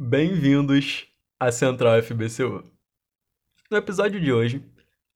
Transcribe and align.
Bem-vindos 0.00 1.06
à 1.40 1.50
Central 1.50 2.00
FBCU. 2.00 2.62
No 3.68 3.76
episódio 3.76 4.20
de 4.20 4.32
hoje, 4.32 4.64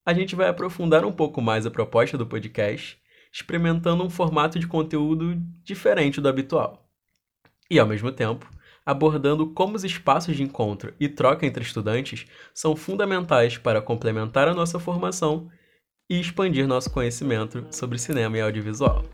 a 0.05 0.13
gente 0.13 0.35
vai 0.35 0.49
aprofundar 0.49 1.05
um 1.05 1.11
pouco 1.11 1.41
mais 1.41 1.65
a 1.65 1.71
proposta 1.71 2.17
do 2.17 2.27
podcast, 2.27 2.97
experimentando 3.31 4.03
um 4.03 4.09
formato 4.09 4.59
de 4.59 4.67
conteúdo 4.67 5.37
diferente 5.63 6.19
do 6.19 6.27
habitual. 6.27 6.85
E, 7.71 7.79
ao 7.79 7.87
mesmo 7.87 8.11
tempo, 8.11 8.45
abordando 8.85 9.51
como 9.51 9.77
os 9.77 9.85
espaços 9.85 10.35
de 10.35 10.43
encontro 10.43 10.93
e 10.99 11.07
troca 11.07 11.45
entre 11.45 11.63
estudantes 11.63 12.25
são 12.53 12.75
fundamentais 12.75 13.57
para 13.57 13.81
complementar 13.81 14.49
a 14.49 14.53
nossa 14.53 14.81
formação 14.81 15.49
e 16.09 16.19
expandir 16.19 16.67
nosso 16.67 16.91
conhecimento 16.91 17.65
sobre 17.71 17.97
cinema 17.97 18.37
e 18.37 18.41
audiovisual. 18.41 19.05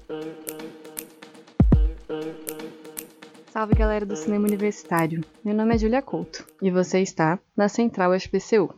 Salve 3.49 3.73
galera 3.73 4.05
do 4.05 4.15
Cinema 4.15 4.45
Universitário, 4.45 5.25
meu 5.43 5.55
nome 5.55 5.73
é 5.73 5.77
Julia 5.79 6.03
Couto 6.03 6.45
e 6.61 6.69
você 6.69 6.99
está 6.99 7.39
na 7.57 7.67
Central 7.67 8.13
FPCU. 8.13 8.71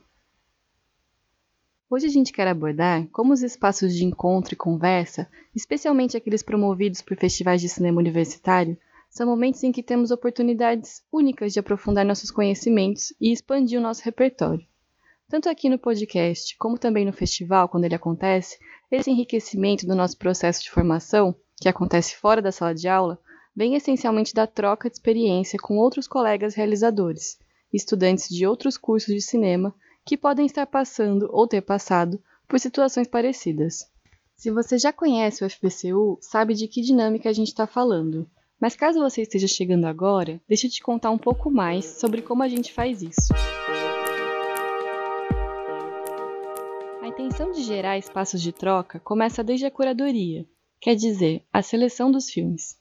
Hoje 1.89 2.05
a 2.05 2.09
gente 2.09 2.31
quer 2.31 2.47
abordar 2.47 3.05
como 3.07 3.33
os 3.33 3.43
espaços 3.43 3.93
de 3.93 4.05
encontro 4.05 4.53
e 4.53 4.57
conversa, 4.57 5.27
especialmente 5.53 6.15
aqueles 6.15 6.41
promovidos 6.41 7.01
por 7.01 7.17
festivais 7.17 7.59
de 7.59 7.67
cinema 7.67 7.99
universitário, 7.99 8.77
são 9.09 9.27
momentos 9.27 9.61
em 9.61 9.73
que 9.73 9.83
temos 9.83 10.09
oportunidades 10.09 11.03
únicas 11.11 11.51
de 11.51 11.59
aprofundar 11.59 12.05
nossos 12.05 12.31
conhecimentos 12.31 13.13
e 13.19 13.29
expandir 13.29 13.77
o 13.77 13.83
nosso 13.83 14.01
repertório. 14.05 14.65
Tanto 15.27 15.49
aqui 15.49 15.67
no 15.67 15.77
podcast, 15.77 16.55
como 16.57 16.77
também 16.77 17.05
no 17.05 17.11
festival, 17.11 17.67
quando 17.67 17.83
ele 17.83 17.95
acontece, 17.95 18.57
esse 18.89 19.11
enriquecimento 19.11 19.85
do 19.85 19.95
nosso 19.95 20.17
processo 20.17 20.63
de 20.63 20.71
formação, 20.71 21.35
que 21.57 21.67
acontece 21.67 22.15
fora 22.15 22.41
da 22.41 22.53
sala 22.53 22.73
de 22.73 22.87
aula, 22.87 23.19
vem 23.55 23.75
essencialmente 23.75 24.33
da 24.33 24.47
troca 24.47 24.89
de 24.89 24.95
experiência 24.95 25.59
com 25.59 25.77
outros 25.77 26.07
colegas 26.07 26.55
realizadores, 26.55 27.37
estudantes 27.71 28.27
de 28.29 28.45
outros 28.45 28.77
cursos 28.77 29.13
de 29.13 29.21
cinema 29.21 29.73
que 30.05 30.17
podem 30.17 30.45
estar 30.45 30.65
passando 30.65 31.29
ou 31.31 31.47
ter 31.47 31.61
passado 31.61 32.21
por 32.47 32.59
situações 32.59 33.07
parecidas. 33.07 33.89
Se 34.35 34.49
você 34.49 34.77
já 34.77 34.91
conhece 34.91 35.43
o 35.45 35.49
FPCU, 35.49 36.17
sabe 36.19 36.53
de 36.53 36.67
que 36.67 36.81
dinâmica 36.81 37.29
a 37.29 37.33
gente 37.33 37.49
está 37.49 37.67
falando. 37.67 38.27
Mas 38.59 38.75
caso 38.75 38.99
você 38.99 39.21
esteja 39.21 39.47
chegando 39.47 39.85
agora, 39.85 40.41
deixa 40.47 40.67
eu 40.67 40.71
te 40.71 40.81
contar 40.81 41.11
um 41.11 41.17
pouco 41.17 41.49
mais 41.49 41.85
sobre 41.85 42.21
como 42.21 42.43
a 42.43 42.47
gente 42.47 42.73
faz 42.73 43.01
isso. 43.01 43.33
A 47.01 47.07
intenção 47.07 47.51
de 47.51 47.63
gerar 47.63 47.97
espaços 47.97 48.41
de 48.41 48.51
troca 48.51 48.99
começa 48.99 49.43
desde 49.43 49.65
a 49.65 49.71
curadoria, 49.71 50.45
quer 50.79 50.95
dizer, 50.95 51.43
a 51.53 51.61
seleção 51.61 52.11
dos 52.11 52.29
filmes. 52.29 52.80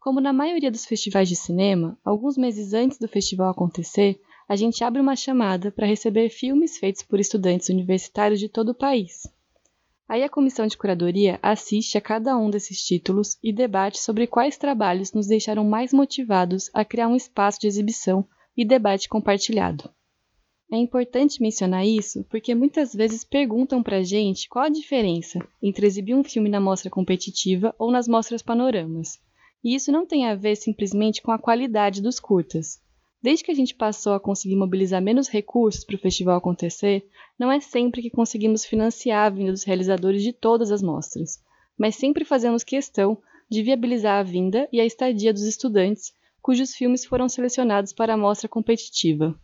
Como 0.00 0.18
na 0.18 0.32
maioria 0.32 0.70
dos 0.70 0.86
festivais 0.86 1.28
de 1.28 1.36
cinema, 1.36 1.98
alguns 2.02 2.38
meses 2.38 2.72
antes 2.72 2.98
do 2.98 3.06
festival 3.06 3.50
acontecer, 3.50 4.18
a 4.48 4.56
gente 4.56 4.82
abre 4.82 4.98
uma 4.98 5.14
chamada 5.14 5.70
para 5.70 5.86
receber 5.86 6.30
filmes 6.30 6.78
feitos 6.78 7.02
por 7.02 7.20
estudantes 7.20 7.68
universitários 7.68 8.40
de 8.40 8.48
todo 8.48 8.70
o 8.70 8.74
país. 8.74 9.28
Aí 10.08 10.22
a 10.22 10.28
comissão 10.30 10.66
de 10.66 10.78
curadoria 10.78 11.38
assiste 11.42 11.98
a 11.98 12.00
cada 12.00 12.34
um 12.38 12.48
desses 12.48 12.82
títulos 12.82 13.36
e 13.42 13.52
debate 13.52 13.98
sobre 14.00 14.26
quais 14.26 14.56
trabalhos 14.56 15.12
nos 15.12 15.26
deixaram 15.26 15.64
mais 15.64 15.92
motivados 15.92 16.70
a 16.72 16.82
criar 16.82 17.06
um 17.06 17.14
espaço 17.14 17.60
de 17.60 17.66
exibição 17.66 18.26
e 18.56 18.64
debate 18.64 19.06
compartilhado. 19.06 19.90
É 20.72 20.78
importante 20.78 21.42
mencionar 21.42 21.86
isso 21.86 22.24
porque 22.30 22.54
muitas 22.54 22.94
vezes 22.94 23.22
perguntam 23.22 23.82
para 23.82 23.98
a 23.98 24.02
gente 24.02 24.48
qual 24.48 24.64
a 24.64 24.70
diferença 24.70 25.46
entre 25.62 25.86
exibir 25.86 26.14
um 26.14 26.24
filme 26.24 26.48
na 26.48 26.58
mostra 26.58 26.88
competitiva 26.88 27.74
ou 27.78 27.90
nas 27.90 28.08
mostras 28.08 28.40
panoramas. 28.40 29.20
E 29.62 29.74
isso 29.74 29.92
não 29.92 30.06
tem 30.06 30.26
a 30.26 30.34
ver 30.34 30.56
simplesmente 30.56 31.20
com 31.20 31.30
a 31.30 31.38
qualidade 31.38 32.00
dos 32.00 32.18
curtas. 32.18 32.80
Desde 33.22 33.44
que 33.44 33.50
a 33.50 33.54
gente 33.54 33.74
passou 33.74 34.14
a 34.14 34.20
conseguir 34.20 34.56
mobilizar 34.56 35.02
menos 35.02 35.28
recursos 35.28 35.84
para 35.84 35.96
o 35.96 35.98
festival 35.98 36.38
acontecer, 36.38 37.06
não 37.38 37.52
é 37.52 37.60
sempre 37.60 38.00
que 38.00 38.08
conseguimos 38.08 38.64
financiar 38.64 39.26
a 39.26 39.30
vinda 39.30 39.52
dos 39.52 39.64
realizadores 39.64 40.22
de 40.22 40.32
todas 40.32 40.72
as 40.72 40.82
mostras, 40.82 41.38
mas 41.78 41.96
sempre 41.96 42.24
fazemos 42.24 42.64
questão 42.64 43.18
de 43.50 43.62
viabilizar 43.62 44.18
a 44.18 44.22
vinda 44.22 44.68
e 44.72 44.80
a 44.80 44.86
estadia 44.86 45.32
dos 45.32 45.42
estudantes 45.42 46.14
cujos 46.40 46.74
filmes 46.74 47.04
foram 47.04 47.28
selecionados 47.28 47.92
para 47.92 48.14
a 48.14 48.16
mostra 48.16 48.48
competitiva. 48.48 49.38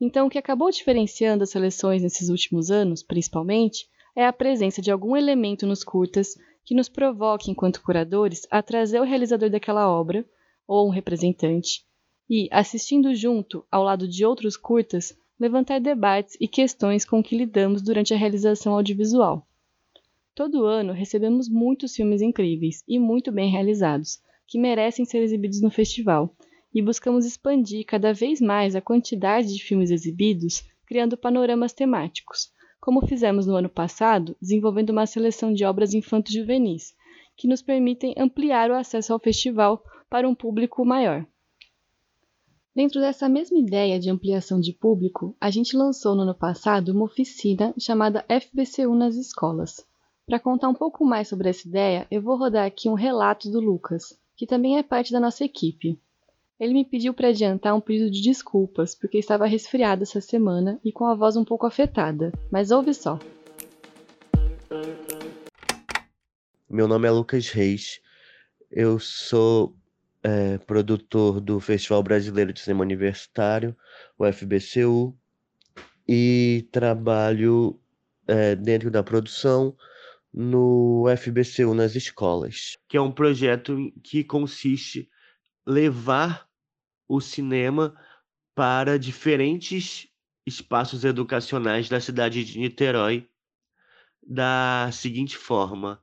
Então, 0.00 0.26
o 0.26 0.30
que 0.30 0.38
acabou 0.38 0.70
diferenciando 0.70 1.44
as 1.44 1.50
seleções 1.50 2.02
nesses 2.02 2.28
últimos 2.28 2.70
anos, 2.70 3.02
principalmente, 3.02 3.86
é 4.14 4.26
a 4.26 4.32
presença 4.32 4.82
de 4.82 4.90
algum 4.90 5.16
elemento 5.16 5.66
nos 5.66 5.82
curtas 5.82 6.34
que 6.64 6.74
nos 6.74 6.88
provoque, 6.88 7.50
enquanto 7.50 7.82
curadores, 7.82 8.46
a 8.50 8.62
trazer 8.62 9.00
o 9.00 9.04
realizador 9.04 9.50
daquela 9.50 9.88
obra, 9.88 10.24
ou 10.66 10.86
um 10.86 10.90
representante, 10.90 11.84
e, 12.28 12.48
assistindo 12.50 13.14
junto, 13.14 13.64
ao 13.70 13.82
lado 13.82 14.06
de 14.08 14.24
outros 14.24 14.56
curtas, 14.56 15.16
levantar 15.38 15.80
debates 15.80 16.36
e 16.40 16.46
questões 16.46 17.04
com 17.04 17.22
que 17.22 17.36
lidamos 17.36 17.82
durante 17.82 18.14
a 18.14 18.16
realização 18.16 18.74
audiovisual. 18.74 19.46
Todo 20.34 20.64
ano 20.64 20.92
recebemos 20.92 21.48
muitos 21.48 21.94
filmes 21.94 22.22
incríveis 22.22 22.82
e 22.86 22.98
muito 22.98 23.32
bem 23.32 23.50
realizados, 23.50 24.22
que 24.46 24.58
merecem 24.58 25.04
ser 25.04 25.22
exibidos 25.22 25.60
no 25.60 25.70
festival, 25.70 26.34
e 26.72 26.80
buscamos 26.80 27.26
expandir 27.26 27.84
cada 27.84 28.14
vez 28.14 28.40
mais 28.40 28.76
a 28.76 28.80
quantidade 28.80 29.52
de 29.52 29.62
filmes 29.62 29.90
exibidos, 29.90 30.62
criando 30.86 31.16
panoramas 31.16 31.72
temáticos, 31.72 32.51
como 32.82 33.06
fizemos 33.06 33.46
no 33.46 33.54
ano 33.54 33.68
passado, 33.68 34.36
desenvolvendo 34.42 34.90
uma 34.90 35.06
seleção 35.06 35.52
de 35.52 35.64
obras 35.64 35.94
infanto-juvenis, 35.94 36.96
que 37.36 37.46
nos 37.46 37.62
permitem 37.62 38.12
ampliar 38.18 38.72
o 38.72 38.74
acesso 38.74 39.12
ao 39.12 39.20
festival 39.20 39.84
para 40.10 40.28
um 40.28 40.34
público 40.34 40.84
maior. 40.84 41.24
Dentro 42.74 43.00
dessa 43.00 43.28
mesma 43.28 43.56
ideia 43.56 44.00
de 44.00 44.10
ampliação 44.10 44.58
de 44.58 44.72
público, 44.72 45.36
a 45.40 45.48
gente 45.48 45.76
lançou 45.76 46.16
no 46.16 46.22
ano 46.22 46.34
passado 46.34 46.88
uma 46.88 47.04
oficina 47.04 47.72
chamada 47.78 48.26
FBCU 48.28 48.96
nas 48.96 49.14
escolas. 49.14 49.86
Para 50.26 50.40
contar 50.40 50.68
um 50.68 50.74
pouco 50.74 51.04
mais 51.04 51.28
sobre 51.28 51.50
essa 51.50 51.68
ideia, 51.68 52.04
eu 52.10 52.20
vou 52.20 52.36
rodar 52.36 52.66
aqui 52.66 52.88
um 52.88 52.94
relato 52.94 53.48
do 53.48 53.60
Lucas, 53.60 54.18
que 54.36 54.44
também 54.44 54.76
é 54.76 54.82
parte 54.82 55.12
da 55.12 55.20
nossa 55.20 55.44
equipe. 55.44 56.00
Ele 56.62 56.74
me 56.74 56.84
pediu 56.84 57.12
para 57.12 57.30
adiantar 57.30 57.74
um 57.74 57.80
pedido 57.80 58.08
de 58.08 58.22
desculpas, 58.22 58.94
porque 58.94 59.18
estava 59.18 59.46
resfriado 59.46 60.04
essa 60.04 60.20
semana 60.20 60.78
e 60.84 60.92
com 60.92 61.04
a 61.06 61.12
voz 61.16 61.36
um 61.36 61.44
pouco 61.44 61.66
afetada, 61.66 62.30
mas 62.52 62.70
ouve 62.70 62.94
só. 62.94 63.18
Meu 66.70 66.86
nome 66.86 67.08
é 67.08 67.10
Lucas 67.10 67.48
Reis, 67.48 68.00
eu 68.70 69.00
sou 69.00 69.74
é, 70.22 70.56
produtor 70.58 71.40
do 71.40 71.58
Festival 71.58 72.00
Brasileiro 72.00 72.52
de 72.52 72.60
Cinema 72.60 72.82
Universitário, 72.82 73.76
o 74.16 74.24
FBCU, 74.32 75.18
e 76.06 76.68
trabalho 76.70 77.76
é, 78.24 78.54
dentro 78.54 78.88
da 78.88 79.02
produção 79.02 79.76
no 80.32 81.06
FBCU 81.16 81.74
nas 81.74 81.96
escolas, 81.96 82.78
que 82.88 82.96
é 82.96 83.00
um 83.00 83.10
projeto 83.10 83.92
que 84.00 84.22
consiste 84.22 85.10
levar 85.66 86.51
o 87.08 87.20
cinema 87.20 87.94
para 88.54 88.98
diferentes 88.98 90.08
espaços 90.46 91.04
educacionais 91.04 91.88
da 91.88 92.00
cidade 92.00 92.44
de 92.44 92.58
Niterói 92.58 93.28
da 94.22 94.90
seguinte 94.92 95.36
forma: 95.36 96.02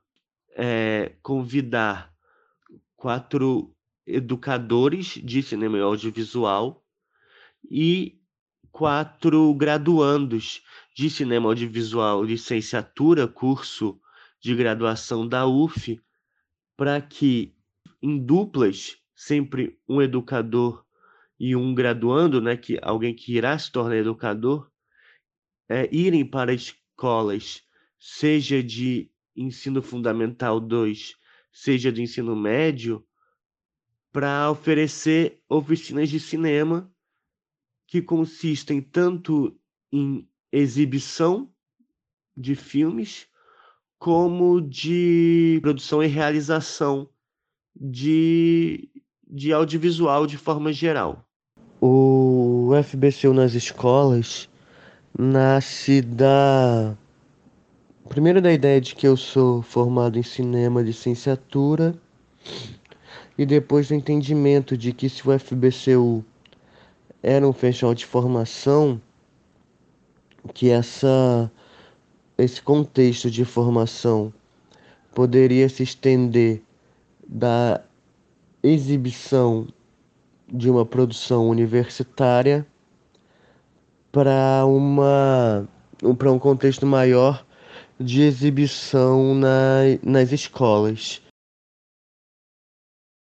é, 0.56 1.16
convidar 1.22 2.14
quatro 2.96 3.74
educadores 4.06 5.18
de 5.22 5.42
cinema 5.42 5.78
e 5.78 5.80
audiovisual 5.80 6.84
e 7.70 8.20
quatro 8.70 9.54
graduandos 9.54 10.62
de 10.94 11.10
cinema 11.10 11.48
audiovisual, 11.48 12.22
licenciatura, 12.22 13.26
curso 13.26 14.00
de 14.40 14.54
graduação 14.54 15.26
da 15.26 15.46
UF, 15.46 16.00
para 16.76 17.00
que 17.00 17.54
em 18.02 18.18
duplas, 18.18 18.96
sempre 19.14 19.78
um 19.86 20.00
educador 20.00 20.84
e 21.40 21.56
um 21.56 21.74
graduando, 21.74 22.38
né, 22.38 22.54
que 22.54 22.78
alguém 22.82 23.14
que 23.14 23.34
irá 23.34 23.58
se 23.58 23.72
tornar 23.72 23.96
educador, 23.96 24.70
é, 25.66 25.88
irem 25.90 26.22
para 26.22 26.52
escolas, 26.52 27.62
seja 27.98 28.62
de 28.62 29.10
ensino 29.34 29.80
fundamental 29.80 30.60
2, 30.60 31.16
seja 31.50 31.90
de 31.90 32.02
ensino 32.02 32.36
médio, 32.36 33.02
para 34.12 34.50
oferecer 34.50 35.42
oficinas 35.48 36.10
de 36.10 36.20
cinema 36.20 36.92
que 37.86 38.02
consistem 38.02 38.82
tanto 38.82 39.58
em 39.90 40.28
exibição 40.52 41.50
de 42.36 42.54
filmes 42.54 43.28
como 43.98 44.60
de 44.60 45.58
produção 45.62 46.02
e 46.02 46.06
realização 46.06 47.08
de, 47.74 48.90
de 49.26 49.52
audiovisual 49.52 50.26
de 50.26 50.36
forma 50.36 50.70
geral. 50.72 51.29
O 52.70 52.82
FBCU 52.84 53.34
nas 53.34 53.54
escolas 53.54 54.48
nasce 55.18 56.00
da. 56.00 56.96
Primeiro, 58.08 58.40
da 58.40 58.52
ideia 58.52 58.80
de 58.80 58.94
que 58.94 59.08
eu 59.08 59.16
sou 59.16 59.60
formado 59.60 60.16
em 60.16 60.22
cinema, 60.22 60.80
licenciatura, 60.80 61.96
e 63.36 63.44
depois 63.44 63.88
do 63.88 63.94
entendimento 63.94 64.76
de 64.76 64.92
que 64.92 65.08
se 65.08 65.28
o 65.28 65.36
FBCU 65.36 66.24
era 67.20 67.44
um 67.44 67.52
festival 67.52 67.92
de 67.92 68.06
formação, 68.06 69.02
que 70.54 70.70
essa 70.70 71.50
esse 72.38 72.62
contexto 72.62 73.28
de 73.28 73.44
formação 73.44 74.32
poderia 75.12 75.68
se 75.68 75.82
estender 75.82 76.62
da 77.26 77.82
exibição 78.62 79.66
de 80.52 80.68
uma 80.70 80.84
produção 80.84 81.48
universitária 81.48 82.66
para 84.12 84.64
uma 84.66 85.68
para 86.18 86.32
um 86.32 86.38
contexto 86.38 86.86
maior 86.86 87.46
de 87.98 88.22
exibição 88.22 89.34
na, 89.34 89.82
nas 90.02 90.32
escolas. 90.32 91.20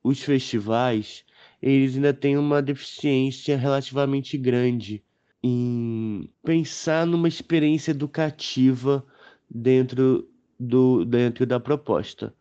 Os 0.03 0.21
festivais, 0.21 1.25
eles 1.61 1.95
ainda 1.95 2.13
têm 2.13 2.37
uma 2.37 2.61
deficiência 2.61 3.57
relativamente 3.57 4.37
grande 4.37 5.03
em 5.43 6.29
pensar 6.43 7.05
numa 7.05 7.27
experiência 7.27 7.91
educativa 7.91 9.03
dentro 9.49 10.29
do 10.59 11.03
dentro 11.03 11.45
da 11.45 11.59
proposta. 11.59 12.33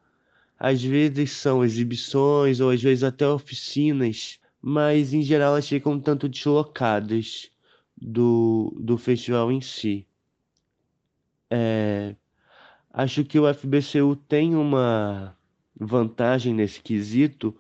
Às 0.59 0.83
vezes 0.83 1.33
são 1.33 1.65
exibições 1.65 2.61
ou 2.61 2.71
às 2.71 2.83
vezes 2.83 3.03
até 3.03 3.27
oficinas, 3.27 4.39
mas 4.69 5.15
em 5.15 5.23
geral 5.23 5.53
elas 5.53 5.69
ficam 5.69 5.93
um 5.93 6.01
tanto 6.01 6.29
deslocadas 6.29 7.49
do, 7.97 8.77
do 8.81 8.99
festival 8.99 9.53
em 9.53 9.61
si. 9.61 10.05
É, 11.49 12.17
acho 12.93 13.25
que 13.25 13.39
o 13.39 13.47
FBCU 13.55 14.17
tem 14.17 14.57
uma 14.57 15.37
vantagem 15.79 16.53
nesse 16.53 16.81
quesito, 16.81 17.55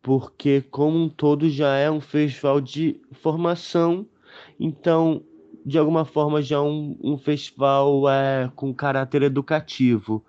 porque 0.00 0.60
como 0.62 0.96
um 0.96 1.08
todo 1.08 1.50
já 1.50 1.74
é 1.74 1.90
um 1.90 2.00
festival 2.00 2.60
de 2.60 3.00
formação, 3.10 4.06
então 4.60 5.24
de 5.64 5.76
alguma 5.76 6.04
forma 6.04 6.40
já 6.40 6.58
é 6.58 6.60
um, 6.60 6.96
um 7.02 7.18
festival 7.18 8.08
é, 8.08 8.48
com 8.54 8.72
caráter 8.72 9.22
educativo, 9.22 10.24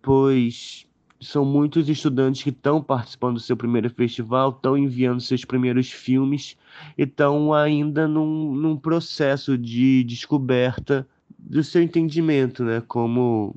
pois 0.00 0.86
são 1.20 1.44
muitos 1.44 1.88
estudantes 1.88 2.42
que 2.42 2.48
estão 2.48 2.82
participando 2.82 3.34
do 3.34 3.40
seu 3.40 3.56
primeiro 3.56 3.90
festival, 3.90 4.50
estão 4.50 4.76
enviando 4.76 5.20
seus 5.20 5.44
primeiros 5.44 5.90
filmes 5.90 6.56
e 6.96 7.02
estão 7.02 7.52
ainda 7.52 8.08
num, 8.08 8.54
num 8.54 8.76
processo 8.76 9.58
de 9.58 10.02
descoberta 10.04 11.06
do 11.38 11.62
seu 11.62 11.82
entendimento, 11.82 12.64
né, 12.64 12.82
como 12.88 13.54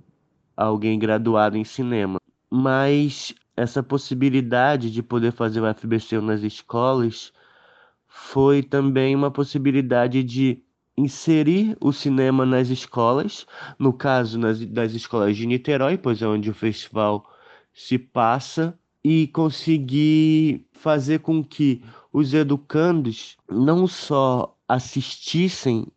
alguém 0.57 1.00
graduado 1.00 1.57
em 1.57 1.63
cinema. 1.63 2.19
Mas 2.51 3.33
essa 3.56 3.81
possibilidade 3.81 4.92
de 4.92 5.01
poder 5.01 5.31
fazer 5.31 5.62
o 5.62 5.74
FBC 5.74 6.19
nas 6.19 6.42
escolas 6.42 7.31
foi 8.07 8.62
também 8.62 9.16
uma 9.16 9.31
possibilidade 9.31 10.24
de 10.24 10.62
inserir 10.98 11.75
o 11.80 11.92
cinema 11.92 12.45
nas 12.45 12.69
escolas, 12.69 13.48
no 13.80 13.94
caso 13.94 14.38
nas, 14.38 14.63
das 14.66 14.94
escolas 14.94 15.36
de 15.36 15.48
Niterói, 15.48 15.98
pois 15.98 16.21
é 16.21 16.27
onde 16.27 16.50
o 16.50 16.54
festival 16.54 17.32
se 17.73 17.97
passa 17.97 18.77
e 19.03 19.27
conseguir 19.27 20.65
fazer 20.73 21.19
com 21.19 21.43
que 21.43 21.83
os 22.11 22.33
educandos 22.33 23.35
não 23.49 23.87
só 23.87 24.55
assistissem 24.67 25.87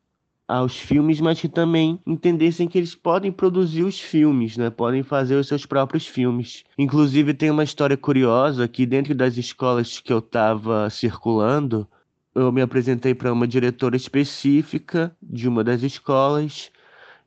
aos 0.48 0.76
filmes, 0.76 1.20
mas 1.20 1.40
que 1.40 1.48
também 1.48 2.00
entendessem 2.06 2.68
que 2.68 2.78
eles 2.78 2.94
podem 2.94 3.32
produzir 3.32 3.82
os 3.82 4.00
filmes, 4.00 4.56
né? 4.56 4.70
Podem 4.70 5.02
fazer 5.02 5.34
os 5.36 5.48
seus 5.48 5.66
próprios 5.66 6.06
filmes. 6.06 6.64
Inclusive 6.78 7.34
tem 7.34 7.50
uma 7.50 7.64
história 7.64 7.96
curiosa 7.96 8.68
que 8.68 8.86
dentro 8.86 9.14
das 9.14 9.36
escolas 9.36 10.00
que 10.00 10.12
eu 10.12 10.18
estava 10.18 10.88
circulando, 10.88 11.86
eu 12.34 12.52
me 12.52 12.62
apresentei 12.62 13.14
para 13.14 13.32
uma 13.32 13.46
diretora 13.46 13.96
específica 13.96 15.14
de 15.20 15.48
uma 15.48 15.64
das 15.64 15.82
escolas 15.82 16.70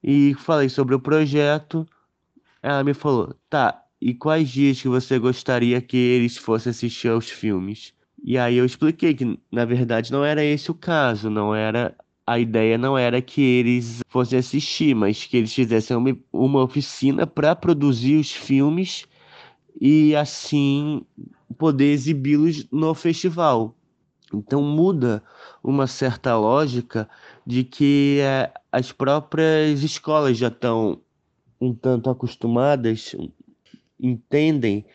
e 0.03 0.33
falei 0.35 0.69
sobre 0.69 0.95
o 0.95 0.99
projeto. 0.99 1.85
Ela 2.63 2.83
me 2.83 2.93
falou: 2.93 3.35
"Tá, 3.49 3.83
e 4.01 4.13
quais 4.13 4.49
dias 4.49 4.81
que 4.81 4.87
você 4.87 5.19
gostaria 5.19 5.81
que 5.81 5.97
eles 5.97 6.37
fossem 6.37 6.71
assistir 6.71 7.09
aos 7.09 7.29
filmes? 7.29 7.93
E 8.23 8.37
aí 8.37 8.57
eu 8.57 8.65
expliquei 8.65 9.13
que, 9.13 9.39
na 9.51 9.65
verdade, 9.65 10.11
não 10.11 10.23
era 10.23 10.43
esse 10.43 10.71
o 10.71 10.73
caso, 10.73 11.29
não 11.29 11.55
era 11.55 11.95
a 12.29 12.37
ideia 12.37 12.77
não 12.77 12.95
era 12.95 13.23
que 13.23 13.41
eles 13.41 14.01
fossem 14.07 14.37
assistir, 14.37 14.93
mas 14.93 15.25
que 15.25 15.35
eles 15.35 15.51
fizessem 15.51 15.97
uma, 15.97 16.15
uma 16.31 16.61
oficina 16.61 17.25
para 17.25 17.55
produzir 17.55 18.17
os 18.17 18.31
filmes 18.31 19.07
e 19.81 20.15
assim 20.15 21.01
poder 21.57 21.91
exibi-los 21.91 22.67
no 22.71 22.93
festival. 22.93 23.75
Então 24.31 24.61
muda 24.61 25.23
uma 25.63 25.87
certa 25.87 26.37
lógica 26.37 27.09
de 27.47 27.63
que 27.63 28.19
é, 28.21 28.53
as 28.71 28.91
próprias 28.91 29.81
escolas 29.81 30.37
já 30.37 30.49
estão 30.49 31.01
um 31.59 31.73
tanto 31.73 32.11
acostumadas, 32.11 33.15
entendem 33.99 34.85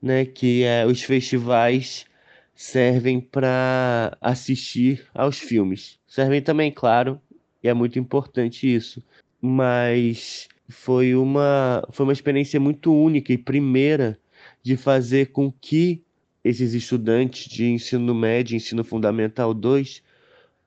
né, 0.00 0.24
que 0.24 0.64
é, 0.64 0.86
os 0.86 1.02
festivais 1.02 2.06
servem 2.54 3.20
para 3.20 4.16
assistir 4.20 5.06
aos 5.14 5.38
filmes. 5.38 5.98
Servem 6.06 6.42
também, 6.42 6.70
claro, 6.70 7.20
e 7.62 7.68
é 7.68 7.74
muito 7.74 7.98
importante 7.98 8.72
isso. 8.72 9.02
Mas 9.40 10.48
foi 10.68 11.14
uma, 11.14 11.86
foi 11.90 12.04
uma 12.04 12.12
experiência 12.12 12.60
muito 12.60 12.94
única 12.94 13.32
e 13.32 13.38
primeira 13.38 14.18
de 14.62 14.76
fazer 14.76 15.26
com 15.26 15.52
que 15.52 16.02
esses 16.44 16.74
estudantes 16.74 17.48
de 17.48 17.66
ensino 17.66 18.14
médio, 18.14 18.56
ensino 18.56 18.82
fundamental 18.82 19.54
2, 19.54 20.02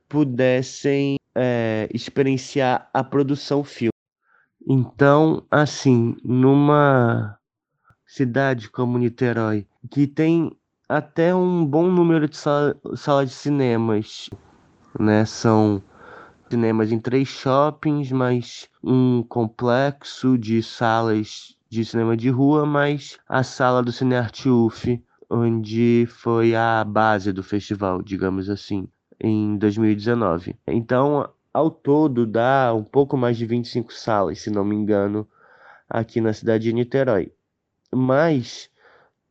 pudessem 0.08 1.18
é, 1.36 1.90
experienciar 1.94 2.90
a 2.94 3.04
produção 3.04 3.64
filme. 3.64 3.92
Então, 4.68 5.46
assim, 5.52 6.16
numa 6.24 7.38
cidade 8.16 8.70
como 8.70 8.98
Niterói, 8.98 9.68
que 9.92 10.08
tem 10.08 10.50
até 10.88 11.36
um 11.36 11.66
bom 11.66 11.92
número 11.92 12.30
de 12.30 12.38
sala, 12.38 12.74
sala 12.96 13.26
de 13.26 13.34
cinemas, 13.34 14.30
né? 14.98 15.26
São 15.26 15.84
cinemas 16.50 16.94
em 16.94 17.00
três 17.00 17.28
shoppings, 17.28 18.14
mais 18.14 18.70
um 18.82 19.22
complexo 19.22 20.38
de 20.38 20.64
salas 20.64 21.58
de 21.70 21.84
cinema 21.84 22.16
de 22.16 22.30
rua, 22.30 22.66
mais 22.66 23.18
a 23.28 23.44
sala 23.44 23.84
do 23.84 23.92
Cinearte 23.92 24.48
UF, 24.48 25.04
onde 25.30 26.08
foi 26.10 26.56
a 26.56 26.86
base 26.86 27.34
do 27.34 27.44
festival, 27.44 28.02
digamos 28.02 28.50
assim, 28.50 28.88
em 29.20 29.58
2019. 29.58 30.56
Então, 30.66 31.30
ao 31.54 31.70
todo, 31.70 32.26
dá 32.26 32.74
um 32.74 32.84
pouco 32.84 33.18
mais 33.18 33.36
de 33.36 33.46
25 33.46 33.92
salas, 33.92 34.40
se 34.40 34.50
não 34.50 34.64
me 34.64 34.74
engano, 34.74 35.28
aqui 35.90 36.22
na 36.22 36.32
cidade 36.32 36.64
de 36.64 36.72
Niterói 36.72 37.30
mas 37.94 38.70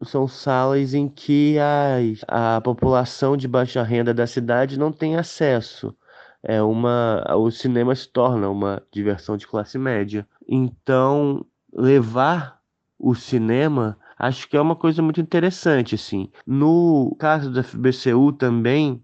são 0.04 0.28
salas 0.28 0.94
em 0.94 1.08
que 1.08 1.56
a, 1.58 2.56
a 2.56 2.60
população 2.60 3.36
de 3.36 3.48
baixa 3.48 3.82
renda 3.82 4.12
da 4.12 4.26
cidade 4.26 4.78
não 4.78 4.92
tem 4.92 5.16
acesso. 5.16 5.96
É 6.42 6.62
uma, 6.62 7.24
o 7.36 7.50
cinema 7.50 7.94
se 7.94 8.08
torna 8.08 8.50
uma 8.50 8.82
diversão 8.92 9.36
de 9.36 9.46
classe 9.46 9.78
média. 9.78 10.28
Então, 10.46 11.44
levar 11.72 12.60
o 12.98 13.14
cinema 13.14 13.98
acho 14.18 14.48
que 14.48 14.56
é 14.56 14.60
uma 14.60 14.76
coisa 14.76 15.02
muito 15.02 15.20
interessante, 15.20 15.94
assim. 15.94 16.30
No 16.46 17.16
caso 17.18 17.50
da 17.50 17.62
FBCU 17.62 18.32
também, 18.32 19.02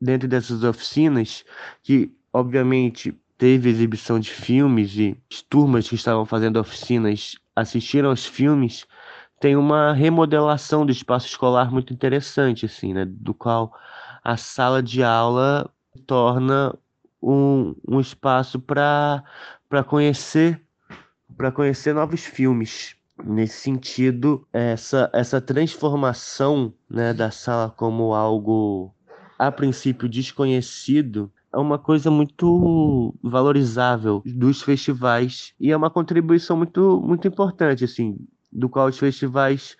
dentro 0.00 0.26
dessas 0.26 0.64
oficinas, 0.64 1.44
que 1.82 2.12
obviamente 2.32 3.14
teve 3.36 3.70
exibição 3.70 4.18
de 4.18 4.30
filmes 4.30 4.94
e 4.96 5.16
turmas 5.48 5.88
que 5.88 5.94
estavam 5.94 6.26
fazendo 6.26 6.58
oficinas 6.58 7.36
assistiram 7.60 8.10
aos 8.10 8.26
filmes, 8.26 8.86
tem 9.40 9.56
uma 9.56 9.92
remodelação 9.92 10.84
do 10.84 10.92
espaço 10.92 11.26
escolar 11.26 11.72
muito 11.72 11.92
interessante, 11.92 12.66
assim, 12.66 12.92
né? 12.92 13.04
Do 13.06 13.32
qual 13.32 13.74
a 14.22 14.36
sala 14.36 14.82
de 14.82 15.02
aula 15.02 15.70
torna 16.06 16.76
um, 17.22 17.74
um 17.88 18.00
espaço 18.00 18.60
para 18.60 19.24
conhecer 19.86 20.62
para 21.36 21.52
conhecer 21.52 21.94
novos 21.94 22.24
filmes. 22.24 22.96
Nesse 23.22 23.60
sentido, 23.60 24.46
essa, 24.52 25.10
essa 25.12 25.40
transformação 25.40 26.74
né, 26.88 27.12
da 27.12 27.30
sala 27.30 27.70
como 27.70 28.14
algo 28.14 28.94
a 29.38 29.52
princípio 29.52 30.08
desconhecido 30.08 31.32
é 31.52 31.58
uma 31.58 31.78
coisa 31.78 32.10
muito 32.10 33.14
valorizável 33.22 34.22
dos 34.24 34.62
festivais 34.62 35.52
e 35.58 35.70
é 35.70 35.76
uma 35.76 35.90
contribuição 35.90 36.56
muito, 36.56 37.00
muito 37.00 37.26
importante, 37.26 37.84
assim, 37.84 38.16
do 38.52 38.68
qual 38.68 38.88
os 38.88 38.98
festivais 38.98 39.76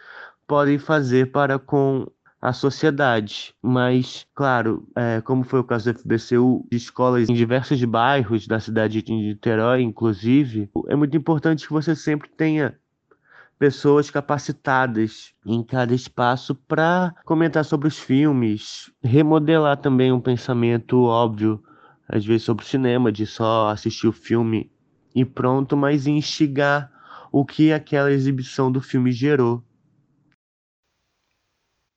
podem 0.47 0.79
fazer 0.79 1.31
para 1.31 1.59
com 1.59 2.07
a 2.41 2.53
sociedade. 2.53 3.55
Mas, 3.63 4.27
claro, 4.35 4.89
é, 4.97 5.21
como 5.21 5.45
foi 5.45 5.61
o 5.61 5.65
caso 5.65 5.93
do 5.93 5.99
FBCU, 5.99 6.67
de 6.71 6.77
escolas 6.77 7.29
em 7.29 7.35
diversos 7.35 7.83
bairros 7.85 8.47
da 8.47 8.59
cidade 8.59 9.03
de 9.03 9.13
Niterói, 9.13 9.83
inclusive, 9.83 10.71
é 10.89 10.97
muito 10.97 11.17
importante 11.17 11.67
que 11.67 11.73
você 11.73 11.95
sempre 11.95 12.31
tenha 12.31 12.79
pessoas 13.61 14.11
capacitadas 14.11 15.35
em 15.45 15.63
cada 15.63 15.95
espaço 15.95 16.55
para 16.55 17.15
comentar 17.27 17.63
sobre 17.63 17.89
os 17.89 17.99
filmes, 17.99 18.91
remodelar 19.03 19.77
também 19.77 20.11
um 20.11 20.19
pensamento 20.19 21.03
óbvio, 21.03 21.63
às 22.09 22.25
vezes 22.25 22.45
sobre 22.45 22.65
o 22.65 22.67
cinema, 22.67 23.13
de 23.13 23.27
só 23.27 23.69
assistir 23.69 24.09
o 24.09 24.13
filme 24.13 24.73
e 25.15 25.27
pronto, 25.27 25.77
mas 25.77 26.07
instigar 26.07 26.91
o 27.31 27.45
que 27.45 27.71
aquela 27.71 28.11
exibição 28.11 28.73
do 28.73 28.81
filme 28.81 29.13
gerou. 29.13 29.63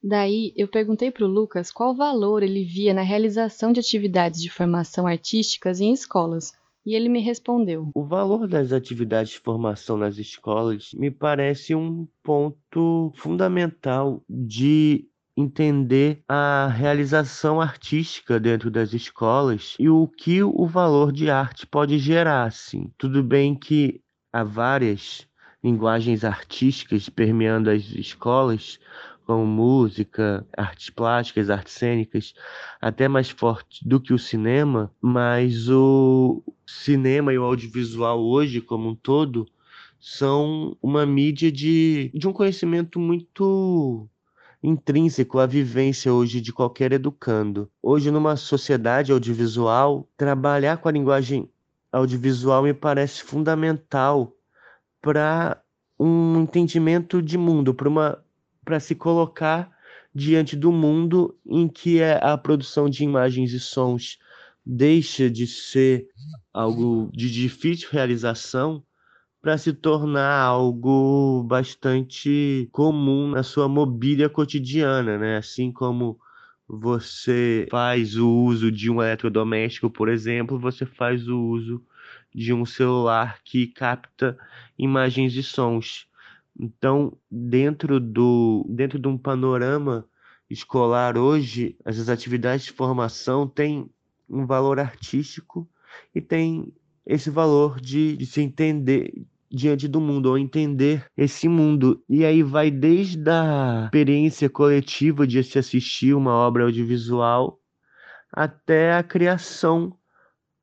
Daí 0.03 0.51
eu 0.57 0.67
perguntei 0.67 1.11
para 1.11 1.23
o 1.23 1.29
Lucas 1.29 1.71
qual 1.71 1.95
valor 1.95 2.43
ele 2.43 2.65
via 2.65 2.93
na 2.93 3.03
realização 3.03 3.71
de 3.71 3.79
atividades 3.79 4.41
de 4.41 4.49
formação 4.49 5.07
artísticas 5.07 5.79
em 5.79 5.93
escolas, 5.93 6.51
e 6.85 6.95
ele 6.95 7.09
me 7.09 7.19
respondeu: 7.19 7.89
O 7.93 8.03
valor 8.03 8.47
das 8.47 8.71
atividades 8.71 9.33
de 9.33 9.39
formação 9.39 9.97
nas 9.97 10.17
escolas 10.17 10.91
me 10.93 11.09
parece 11.09 11.73
um 11.73 12.07
ponto 12.21 13.11
fundamental 13.15 14.23
de 14.29 15.07
entender 15.35 16.23
a 16.27 16.67
realização 16.67 17.59
artística 17.59 18.39
dentro 18.39 18.69
das 18.69 18.93
escolas 18.93 19.75
e 19.79 19.89
o 19.89 20.07
que 20.07 20.43
o 20.43 20.67
valor 20.67 21.11
de 21.11 21.29
arte 21.29 21.65
pode 21.65 21.97
gerar, 21.97 22.45
assim. 22.45 22.91
Tudo 22.97 23.23
bem 23.23 23.55
que 23.55 24.01
há 24.31 24.43
várias 24.43 25.27
linguagens 25.63 26.23
artísticas 26.23 27.09
permeando 27.09 27.69
as 27.69 27.83
escolas, 27.91 28.79
como 29.25 29.45
música, 29.45 30.45
artes 30.55 30.89
plásticas, 30.89 31.49
artes 31.49 31.73
cênicas, 31.73 32.33
até 32.81 33.07
mais 33.07 33.29
forte 33.29 33.87
do 33.87 33.99
que 33.99 34.13
o 34.13 34.19
cinema, 34.19 34.91
mas 35.01 35.69
o 35.69 36.43
cinema 36.65 37.33
e 37.33 37.37
o 37.37 37.43
audiovisual 37.43 38.21
hoje, 38.23 38.61
como 38.61 38.89
um 38.89 38.95
todo, 38.95 39.47
são 39.99 40.77
uma 40.81 41.05
mídia 41.05 41.51
de, 41.51 42.11
de 42.13 42.27
um 42.27 42.33
conhecimento 42.33 42.99
muito 42.99 44.07
intrínseco 44.61 45.39
à 45.39 45.45
vivência 45.45 46.13
hoje 46.13 46.39
de 46.39 46.53
qualquer 46.53 46.93
educando. 46.93 47.69
Hoje, 47.81 48.09
numa 48.11 48.35
sociedade 48.35 49.11
audiovisual, 49.11 50.07
trabalhar 50.15 50.77
com 50.77 50.87
a 50.87 50.91
linguagem 50.91 51.49
audiovisual 51.91 52.63
me 52.63 52.73
parece 52.73 53.23
fundamental 53.23 54.33
para 55.01 55.61
um 55.99 56.41
entendimento 56.41 57.21
de 57.21 57.37
mundo, 57.37 57.73
para 57.73 57.89
uma 57.89 58.22
para 58.63 58.79
se 58.79 58.95
colocar 58.95 59.71
diante 60.13 60.55
do 60.55 60.71
mundo 60.71 61.37
em 61.45 61.67
que 61.67 61.99
é 61.99 62.19
a 62.23 62.37
produção 62.37 62.89
de 62.89 63.03
imagens 63.03 63.51
e 63.53 63.59
sons 63.59 64.17
deixa 64.65 65.29
de 65.29 65.45
ser 65.47 66.07
algo 66.53 67.09
de 67.13 67.31
difícil 67.31 67.89
realização 67.91 68.83
para 69.41 69.57
se 69.57 69.73
tornar 69.73 70.39
algo 70.41 71.43
bastante 71.43 72.69
comum 72.71 73.29
na 73.29 73.43
sua 73.43 73.67
mobília 73.67 74.29
cotidiana, 74.29 75.17
né? 75.17 75.37
Assim 75.37 75.71
como 75.71 76.17
você 76.67 77.67
faz 77.69 78.15
o 78.15 78.29
uso 78.29 78.71
de 78.71 78.89
um 78.89 79.01
eletrodoméstico, 79.01 79.89
por 79.89 80.07
exemplo, 80.07 80.57
você 80.57 80.85
faz 80.85 81.27
o 81.27 81.37
uso 81.39 81.83
de 82.33 82.53
um 82.53 82.65
celular 82.65 83.39
que 83.43 83.67
capta 83.67 84.37
imagens 84.77 85.35
e 85.35 85.43
sons. 85.43 86.07
Então, 86.59 87.17
dentro 87.29 87.99
do 87.99 88.65
dentro 88.69 88.99
de 88.99 89.07
um 89.07 89.17
panorama 89.17 90.07
escolar 90.49 91.17
hoje, 91.17 91.75
essas 91.83 92.09
atividades 92.09 92.65
de 92.65 92.71
formação 92.71 93.47
têm 93.47 93.89
um 94.29 94.45
valor 94.45 94.79
artístico 94.79 95.67
e 96.13 96.21
tem 96.21 96.73
esse 97.05 97.29
valor 97.29 97.79
de, 97.81 98.15
de 98.15 98.25
se 98.25 98.41
entender 98.41 99.11
diante 99.51 99.87
do 99.87 100.01
mundo, 100.01 100.27
ou 100.27 100.37
entender 100.37 101.05
esse 101.15 101.47
mundo. 101.47 102.03
E 102.09 102.25
aí 102.25 102.41
vai 102.41 102.71
desde 102.71 103.29
a 103.29 103.83
experiência 103.85 104.49
coletiva 104.49 105.27
de 105.27 105.43
se 105.43 105.59
assistir 105.59 106.15
uma 106.15 106.33
obra 106.33 106.63
audiovisual 106.63 107.59
até 108.31 108.93
a 108.93 109.03
criação 109.03 109.95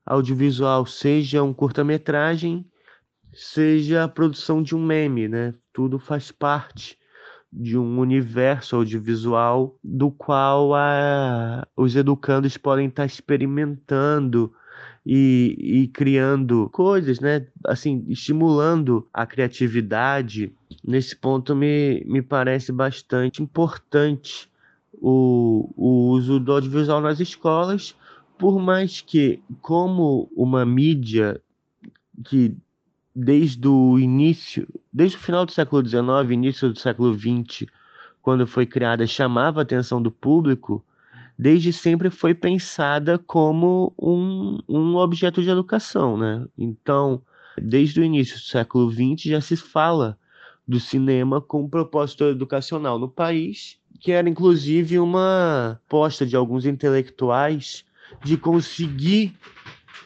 audiovisual, 0.05 0.85
seja 0.87 1.41
um 1.43 1.55
curta-metragem, 1.55 2.69
seja 3.33 4.05
a 4.05 4.09
produção 4.09 4.63
de 4.63 4.75
um 4.75 4.85
meme, 4.85 5.29
né? 5.29 5.55
Tudo 5.73 5.99
faz 5.99 6.31
parte 6.31 6.99
de 7.53 7.77
um 7.77 7.99
universo 7.99 8.77
audiovisual 8.77 9.77
do 9.83 10.11
qual 10.11 10.75
a, 10.75 11.67
os 11.77 11.97
educandos 11.97 12.57
podem 12.57 12.87
estar 12.87 13.05
experimentando 13.05 14.53
e, 15.05 15.57
e 15.59 15.89
criando 15.89 16.69
coisas, 16.71 17.21
né? 17.21 17.47
Assim, 17.67 18.05
estimulando 18.09 19.09
a 19.13 19.27
criatividade. 19.27 20.53
Nesse 20.85 21.17
ponto 21.17 21.55
me, 21.55 22.05
me 22.07 22.23
parece 22.23 22.73
bastante 22.73 23.43
importante 23.43 24.49
o, 24.93 25.73
o 25.77 26.11
uso 26.11 26.39
do 26.39 26.53
audiovisual 26.53 27.01
nas 27.01 27.21
escolas, 27.21 27.97
por 28.39 28.59
mais 28.61 29.01
que, 29.01 29.43
como 29.61 30.31
uma 30.35 30.65
mídia 30.65 31.41
que 32.25 32.57
desde 33.23 33.69
o 33.69 33.99
início, 33.99 34.67
desde 34.91 35.19
o 35.19 35.21
final 35.21 35.45
do 35.45 35.53
século 35.53 35.87
XIX, 35.87 36.31
início 36.31 36.73
do 36.73 36.79
século 36.79 37.13
XX, 37.13 37.67
quando 38.23 38.47
foi 38.47 38.65
criada, 38.65 39.07
chamava 39.07 39.61
a 39.61 39.63
atenção 39.63 40.01
do 40.01 40.11
público, 40.11 40.83
desde 41.39 41.71
sempre 41.71 42.09
foi 42.09 42.33
pensada 42.33 43.19
como 43.19 43.93
um, 43.99 44.59
um 44.67 44.97
objeto 44.97 45.43
de 45.43 45.51
educação, 45.51 46.17
né? 46.17 46.47
Então, 46.57 47.21
desde 47.61 48.01
o 48.01 48.05
início 48.05 48.37
do 48.37 48.43
século 48.43 48.91
XX 48.91 49.25
já 49.25 49.41
se 49.41 49.57
fala 49.57 50.19
do 50.67 50.81
cinema 50.81 51.43
com 51.43 51.69
propósito 51.69 52.25
educacional 52.25 52.99
no 52.99 53.09
país, 53.09 53.79
que 54.01 54.13
era 54.13 54.31
inclusive 54.31 54.99
uma 54.99 55.79
posta 55.89 56.25
de 56.25 56.37
alguns 56.37 56.65
intelectuais 56.65 57.85
de 58.25 58.39
conseguir 58.39 59.37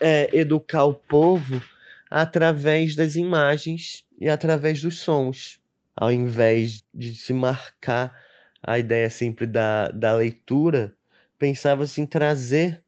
é, 0.01 0.37
educar 0.37 0.85
o 0.85 0.95
povo 0.95 1.63
através 2.11 2.95
das 2.95 3.17
imagens 3.17 4.05
e 4.19 4.29
através 4.29 4.81
dos 4.83 5.01
sons, 5.01 5.61
ao 5.97 6.13
invés 6.13 6.85
de 6.93 7.15
se 7.15 7.33
marcar 7.33 8.17
a 8.63 8.79
ideia 8.79 9.11
sempre 9.11 9.47
da, 9.47 9.89
da 9.89 10.15
leitura, 10.15 10.95
pensava-se 11.39 12.01
em 12.01 12.07
trazer 12.07 12.83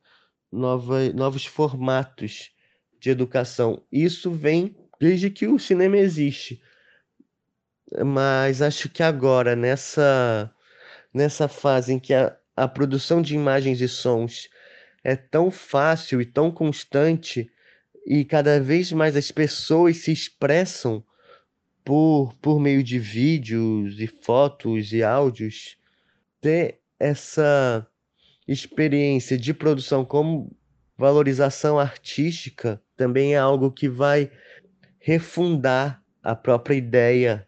nova, 0.51 1.09
novos 1.13 1.45
formatos 1.45 2.51
de 2.99 3.11
educação. 3.11 3.83
Isso 3.93 4.31
vem 4.31 4.75
desde 4.99 5.31
que 5.31 5.47
o 5.47 5.59
cinema 5.59 5.97
existe. 5.99 6.61
Mas 8.05 8.63
acho 8.63 8.89
que 8.89 9.03
agora, 9.03 9.55
nessa, 9.55 10.51
nessa 11.13 11.47
fase 11.47 11.93
em 11.93 11.99
que 11.99 12.15
a, 12.15 12.37
a 12.57 12.67
produção 12.67 13.21
de 13.21 13.35
imagens 13.35 13.81
e 13.81 13.89
sons 13.89 14.49
é 15.05 15.15
tão 15.15 15.51
fácil 15.51 16.21
e 16.21 16.27
tão 16.27 16.51
constante, 16.51 17.51
e 18.07 18.25
cada 18.25 18.61
vez 18.61 18.93
mais 18.93 19.17
as 19.17 19.33
pessoas 19.33 19.97
se 19.97 20.13
expressam 20.13 21.05
por, 21.85 22.33
por 22.41 22.61
meio 22.61 22.83
de 22.83 23.01
vídeos 23.01 23.99
e 23.99 24.07
fotos 24.07 24.93
e 24.93 25.03
áudios, 25.03 25.77
ter 26.41 26.79
essa 27.01 27.85
experiência 28.47 29.37
de 29.37 29.53
produção 29.53 30.05
como 30.05 30.57
valorização 30.97 31.81
artística 31.81 32.81
também 32.97 33.35
é 33.35 33.39
algo 33.39 33.73
que 33.73 33.89
vai 33.89 34.31
refundar 35.01 36.01
a 36.23 36.35
própria 36.35 36.77
ideia 36.77 37.47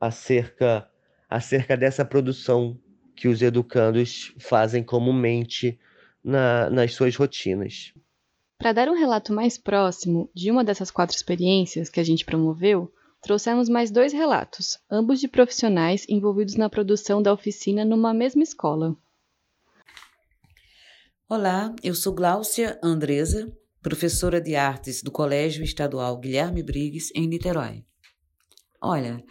acerca, 0.00 0.88
acerca 1.28 1.76
dessa 1.76 2.04
produção 2.04 2.78
que 3.14 3.28
os 3.28 3.42
educandos 3.42 4.34
fazem 4.38 4.82
comumente 4.82 5.78
na, 6.24 6.70
nas 6.70 6.94
suas 6.94 7.14
rotinas. 7.16 7.92
Para 8.60 8.74
dar 8.74 8.90
um 8.90 8.94
relato 8.94 9.32
mais 9.32 9.56
próximo 9.56 10.30
de 10.34 10.50
uma 10.50 10.62
dessas 10.62 10.90
quatro 10.90 11.16
experiências 11.16 11.88
que 11.88 11.98
a 11.98 12.04
gente 12.04 12.26
promoveu, 12.26 12.92
trouxemos 13.22 13.70
mais 13.70 13.90
dois 13.90 14.12
relatos, 14.12 14.78
ambos 14.90 15.18
de 15.18 15.28
profissionais 15.28 16.04
envolvidos 16.06 16.56
na 16.56 16.68
produção 16.68 17.22
da 17.22 17.32
oficina 17.32 17.86
numa 17.86 18.12
mesma 18.12 18.42
escola. 18.42 18.94
Olá, 21.26 21.74
eu 21.82 21.94
sou 21.94 22.12
Gláucia 22.12 22.78
Andresa, 22.82 23.50
professora 23.80 24.38
de 24.38 24.54
artes 24.54 25.02
do 25.02 25.10
Colégio 25.10 25.64
Estadual 25.64 26.18
Guilherme 26.18 26.62
Briggs, 26.62 27.10
em 27.14 27.26
Niterói. 27.26 27.82
Olha, 28.78 29.24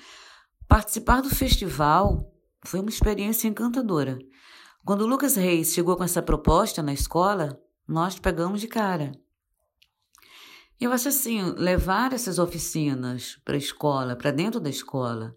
participar 0.68 1.22
do 1.22 1.30
festival 1.30 2.34
foi 2.66 2.80
uma 2.80 2.90
experiência 2.90 3.48
encantadora. 3.48 4.18
Quando 4.84 5.02
o 5.02 5.08
Lucas 5.08 5.36
Reis 5.36 5.72
chegou 5.72 5.96
com 5.96 6.04
essa 6.04 6.24
proposta 6.24 6.82
na 6.82 6.94
escola, 6.94 7.62
nós 7.90 8.20
pegamos 8.20 8.62
de 8.62 8.68
cara. 8.68 9.12
Eu 10.80 10.94
acho 10.94 11.10
assim, 11.10 11.42
levar 11.58 12.14
essas 12.14 12.38
oficinas 12.38 13.38
para 13.44 13.56
a 13.56 13.58
escola, 13.58 14.16
para 14.16 14.30
dentro 14.32 14.60
da 14.60 14.70
escola, 14.70 15.34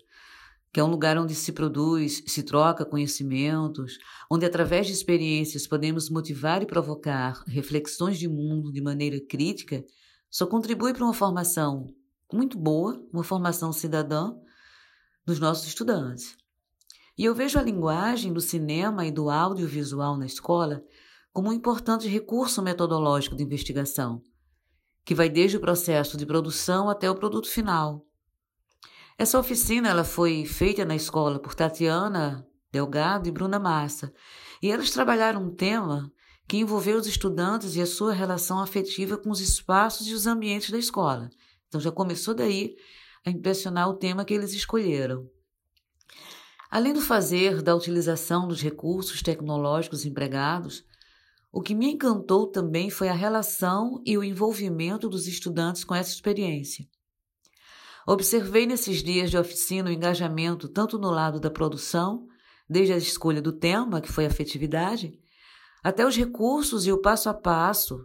que 0.71 0.79
é 0.79 0.85
um 0.85 0.91
lugar 0.91 1.17
onde 1.19 1.35
se 1.35 1.51
produz, 1.51 2.23
se 2.27 2.43
troca 2.43 2.85
conhecimentos, 2.85 3.99
onde 4.31 4.45
através 4.45 4.87
de 4.87 4.93
experiências 4.93 5.67
podemos 5.67 6.11
motivar 6.11 6.63
e 6.63 6.67
provocar 6.67 7.43
reflexões 7.47 8.19
de 8.19 8.29
mundo 8.29 8.71
de 8.71 8.83
maneira 8.83 9.19
crítica, 9.19 9.83
só 10.31 10.47
contribui 10.47 10.93
para 10.93 11.05
uma 11.05 11.15
formação 11.15 11.87
muito 12.31 12.59
boa, 12.59 13.03
uma 13.13 13.25
formação 13.25 13.73
cidadã, 13.73 14.35
dos 15.25 15.41
nossos 15.41 15.67
estudantes. 15.67 16.37
E 17.17 17.25
eu 17.25 17.35
vejo 17.35 17.59
a 17.59 17.63
linguagem 17.63 18.33
do 18.33 18.41
cinema 18.41 19.07
e 19.07 19.11
do 19.11 19.31
audiovisual 19.31 20.17
na 20.17 20.27
escola 20.27 20.83
como 21.33 21.49
um 21.49 21.53
importante 21.53 22.07
recurso 22.09 22.63
metodológico 22.63 23.35
de 23.35 23.43
investigação, 23.43 24.23
que 25.05 25.15
vai 25.15 25.29
desde 25.29 25.57
o 25.57 25.61
processo 25.61 26.17
de 26.17 26.27
produção 26.27 26.89
até 26.89 27.11
o 27.11 27.15
produto 27.15 27.49
final. 27.49 28.05
Essa 29.19 29.39
oficina 29.39 29.89
ela 29.89 30.05
foi 30.05 30.45
feita 30.45 30.85
na 30.85 30.95
escola 30.95 31.39
por 31.39 31.55
Tatiana 31.55 32.47
Delgado 32.71 33.29
e 33.29 33.33
Bruna 33.33 33.59
Massa, 33.59 34.13
e 34.63 34.71
elas 34.71 34.91
trabalharam 34.91 35.43
um 35.43 35.55
tema 35.55 36.11
que 36.49 36.57
envolveu 36.57 36.99
os 36.99 37.07
estudantes 37.07 37.77
e 37.77 37.81
a 37.81 37.87
sua 37.87 38.13
relação 38.13 38.59
afetiva 38.59 39.17
com 39.17 39.31
os 39.31 39.41
espaços 39.41 40.07
e 40.07 40.15
os 40.15 40.27
ambientes 40.27 40.71
da 40.71 40.79
escola. 40.79 41.31
Então 41.69 41.81
já 41.81 41.91
começou 41.91 42.35
daí 42.35 42.75
a 43.25 43.31
impressionar 43.31 43.89
o 43.89 43.95
tema 43.95 44.25
que 44.25 44.35
eles 44.35 44.53
escolheram. 44.53 45.29
Além 46.71 46.95
do 46.95 47.01
fazer 47.03 47.63
da 47.63 47.75
utilização 47.75 48.49
dos 48.49 48.63
recursos 48.63 49.23
tecnológicos 49.23 50.07
empregados, 50.07 50.85
o 51.53 51.61
que 51.61 51.75
me 51.75 51.93
encantou 51.93 52.47
também 52.47 52.89
foi 52.89 53.09
a 53.09 53.13
relação 53.13 54.03
e 54.07 54.17
o 54.17 54.25
envolvimento 54.25 55.07
dos 55.07 55.27
estudantes 55.27 55.85
com 55.85 55.95
essa 55.95 56.11
experiência. 56.11 56.89
Observei 58.07 58.67
nesses 58.67 59.03
dias 59.03 59.31
de 59.31 59.37
oficina 59.37 59.91
o 59.91 59.93
engajamento 59.93 60.67
tanto 60.67 60.99
no 60.99 61.11
lado 61.11 61.39
da 61.39 61.51
produção, 61.51 62.27
desde 62.69 62.95
a 62.95 62.97
escolha 62.97 63.43
do 63.43 63.53
tema, 63.53 64.01
que 64.01 64.11
foi 64.11 64.25
afetividade, 64.25 65.13
até 65.85 66.07
os 66.07 66.17
recursos 66.17 66.87
e 66.87 66.93
o 66.93 67.03
passo 67.03 67.29
a 67.29 67.35
passo 67.35 68.03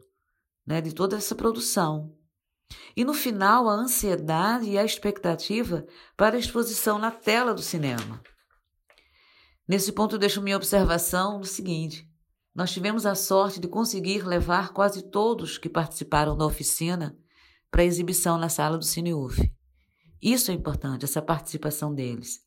né, 0.66 0.82
de 0.82 0.94
toda 0.94 1.16
essa 1.16 1.34
produção. 1.34 2.14
E 2.98 3.06
no 3.06 3.14
final, 3.14 3.70
a 3.70 3.74
ansiedade 3.74 4.70
e 4.70 4.78
a 4.78 4.84
expectativa 4.84 5.86
para 6.18 6.36
a 6.36 6.40
exposição 6.40 7.00
na 7.00 7.12
tela 7.12 7.54
do 7.54 7.62
cinema. 7.62 8.22
Nesse 9.66 9.94
ponto, 9.94 10.18
deixo 10.18 10.42
minha 10.42 10.58
observação 10.58 11.40
no 11.40 11.46
seguinte: 11.46 12.07
nós 12.58 12.72
tivemos 12.72 13.06
a 13.06 13.14
sorte 13.14 13.60
de 13.60 13.68
conseguir 13.68 14.26
levar 14.26 14.74
quase 14.74 15.04
todos 15.04 15.60
que 15.60 15.70
participaram 15.70 16.36
da 16.36 16.44
oficina 16.44 17.16
para 17.70 17.84
a 17.84 17.86
exibição 17.86 18.36
na 18.36 18.50
sala 18.50 18.80
do 18.80 18.84
CineUF. 18.84 19.54
Isso 20.20 20.50
é 20.50 20.56
importante, 20.56 21.06
essa 21.06 21.22
participação 21.22 21.94
deles. 21.94 22.44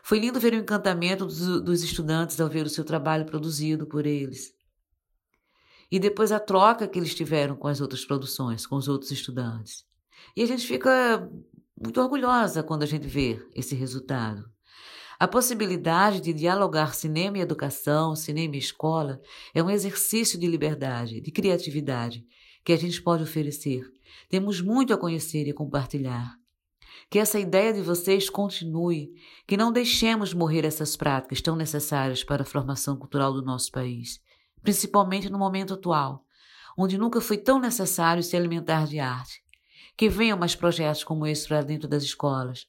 Foi 0.00 0.20
lindo 0.20 0.38
ver 0.38 0.52
o 0.52 0.58
encantamento 0.58 1.26
dos, 1.26 1.40
dos 1.60 1.82
estudantes 1.82 2.40
ao 2.40 2.48
ver 2.48 2.66
o 2.66 2.70
seu 2.70 2.84
trabalho 2.84 3.26
produzido 3.26 3.84
por 3.84 4.06
eles. 4.06 4.54
E 5.90 5.98
depois 5.98 6.30
a 6.30 6.38
troca 6.38 6.86
que 6.86 6.96
eles 6.96 7.12
tiveram 7.12 7.56
com 7.56 7.66
as 7.66 7.80
outras 7.80 8.04
produções, 8.04 8.64
com 8.64 8.76
os 8.76 8.86
outros 8.86 9.10
estudantes. 9.10 9.84
E 10.36 10.42
a 10.44 10.46
gente 10.46 10.64
fica 10.64 11.28
muito 11.76 12.00
orgulhosa 12.00 12.62
quando 12.62 12.84
a 12.84 12.86
gente 12.86 13.08
vê 13.08 13.44
esse 13.56 13.74
resultado. 13.74 14.48
A 15.18 15.26
possibilidade 15.26 16.20
de 16.20 16.32
dialogar 16.32 16.94
cinema 16.94 17.38
e 17.38 17.40
educação, 17.40 18.14
cinema 18.14 18.54
e 18.54 18.58
escola, 18.58 19.20
é 19.54 19.62
um 19.62 19.70
exercício 19.70 20.38
de 20.38 20.46
liberdade, 20.46 21.22
de 21.22 21.30
criatividade, 21.30 22.22
que 22.62 22.72
a 22.72 22.76
gente 22.76 23.00
pode 23.00 23.22
oferecer. 23.22 23.82
Temos 24.28 24.60
muito 24.60 24.92
a 24.92 24.98
conhecer 24.98 25.48
e 25.48 25.54
compartilhar. 25.54 26.36
Que 27.08 27.18
essa 27.18 27.38
ideia 27.38 27.72
de 27.72 27.80
vocês 27.80 28.28
continue, 28.28 29.14
que 29.46 29.56
não 29.56 29.72
deixemos 29.72 30.34
morrer 30.34 30.66
essas 30.66 30.96
práticas 30.96 31.40
tão 31.40 31.56
necessárias 31.56 32.22
para 32.22 32.42
a 32.42 32.46
formação 32.46 32.96
cultural 32.96 33.32
do 33.32 33.42
nosso 33.42 33.70
país, 33.70 34.20
principalmente 34.62 35.30
no 35.30 35.38
momento 35.38 35.74
atual, 35.74 36.24
onde 36.76 36.98
nunca 36.98 37.22
foi 37.22 37.38
tão 37.38 37.58
necessário 37.58 38.22
se 38.22 38.36
alimentar 38.36 38.86
de 38.86 38.98
arte. 38.98 39.42
Que 39.96 40.10
venham 40.10 40.36
mais 40.36 40.54
projetos 40.54 41.04
como 41.04 41.26
esse 41.26 41.48
para 41.48 41.62
dentro 41.62 41.88
das 41.88 42.02
escolas, 42.02 42.66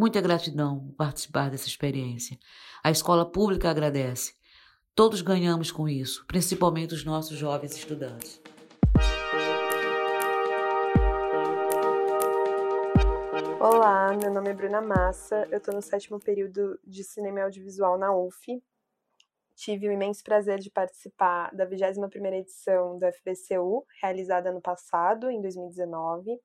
Muita 0.00 0.20
gratidão 0.20 0.78
por 0.78 0.94
participar 0.94 1.50
dessa 1.50 1.66
experiência. 1.66 2.38
A 2.84 2.88
escola 2.92 3.28
pública 3.28 3.68
agradece. 3.68 4.32
Todos 4.94 5.22
ganhamos 5.22 5.72
com 5.72 5.88
isso, 5.88 6.24
principalmente 6.28 6.94
os 6.94 7.04
nossos 7.04 7.36
jovens 7.36 7.76
estudantes. 7.76 8.40
Olá, 13.58 14.16
meu 14.16 14.32
nome 14.32 14.50
é 14.50 14.54
Bruna 14.54 14.80
Massa, 14.80 15.48
eu 15.50 15.58
estou 15.58 15.74
no 15.74 15.82
sétimo 15.82 16.20
período 16.20 16.78
de 16.86 17.02
Cinema 17.02 17.40
e 17.40 17.42
Audiovisual 17.42 17.98
na 17.98 18.14
UF. 18.14 18.62
Tive 19.56 19.88
o 19.88 19.92
imenso 19.92 20.22
prazer 20.22 20.60
de 20.60 20.70
participar 20.70 21.52
da 21.52 21.66
21ª 21.66 22.34
edição 22.34 22.96
do 23.00 23.04
FBCU, 23.04 23.84
realizada 24.00 24.50
ano 24.50 24.60
passado, 24.60 25.28
em 25.28 25.42
2019. 25.42 26.38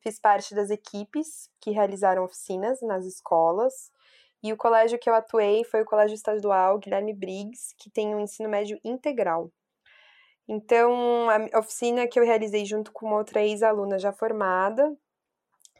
Fiz 0.00 0.18
parte 0.18 0.54
das 0.54 0.70
equipes 0.70 1.50
que 1.60 1.70
realizaram 1.70 2.24
oficinas 2.24 2.80
nas 2.82 3.04
escolas. 3.04 3.90
E 4.42 4.52
o 4.52 4.56
colégio 4.56 4.98
que 4.98 5.08
eu 5.08 5.14
atuei 5.14 5.64
foi 5.64 5.82
o 5.82 5.84
Colégio 5.86 6.14
Estadual 6.14 6.78
Guilherme 6.78 7.12
Briggs, 7.12 7.74
que 7.78 7.90
tem 7.90 8.14
um 8.14 8.20
ensino 8.20 8.48
médio 8.48 8.78
integral. 8.84 9.50
Então, 10.48 11.28
a 11.52 11.58
oficina 11.58 12.06
que 12.06 12.20
eu 12.20 12.24
realizei 12.24 12.64
junto 12.64 12.92
com 12.92 13.12
outra 13.12 13.42
ex-aluna 13.42 13.98
já 13.98 14.12
formada, 14.12 14.96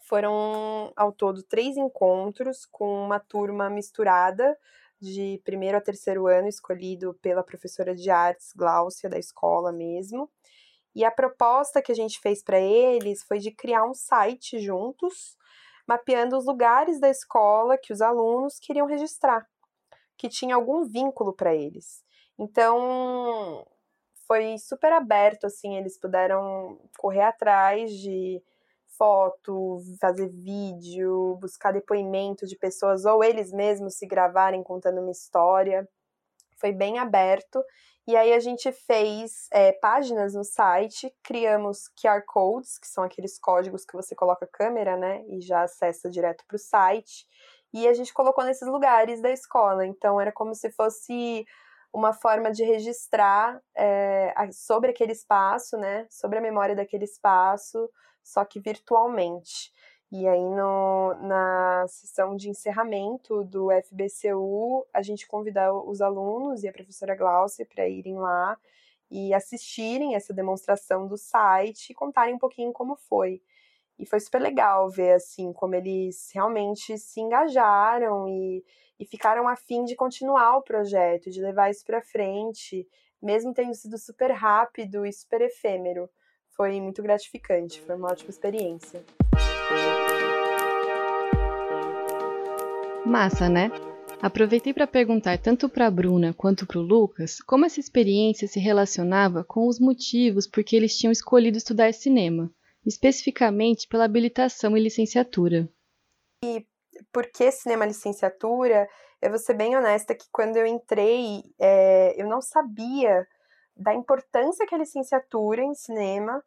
foram 0.03 0.93
ao 0.97 1.13
todo 1.13 1.43
três 1.43 1.77
encontros 1.77 2.65
com 2.67 3.05
uma 3.05 3.21
turma 3.21 3.69
misturada 3.69 4.57
de 5.01 5.41
primeiro 5.45 5.77
a 5.77 5.81
terceiro 5.81 6.27
ano, 6.27 6.49
escolhido 6.49 7.15
pela 7.21 7.43
professora 7.43 7.95
de 7.95 8.09
artes 8.11 8.53
Gláucia 8.55 9.09
da 9.09 9.19
escola 9.19 9.73
mesmo. 9.73 10.31
E 10.97 11.05
a 11.05 11.11
proposta 11.11 11.83
que 11.83 11.93
a 11.93 11.95
gente 11.95 12.19
fez 12.21 12.43
para 12.43 12.59
eles 12.59 13.23
foi 13.23 13.39
de 13.39 13.51
criar 13.51 13.85
um 13.85 13.93
site 13.93 14.59
juntos, 14.59 15.37
mapeando 15.87 16.39
os 16.39 16.47
lugares 16.47 16.99
da 16.99 17.11
escola 17.11 17.77
que 17.77 17.93
os 17.93 18.01
alunos 18.01 18.59
queriam 18.59 18.87
registrar, 18.87 19.47
que 20.17 20.27
tinha 20.27 20.55
algum 20.55 20.85
vínculo 20.87 21.35
para 21.35 21.55
eles. 21.55 22.03
Então, 22.39 23.63
foi 24.27 24.57
super 24.57 24.91
aberto, 24.91 25.45
assim, 25.45 25.77
eles 25.77 26.01
puderam 26.01 26.81
correr 26.99 27.25
atrás 27.25 27.93
de 27.93 28.43
foto, 28.97 29.83
fazer 30.01 30.31
vídeo, 30.31 31.37
buscar 31.39 31.75
depoimento 31.75 32.47
de 32.47 32.57
pessoas 32.57 33.05
ou 33.05 33.23
eles 33.23 33.53
mesmos 33.53 33.99
se 33.99 34.07
gravarem 34.07 34.63
contando 34.63 35.03
uma 35.03 35.11
história. 35.11 35.87
Foi 36.59 36.73
bem 36.73 36.99
aberto 36.99 37.63
e 38.07 38.15
aí 38.15 38.33
a 38.33 38.39
gente 38.39 38.71
fez 38.71 39.49
é, 39.53 39.73
páginas 39.73 40.35
no 40.35 40.45
site, 40.45 41.13
criamos 41.25 41.89
QR 42.01 42.23
codes, 42.25 42.79
que 42.79 42.87
são 42.87 43.03
aqueles 43.03 43.37
códigos 43.39 43.85
que 43.85 43.95
você 43.95 44.15
coloca 44.15 44.45
a 44.45 44.49
câmera, 44.49 44.97
né, 44.97 45.25
e 45.29 45.41
já 45.41 45.63
acessa 45.63 46.09
direto 46.09 46.45
para 46.47 46.55
o 46.55 46.59
site. 46.59 47.27
E 47.75 47.89
a 47.89 47.93
gente 47.93 48.15
colocou 48.15 48.45
nesses 48.45 48.69
lugares 48.69 49.21
da 49.21 49.31
escola. 49.31 49.85
Então 49.85 50.21
era 50.21 50.31
como 50.31 50.55
se 50.55 50.71
fosse 50.71 51.45
uma 51.93 52.13
forma 52.13 52.53
de 52.53 52.63
registrar 52.63 53.61
é, 53.77 54.33
sobre 54.53 54.91
aquele 54.91 55.13
espaço, 55.13 55.77
né, 55.77 56.07
sobre 56.09 56.39
a 56.39 56.43
memória 56.43 56.77
daquele 56.77 57.05
espaço, 57.05 57.91
só 58.23 58.45
que 58.45 58.61
virtualmente. 58.61 59.73
E 60.11 60.27
aí, 60.27 60.41
no, 60.41 61.15
na 61.23 61.85
sessão 61.89 62.37
de 62.37 62.49
encerramento 62.49 63.43
do 63.43 63.69
FBCU, 63.71 64.87
a 64.93 65.03
gente 65.03 65.27
convidou 65.27 65.89
os 65.89 66.01
alunos 66.01 66.63
e 66.63 66.69
a 66.69 66.73
professora 66.73 67.17
Glaucia 67.17 67.67
para 67.67 67.89
irem 67.89 68.17
lá 68.17 68.57
e 69.11 69.35
assistirem 69.35 70.15
essa 70.15 70.33
demonstração 70.33 71.09
do 71.09 71.17
site 71.17 71.91
e 71.91 71.95
contarem 71.95 72.35
um 72.35 72.39
pouquinho 72.39 72.73
como 72.73 72.95
foi. 72.97 73.43
E 73.99 74.07
foi 74.07 74.21
super 74.21 74.41
legal 74.41 74.89
ver, 74.89 75.13
assim, 75.13 75.53
como 75.53 75.75
eles 75.75 76.31
realmente 76.33 76.99
se 76.99 77.21
engajaram 77.21 78.29
e, 78.29 78.65
e 79.01 79.07
ficaram 79.07 79.49
afim 79.49 79.85
de 79.85 79.97
continuar 79.97 80.57
o 80.57 80.63
projeto, 80.63 81.31
de 81.31 81.41
levar 81.41 81.71
isso 81.71 81.85
para 81.85 82.03
frente, 82.03 82.87
mesmo 83.21 83.55
tendo 83.55 83.75
sido 83.75 83.99
super 83.99 84.31
rápido 84.31 85.05
e 85.05 85.13
super 85.13 85.41
efêmero. 85.41 86.09
Foi 86.51 86.81
muito 86.81 87.03
gratificante, 87.03 87.81
foi 87.83 87.97
uma 87.97 88.11
ótima 88.11 88.31
experiência. 88.31 89.05
Massa, 93.07 93.49
né? 93.49 93.71
Aproveitei 94.21 94.75
para 94.75 94.85
perguntar 94.85 95.39
tanto 95.39 95.69
para 95.69 95.87
a 95.87 95.91
Bruna 95.91 96.35
quanto 96.35 96.67
para 96.67 96.79
o 96.79 96.83
Lucas 96.83 97.41
como 97.41 97.65
essa 97.65 97.79
experiência 97.79 98.49
se 98.49 98.59
relacionava 98.59 99.45
com 99.45 99.69
os 99.69 99.79
motivos 99.79 100.47
por 100.47 100.65
que 100.65 100.75
eles 100.75 100.99
tinham 100.99 101.13
escolhido 101.13 101.57
estudar 101.57 101.95
cinema, 101.95 102.51
especificamente 102.85 103.87
pela 103.87 104.05
habilitação 104.05 104.77
e 104.77 104.81
licenciatura. 104.81 105.69
E 106.45 106.67
por 107.13 107.27
que 107.31 107.51
cinema 107.53 107.87
licenciatura? 107.87 108.89
Eu 109.23 109.31
vou 109.31 109.39
ser 109.39 109.55
bem 109.55 109.77
honesta 109.77 110.13
que 110.13 110.27
quando 110.33 110.57
eu 110.57 110.67
entrei, 110.67 111.45
é, 111.61 112.21
eu 112.21 112.27
não 112.27 112.43
sabia 112.43 113.25
da 113.77 113.95
importância 113.95 114.67
que 114.67 114.75
a 114.75 114.79
licenciatura 114.79 115.63
em 115.63 115.75
cinema 115.75 116.43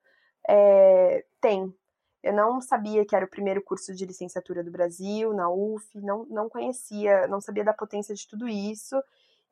é, 0.47 1.23
tem 1.39 1.73
eu 2.21 2.33
não 2.33 2.61
sabia 2.61 3.05
que 3.05 3.15
era 3.15 3.25
o 3.25 3.29
primeiro 3.29 3.61
curso 3.61 3.93
de 3.93 4.05
licenciatura 4.05 4.63
do 4.63 4.71
Brasil, 4.71 5.33
na 5.33 5.49
UF, 5.49 5.99
não, 5.99 6.25
não 6.25 6.49
conhecia, 6.49 7.27
não 7.27 7.39
sabia 7.39 7.63
da 7.63 7.73
potência 7.73 8.13
de 8.13 8.27
tudo 8.27 8.47
isso. 8.47 9.01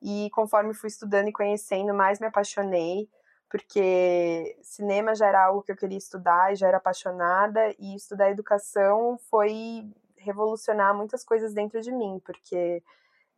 E 0.02 0.30
conforme 0.32 0.74
fui 0.74 0.90
estudando 0.90 1.30
e 1.30 1.34
conhecendo, 1.34 1.94
mais 1.94 2.20
me 2.20 2.28
apaixonei, 2.28 3.10
porque 3.50 4.58
cinema 4.62 5.16
já 5.16 5.28
era 5.28 5.46
algo 5.46 5.64
que 5.64 5.72
eu 5.72 5.78
queria 5.78 5.98
estudar 5.98 6.52
e 6.52 6.56
já 6.56 6.68
era 6.68 6.78
apaixonada, 6.78 7.74
e 7.80 7.96
estudar 7.96 8.30
educação 8.30 9.18
foi 9.30 9.90
revolucionar 10.18 10.94
muitas 10.96 11.24
coisas 11.24 11.54
dentro 11.54 11.82
de 11.82 11.92
mim, 11.92 12.22
porque 12.26 12.84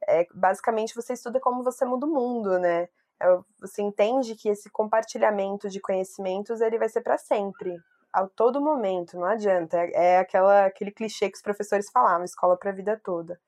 é, 0.07 0.27
basicamente 0.33 0.95
você 0.95 1.13
estuda 1.13 1.39
como 1.39 1.63
você 1.63 1.85
muda 1.85 2.05
o 2.05 2.09
mundo, 2.09 2.57
né? 2.57 2.89
É, 3.21 3.39
você 3.59 3.81
entende 3.81 4.35
que 4.35 4.49
esse 4.49 4.69
compartilhamento 4.69 5.69
de 5.69 5.79
conhecimentos 5.79 6.61
ele 6.61 6.79
vai 6.79 6.89
ser 6.89 7.01
para 7.01 7.17
sempre, 7.17 7.79
a 8.11 8.27
todo 8.27 8.61
momento, 8.61 9.17
não 9.17 9.25
adianta. 9.25 9.77
É, 9.77 10.15
é 10.15 10.17
aquela, 10.19 10.65
aquele 10.65 10.91
clichê 10.91 11.29
que 11.29 11.35
os 11.37 11.41
professores 11.41 11.89
falavam, 11.91 12.25
escola 12.25 12.57
para 12.57 12.71
a 12.71 12.73
vida 12.73 12.99
toda. 13.03 13.39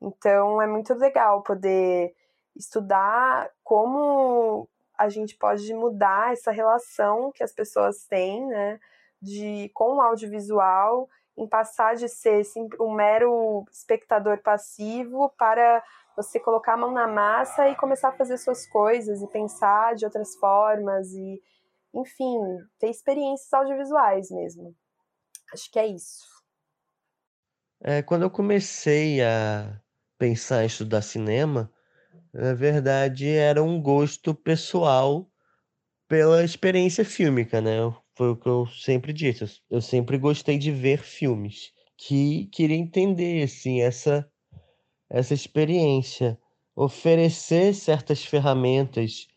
Então 0.00 0.60
é 0.60 0.66
muito 0.66 0.94
legal 0.94 1.42
poder 1.42 2.14
estudar 2.56 3.50
como 3.62 4.68
a 4.96 5.08
gente 5.08 5.36
pode 5.36 5.72
mudar 5.74 6.32
essa 6.32 6.50
relação 6.52 7.32
que 7.32 7.42
as 7.42 7.52
pessoas 7.52 8.04
têm, 8.06 8.46
né, 8.46 8.78
de 9.20 9.70
com 9.74 9.96
o 9.96 10.00
audiovisual, 10.00 11.08
em 11.36 11.48
passar 11.48 11.96
de 11.96 12.08
ser 12.08 12.42
um 12.80 12.92
mero 12.92 13.64
espectador 13.72 14.38
passivo 14.38 15.30
para 15.36 15.82
você 16.16 16.38
colocar 16.38 16.74
a 16.74 16.76
mão 16.76 16.92
na 16.92 17.08
massa 17.08 17.68
e 17.68 17.74
começar 17.74 18.10
a 18.10 18.12
fazer 18.12 18.38
suas 18.38 18.66
coisas 18.68 19.20
e 19.20 19.26
pensar 19.26 19.96
de 19.96 20.04
outras 20.04 20.36
formas 20.36 21.12
e, 21.12 21.42
enfim, 21.94 22.38
ter 22.78 22.90
experiências 22.90 23.52
audiovisuais 23.52 24.30
mesmo. 24.30 24.74
Acho 25.52 25.70
que 25.70 25.78
é 25.78 25.86
isso. 25.86 26.24
É, 27.82 28.02
quando 28.02 28.22
eu 28.22 28.30
comecei 28.30 29.22
a 29.22 29.80
pensar 30.18 30.62
em 30.62 30.66
estudar 30.66 31.02
cinema, 31.02 31.70
na 32.32 32.54
verdade 32.54 33.28
era 33.28 33.62
um 33.62 33.80
gosto 33.80 34.34
pessoal 34.34 35.30
pela 36.08 36.44
experiência 36.44 37.04
fílmica, 37.04 37.60
né? 37.60 37.76
Foi 38.16 38.30
o 38.30 38.36
que 38.36 38.48
eu 38.48 38.66
sempre 38.66 39.12
disse. 39.12 39.60
Eu 39.70 39.80
sempre 39.80 40.18
gostei 40.18 40.56
de 40.56 40.70
ver 40.70 41.00
filmes, 41.00 41.72
que 41.96 42.46
queria 42.46 42.76
entender 42.76 43.42
assim 43.42 43.82
essa 43.82 44.28
essa 45.10 45.34
experiência, 45.34 46.38
oferecer 46.74 47.74
certas 47.74 48.24
ferramentas 48.24 49.28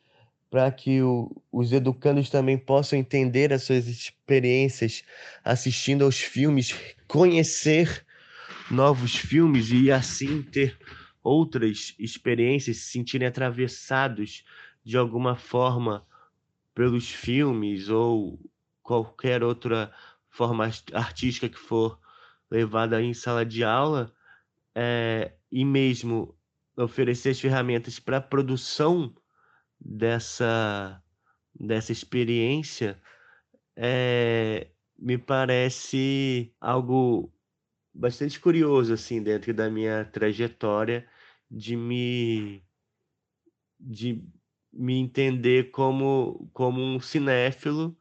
para 0.49 0.71
que 0.71 1.01
o, 1.01 1.29
os 1.51 1.71
educandos 1.73 2.29
também 2.29 2.57
possam 2.57 2.97
entender 2.97 3.51
as 3.51 3.63
suas 3.63 3.87
experiências 3.87 5.03
assistindo 5.43 6.05
aos 6.05 6.19
filmes, 6.19 6.73
conhecer 7.07 8.05
novos 8.71 9.15
filmes 9.15 9.71
e 9.71 9.91
assim 9.91 10.41
ter 10.41 10.77
outras 11.23 11.93
experiências, 11.99 12.77
se 12.77 12.91
sentirem 12.91 13.27
atravessados 13.27 14.43
de 14.83 14.97
alguma 14.97 15.35
forma 15.35 16.05
pelos 16.73 17.09
filmes 17.09 17.89
ou 17.89 18.39
qualquer 18.81 19.43
outra 19.43 19.91
forma 20.29 20.69
artística 20.93 21.49
que 21.49 21.57
for 21.57 21.99
levada 22.49 23.01
em 23.01 23.13
sala 23.13 23.45
de 23.45 23.63
aula, 23.63 24.13
é, 24.73 25.33
e 25.51 25.65
mesmo 25.65 26.37
oferecer 26.77 27.31
as 27.31 27.39
ferramentas 27.39 27.99
para 27.99 28.17
a 28.17 28.21
produção 28.21 29.13
dessa, 29.79 31.01
dessa 31.53 31.91
experiência, 31.91 33.01
é, 33.75 34.71
me 34.97 35.17
parece 35.17 36.53
algo 36.59 37.31
bastante 37.93 38.39
curioso 38.39 38.93
assim 38.93 39.21
dentro 39.21 39.53
da 39.53 39.69
minha 39.69 40.05
trajetória 40.05 41.07
de 41.49 41.75
me 41.75 42.63
de 43.79 44.23
me 44.71 44.95
entender 44.95 45.71
como 45.71 46.49
como 46.53 46.81
um 46.81 46.99
cinéfilo 46.99 47.97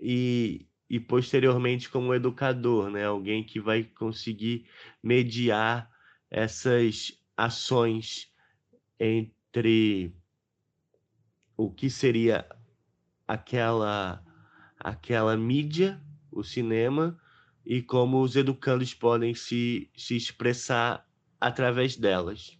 e, 0.00 0.68
e 0.88 1.00
posteriormente 1.00 1.88
como 1.88 2.14
educador, 2.14 2.90
né? 2.90 3.04
Alguém 3.04 3.44
que 3.44 3.60
vai 3.60 3.84
conseguir 3.84 4.68
mediar 5.02 5.90
essas 6.30 7.12
ações 7.36 8.32
entre 8.98 10.14
o 11.56 11.70
que 11.70 11.88
seria 11.88 12.46
aquela 13.26 14.22
aquela 14.78 15.36
mídia, 15.36 16.00
o 16.30 16.44
cinema, 16.44 17.18
e 17.64 17.82
como 17.82 18.20
os 18.20 18.36
educandos 18.36 18.94
podem 18.94 19.34
se, 19.34 19.90
se 19.96 20.16
expressar 20.16 21.04
através 21.40 21.96
delas. 21.96 22.56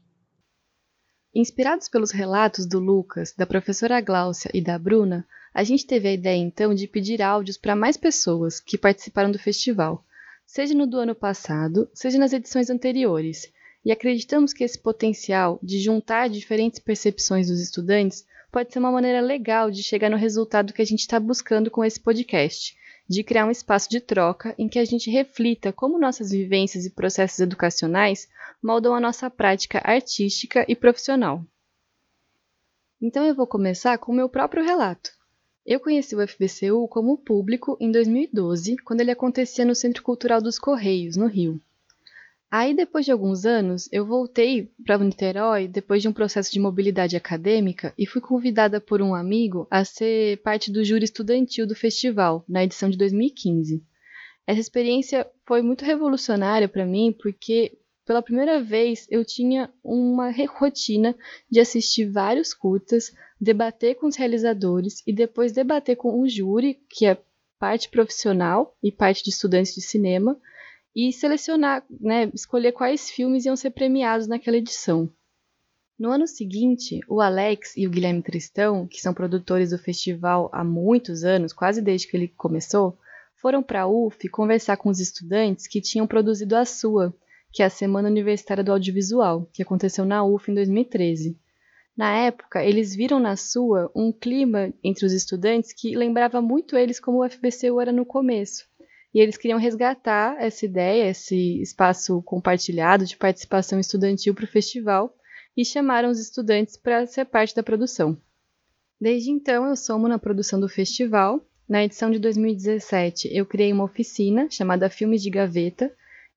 Inspirados 1.34 1.88
pelos 1.88 2.10
relatos 2.10 2.66
do 2.66 2.80
Lucas, 2.80 3.34
da 3.36 3.46
professora 3.46 4.00
Gláucia 4.00 4.50
e 4.54 4.60
da 4.62 4.78
Bruna, 4.78 5.28
a 5.52 5.62
gente 5.62 5.86
teve 5.86 6.08
a 6.08 6.12
ideia 6.12 6.38
então 6.38 6.74
de 6.74 6.88
pedir 6.88 7.22
áudios 7.22 7.56
para 7.56 7.76
mais 7.76 7.96
pessoas 7.96 8.58
que 8.58 8.78
participaram 8.78 9.30
do 9.30 9.38
festival, 9.38 10.04
seja 10.44 10.74
no 10.74 10.86
do 10.86 10.98
ano 10.98 11.14
passado, 11.14 11.88
seja 11.92 12.18
nas 12.18 12.32
edições 12.32 12.70
anteriores, 12.70 13.52
e 13.84 13.92
acreditamos 13.92 14.52
que 14.52 14.64
esse 14.64 14.78
potencial 14.78 15.60
de 15.62 15.78
juntar 15.78 16.28
diferentes 16.28 16.80
percepções 16.80 17.48
dos 17.48 17.60
estudantes 17.60 18.24
pode 18.56 18.72
ser 18.72 18.78
uma 18.78 18.90
maneira 18.90 19.20
legal 19.20 19.70
de 19.70 19.82
chegar 19.82 20.08
no 20.08 20.16
resultado 20.16 20.72
que 20.72 20.80
a 20.80 20.84
gente 20.86 21.00
está 21.00 21.20
buscando 21.20 21.70
com 21.70 21.84
esse 21.84 22.00
podcast 22.00 22.74
de 23.06 23.22
criar 23.22 23.44
um 23.44 23.50
espaço 23.50 23.86
de 23.90 24.00
troca 24.00 24.54
em 24.56 24.66
que 24.66 24.78
a 24.78 24.84
gente 24.86 25.10
reflita 25.10 25.74
como 25.74 25.98
nossas 25.98 26.30
vivências 26.30 26.86
e 26.86 26.90
processos 26.90 27.38
educacionais 27.38 28.26
moldam 28.62 28.94
a 28.94 28.98
nossa 29.00 29.28
prática 29.28 29.82
artística 29.84 30.64
e 30.66 30.74
profissional. 30.74 31.44
Então 32.98 33.26
eu 33.26 33.34
vou 33.34 33.46
começar 33.46 33.98
com 33.98 34.10
o 34.10 34.14
meu 34.14 34.26
próprio 34.26 34.64
relato. 34.64 35.10
Eu 35.66 35.78
conheci 35.78 36.16
o 36.16 36.26
FBCU 36.26 36.88
como 36.88 37.18
público 37.18 37.76
em 37.78 37.92
2012, 37.92 38.78
quando 38.78 39.02
ele 39.02 39.10
acontecia 39.10 39.66
no 39.66 39.74
Centro 39.74 40.02
Cultural 40.02 40.40
dos 40.40 40.58
Correios, 40.58 41.14
no 41.14 41.26
Rio. 41.26 41.60
Aí, 42.50 42.74
depois 42.74 43.04
de 43.04 43.10
alguns 43.10 43.44
anos, 43.44 43.88
eu 43.90 44.06
voltei 44.06 44.70
para 44.84 44.98
Niterói 44.98 45.66
depois 45.66 46.00
de 46.00 46.08
um 46.08 46.12
processo 46.12 46.52
de 46.52 46.60
mobilidade 46.60 47.16
acadêmica 47.16 47.92
e 47.98 48.06
fui 48.06 48.20
convidada 48.20 48.80
por 48.80 49.02
um 49.02 49.14
amigo 49.14 49.66
a 49.70 49.84
ser 49.84 50.38
parte 50.42 50.70
do 50.70 50.84
júri 50.84 51.04
estudantil 51.04 51.66
do 51.66 51.74
festival, 51.74 52.44
na 52.48 52.62
edição 52.62 52.88
de 52.88 52.96
2015. 52.96 53.82
Essa 54.46 54.60
experiência 54.60 55.26
foi 55.44 55.60
muito 55.60 55.84
revolucionária 55.84 56.68
para 56.68 56.86
mim 56.86 57.12
porque 57.20 57.76
pela 58.06 58.22
primeira 58.22 58.62
vez 58.62 59.08
eu 59.10 59.24
tinha 59.24 59.68
uma 59.82 60.30
rotina 60.46 61.16
de 61.50 61.58
assistir 61.58 62.08
vários 62.08 62.54
curtas, 62.54 63.12
debater 63.40 63.96
com 63.96 64.06
os 64.06 64.14
realizadores 64.14 65.02
e 65.04 65.12
depois 65.12 65.50
debater 65.50 65.96
com 65.96 66.20
o 66.20 66.28
júri, 66.28 66.80
que 66.88 67.04
é 67.04 67.18
parte 67.58 67.88
profissional 67.88 68.76
e 68.80 68.92
parte 68.92 69.24
de 69.24 69.30
estudantes 69.30 69.74
de 69.74 69.80
cinema, 69.80 70.38
e 70.96 71.12
selecionar, 71.12 71.84
né, 72.00 72.30
escolher 72.32 72.72
quais 72.72 73.10
filmes 73.10 73.44
iam 73.44 73.54
ser 73.54 73.68
premiados 73.68 74.26
naquela 74.26 74.56
edição. 74.56 75.10
No 75.98 76.10
ano 76.10 76.26
seguinte, 76.26 77.00
o 77.06 77.20
Alex 77.20 77.76
e 77.76 77.86
o 77.86 77.90
Guilherme 77.90 78.22
Tristão, 78.22 78.86
que 78.86 78.98
são 78.98 79.12
produtores 79.12 79.70
do 79.70 79.78
festival 79.78 80.48
há 80.54 80.64
muitos 80.64 81.22
anos, 81.22 81.52
quase 81.52 81.82
desde 81.82 82.08
que 82.08 82.16
ele 82.16 82.28
começou, 82.28 82.96
foram 83.34 83.62
para 83.62 83.82
a 83.82 83.86
UF 83.86 84.26
conversar 84.30 84.78
com 84.78 84.88
os 84.88 84.98
estudantes 84.98 85.66
que 85.66 85.82
tinham 85.82 86.06
produzido 86.06 86.56
a 86.56 86.64
sua, 86.64 87.14
que 87.52 87.62
é 87.62 87.66
a 87.66 87.70
Semana 87.70 88.08
Universitária 88.08 88.64
do 88.64 88.72
Audiovisual, 88.72 89.46
que 89.52 89.62
aconteceu 89.62 90.06
na 90.06 90.24
UF 90.24 90.50
em 90.50 90.54
2013. 90.54 91.38
Na 91.94 92.14
época, 92.14 92.64
eles 92.64 92.94
viram 92.94 93.20
na 93.20 93.36
sua 93.36 93.90
um 93.94 94.10
clima 94.10 94.72
entre 94.82 95.04
os 95.04 95.12
estudantes 95.12 95.74
que 95.74 95.94
lembrava 95.94 96.40
muito 96.40 96.74
eles 96.74 96.98
como 96.98 97.22
o 97.22 97.28
FBCU 97.28 97.80
era 97.80 97.92
no 97.92 98.06
começo, 98.06 98.66
e 99.16 99.18
eles 99.18 99.38
queriam 99.38 99.58
resgatar 99.58 100.36
essa 100.38 100.66
ideia, 100.66 101.08
esse 101.08 101.62
espaço 101.62 102.20
compartilhado 102.20 103.06
de 103.06 103.16
participação 103.16 103.80
estudantil 103.80 104.34
para 104.34 104.44
o 104.44 104.46
festival 104.46 105.16
e 105.56 105.64
chamaram 105.64 106.10
os 106.10 106.20
estudantes 106.20 106.76
para 106.76 107.06
ser 107.06 107.24
parte 107.24 107.56
da 107.56 107.62
produção. 107.62 108.20
Desde 109.00 109.30
então, 109.30 109.66
eu 109.66 109.74
somo 109.74 110.06
na 110.06 110.18
produção 110.18 110.60
do 110.60 110.68
festival. 110.68 111.42
Na 111.66 111.82
edição 111.82 112.10
de 112.10 112.18
2017, 112.18 113.30
eu 113.32 113.46
criei 113.46 113.72
uma 113.72 113.84
oficina 113.84 114.50
chamada 114.50 114.90
Filmes 114.90 115.22
de 115.22 115.30
Gaveta, 115.30 115.90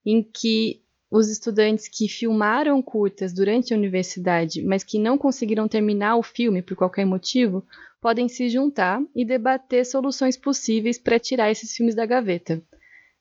em 0.06 0.24
que 0.24 0.82
os 1.12 1.28
estudantes 1.28 1.88
que 1.88 2.08
filmaram 2.08 2.82
curtas 2.82 3.34
durante 3.34 3.74
a 3.74 3.78
universidade, 3.78 4.62
mas 4.62 4.84
que 4.84 5.00
não 5.00 5.18
conseguiram 5.18 5.68
terminar 5.68 6.18
o 6.18 6.24
filme 6.24 6.62
por 6.62 6.76
qualquer 6.76 7.06
motivo, 7.06 7.66
podem 8.00 8.30
se 8.30 8.48
juntar 8.48 9.02
e 9.16 9.26
debater 9.26 9.86
soluções 9.86 10.38
possíveis 10.38 11.00
para 11.00 11.20
tirar 11.20 11.50
esses 11.50 11.74
filmes 11.76 11.96
da 11.96 12.06
gaveta. 12.06 12.62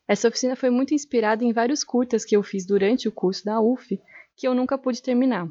Essa 0.06 0.28
oficina 0.28 0.54
foi 0.54 0.70
muito 0.70 0.94
inspirada 0.94 1.44
em 1.44 1.52
vários 1.52 1.82
curtas 1.82 2.24
que 2.24 2.36
eu 2.36 2.42
fiz 2.42 2.66
durante 2.66 3.08
o 3.08 3.12
curso 3.12 3.44
da 3.44 3.60
UF, 3.60 4.00
que 4.36 4.46
eu 4.46 4.54
nunca 4.54 4.78
pude 4.78 5.02
terminar. 5.02 5.48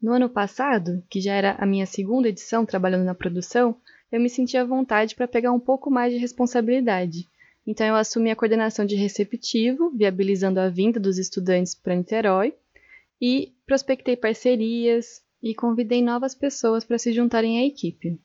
No 0.00 0.12
ano 0.12 0.28
passado, 0.28 1.02
que 1.08 1.20
já 1.20 1.34
era 1.34 1.56
a 1.58 1.66
minha 1.66 1.86
segunda 1.86 2.28
edição 2.28 2.64
trabalhando 2.64 3.04
na 3.04 3.14
produção, 3.14 3.76
eu 4.12 4.20
me 4.20 4.30
senti 4.30 4.56
à 4.56 4.64
vontade 4.64 5.14
para 5.14 5.26
pegar 5.26 5.52
um 5.52 5.58
pouco 5.58 5.90
mais 5.90 6.12
de 6.12 6.18
responsabilidade. 6.18 7.28
Então 7.68 7.86
eu 7.86 7.96
assumi 7.96 8.30
a 8.30 8.34
coordenação 8.34 8.86
de 8.86 8.96
receptivo, 8.96 9.90
viabilizando 9.94 10.58
a 10.58 10.70
vinda 10.70 10.98
dos 10.98 11.18
estudantes 11.18 11.74
para 11.74 11.94
Niterói, 11.94 12.54
e 13.20 13.52
prospectei 13.66 14.16
parcerias, 14.16 15.20
e 15.42 15.54
convidei 15.54 16.02
novas 16.02 16.34
pessoas 16.34 16.82
para 16.82 16.96
se 16.96 17.12
juntarem 17.12 17.58
à 17.58 17.66
equipe. 17.66 18.18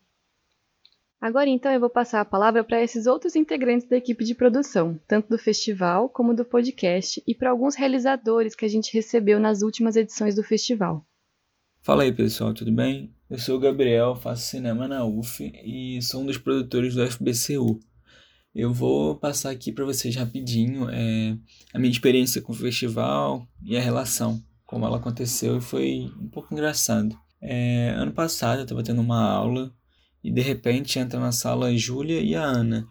Agora 1.20 1.50
então 1.50 1.70
eu 1.70 1.78
vou 1.78 1.90
passar 1.90 2.22
a 2.22 2.24
palavra 2.24 2.64
para 2.64 2.82
esses 2.82 3.06
outros 3.06 3.36
integrantes 3.36 3.86
da 3.86 3.98
equipe 3.98 4.24
de 4.24 4.34
produção, 4.34 4.98
tanto 5.06 5.28
do 5.28 5.36
festival 5.36 6.08
como 6.08 6.34
do 6.34 6.46
podcast, 6.46 7.22
e 7.26 7.34
para 7.34 7.50
alguns 7.50 7.74
realizadores 7.74 8.54
que 8.54 8.64
a 8.64 8.68
gente 8.68 8.94
recebeu 8.94 9.38
nas 9.38 9.60
últimas 9.60 9.94
edições 9.94 10.34
do 10.34 10.42
festival. 10.42 11.06
Fala 11.82 12.04
aí 12.04 12.12
pessoal, 12.12 12.54
tudo 12.54 12.72
bem? 12.72 13.14
Eu 13.28 13.38
sou 13.38 13.58
o 13.58 13.60
Gabriel, 13.60 14.16
faço 14.16 14.48
cinema 14.48 14.88
na 14.88 15.04
UF 15.04 15.52
e 15.62 16.00
sou 16.00 16.22
um 16.22 16.26
dos 16.26 16.38
produtores 16.38 16.94
do 16.94 17.06
FBCU. 17.06 17.78
Eu 18.54 18.72
vou 18.72 19.16
passar 19.16 19.50
aqui 19.50 19.72
para 19.72 19.84
vocês 19.84 20.14
rapidinho 20.14 20.88
é, 20.88 21.36
a 21.72 21.78
minha 21.78 21.90
experiência 21.90 22.40
com 22.40 22.52
o 22.52 22.54
festival 22.54 23.48
e 23.64 23.76
a 23.76 23.80
relação, 23.80 24.40
como 24.64 24.86
ela 24.86 24.98
aconteceu 24.98 25.58
e 25.58 25.60
foi 25.60 26.12
um 26.20 26.28
pouco 26.28 26.54
engraçado. 26.54 27.18
É, 27.42 27.90
ano 27.96 28.12
passado 28.12 28.58
eu 28.58 28.62
estava 28.62 28.84
tendo 28.84 29.00
uma 29.00 29.28
aula 29.28 29.74
e 30.22 30.30
de 30.30 30.40
repente 30.40 31.00
entra 31.00 31.18
na 31.18 31.32
sala 31.32 31.66
a 31.66 31.76
Júlia 31.76 32.20
e 32.20 32.36
a 32.36 32.44
Ana, 32.44 32.86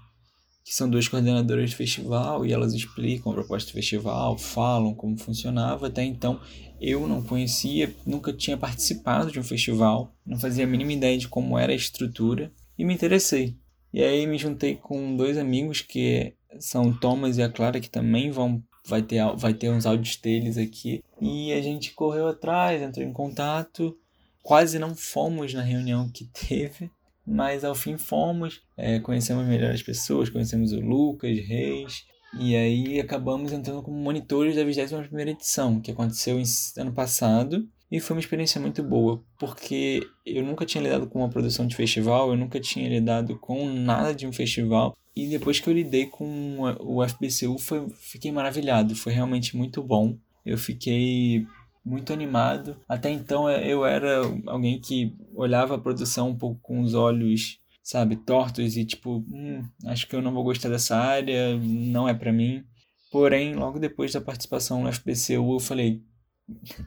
que 0.66 0.76
são 0.76 0.90
duas 0.90 1.08
coordenadoras 1.08 1.70
do 1.70 1.78
festival 1.78 2.46
e 2.46 2.52
elas 2.52 2.74
explicam 2.74 3.32
a 3.32 3.36
proposta 3.36 3.72
do 3.72 3.76
festival, 3.76 4.38
falam 4.38 4.94
como 4.94 5.18
funcionava. 5.18 5.88
Até 5.88 6.04
então 6.04 6.42
eu 6.82 7.08
não 7.08 7.24
conhecia, 7.24 7.96
nunca 8.06 8.34
tinha 8.34 8.58
participado 8.58 9.32
de 9.32 9.40
um 9.40 9.44
festival, 9.44 10.14
não 10.26 10.38
fazia 10.38 10.66
a 10.66 10.68
mínima 10.68 10.92
ideia 10.92 11.18
de 11.18 11.30
como 11.30 11.58
era 11.58 11.72
a 11.72 11.76
estrutura 11.76 12.52
e 12.78 12.84
me 12.84 12.94
interessei. 12.94 13.56
E 13.94 14.04
aí 14.04 14.26
me 14.26 14.38
juntei 14.38 14.76
com 14.76 15.16
dois 15.16 15.38
amigos 15.38 15.82
que 15.82 16.34
são 16.60 16.90
o 16.90 17.00
Thomas 17.00 17.38
e 17.38 17.44
a 17.44 17.50
Clara 17.50 17.80
que 17.80 17.90
também 17.90 18.32
vão 18.32 18.64
vai 18.86 19.02
ter 19.02 19.24
vai 19.38 19.54
ter 19.54 19.70
uns 19.70 19.86
áudios 19.86 20.18
deles 20.18 20.58
aqui. 20.58 21.04
E 21.22 21.54
a 21.54 21.62
gente 21.62 21.94
correu 21.94 22.28
atrás, 22.28 22.82
entrou 22.82 23.06
em 23.06 23.14
contato. 23.14 23.98
Quase 24.42 24.78
não 24.78 24.96
fomos 24.96 25.54
na 25.54 25.62
reunião 25.62 26.10
que 26.10 26.26
teve, 26.26 26.92
mas 27.26 27.64
ao 27.64 27.74
fim 27.74 27.98
fomos, 27.98 28.62
é, 28.76 29.00
conhecemos 29.00 29.48
melhor 29.48 29.72
as 29.72 29.82
pessoas, 29.82 30.30
conhecemos 30.30 30.74
o 30.74 30.82
Lucas 30.82 31.38
Reis, 31.40 32.06
e 32.38 32.56
aí 32.56 33.00
acabamos 33.00 33.54
entrando 33.54 33.82
como 33.82 33.98
monitores 33.98 34.56
da 34.56 34.64
21 34.66 35.20
edição, 35.20 35.80
que 35.80 35.92
aconteceu 35.92 36.42
ano 36.78 36.92
passado, 36.92 37.66
e 37.94 38.00
foi 38.00 38.16
uma 38.16 38.20
experiência 38.20 38.60
muito 38.60 38.82
boa, 38.82 39.24
porque 39.38 40.02
eu 40.26 40.44
nunca 40.44 40.66
tinha 40.66 40.84
lidado 40.84 41.06
com 41.06 41.20
uma 41.20 41.30
produção 41.30 41.68
de 41.68 41.76
festival, 41.76 42.32
eu 42.32 42.36
nunca 42.36 42.60
tinha 42.60 42.90
lidado 42.90 43.38
com 43.38 43.72
nada 43.72 44.16
de 44.16 44.26
um 44.26 44.34
festival, 44.34 44.98
e 45.16 45.28
depois 45.28 45.60
que 45.60 45.70
eu 45.70 45.74
lidei 45.76 46.08
com 46.08 46.58
o 46.80 47.08
FBCU, 47.08 47.60
foi, 47.60 47.88
fiquei 48.00 48.32
maravilhado, 48.32 48.96
foi 48.96 49.14
realmente 49.14 49.56
muito 49.56 49.84
bom. 49.84 50.18
Eu 50.44 50.58
fiquei 50.58 51.46
muito 51.86 52.12
animado. 52.12 52.78
Até 52.90 53.12
então 53.12 53.48
é, 53.48 53.72
eu 53.72 53.86
era 53.86 54.24
alguém 54.48 54.82
que 54.82 55.16
olhava 55.36 55.76
a 55.76 55.80
produção 55.80 56.30
um 56.30 56.36
pouco 56.36 56.60
com 56.64 56.82
os 56.82 56.96
olhos, 56.96 57.60
sabe, 57.84 58.16
tortos 58.16 58.76
e 58.76 58.86
tipo, 58.86 59.24
hum, 59.32 59.64
acho 59.86 60.08
que 60.08 60.16
eu 60.16 60.22
não 60.24 60.34
vou 60.34 60.44
gostar 60.44 60.70
dessa 60.70 60.98
área, 60.98 61.56
não 61.60 62.10
é 62.10 62.14
para 62.16 62.34
mim. 62.34 62.64
Porém, 63.12 63.54
logo 63.54 63.78
depois 63.78 64.12
da 64.12 64.20
participação 64.20 64.82
no 64.82 64.92
FBCU, 64.92 65.54
eu 65.54 65.60
falei, 65.60 66.02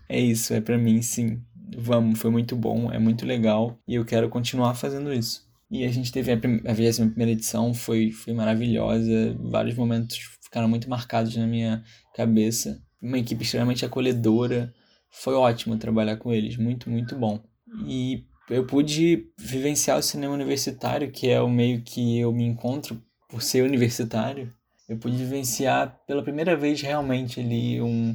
é 0.08 0.20
isso, 0.20 0.54
é 0.54 0.60
para 0.60 0.78
mim, 0.78 1.02
sim. 1.02 1.40
Vamos, 1.76 2.18
foi 2.18 2.30
muito 2.30 2.54
bom, 2.54 2.92
é 2.92 2.98
muito 2.98 3.26
legal 3.26 3.78
e 3.86 3.96
eu 3.96 4.04
quero 4.04 4.28
continuar 4.28 4.74
fazendo 4.74 5.12
isso. 5.12 5.44
E 5.70 5.84
a 5.84 5.90
gente 5.90 6.12
teve 6.12 6.32
a, 6.32 6.36
a 6.70 6.72
21 6.72 7.12
edição, 7.22 7.74
foi, 7.74 8.12
foi 8.12 8.32
maravilhosa, 8.32 9.36
vários 9.40 9.74
momentos 9.74 10.18
ficaram 10.40 10.68
muito 10.68 10.88
marcados 10.88 11.36
na 11.36 11.46
minha 11.46 11.82
cabeça. 12.14 12.80
Uma 13.02 13.18
equipe 13.18 13.42
extremamente 13.42 13.84
acolhedora, 13.84 14.72
foi 15.10 15.34
ótimo 15.34 15.76
trabalhar 15.76 16.16
com 16.16 16.32
eles, 16.32 16.56
muito, 16.56 16.88
muito 16.88 17.16
bom. 17.16 17.42
E 17.86 18.24
eu 18.48 18.64
pude 18.64 19.28
vivenciar 19.38 19.98
o 19.98 20.02
cinema 20.02 20.34
universitário, 20.34 21.10
que 21.10 21.28
é 21.28 21.40
o 21.40 21.48
meio 21.48 21.82
que 21.82 22.18
eu 22.18 22.32
me 22.32 22.44
encontro 22.44 23.02
por 23.28 23.42
ser 23.42 23.62
universitário. 23.62 24.52
Eu 24.88 24.98
pude 24.98 25.16
vivenciar 25.16 26.00
pela 26.06 26.22
primeira 26.22 26.56
vez 26.56 26.80
realmente 26.80 27.40
ali 27.40 27.82
um, 27.82 28.14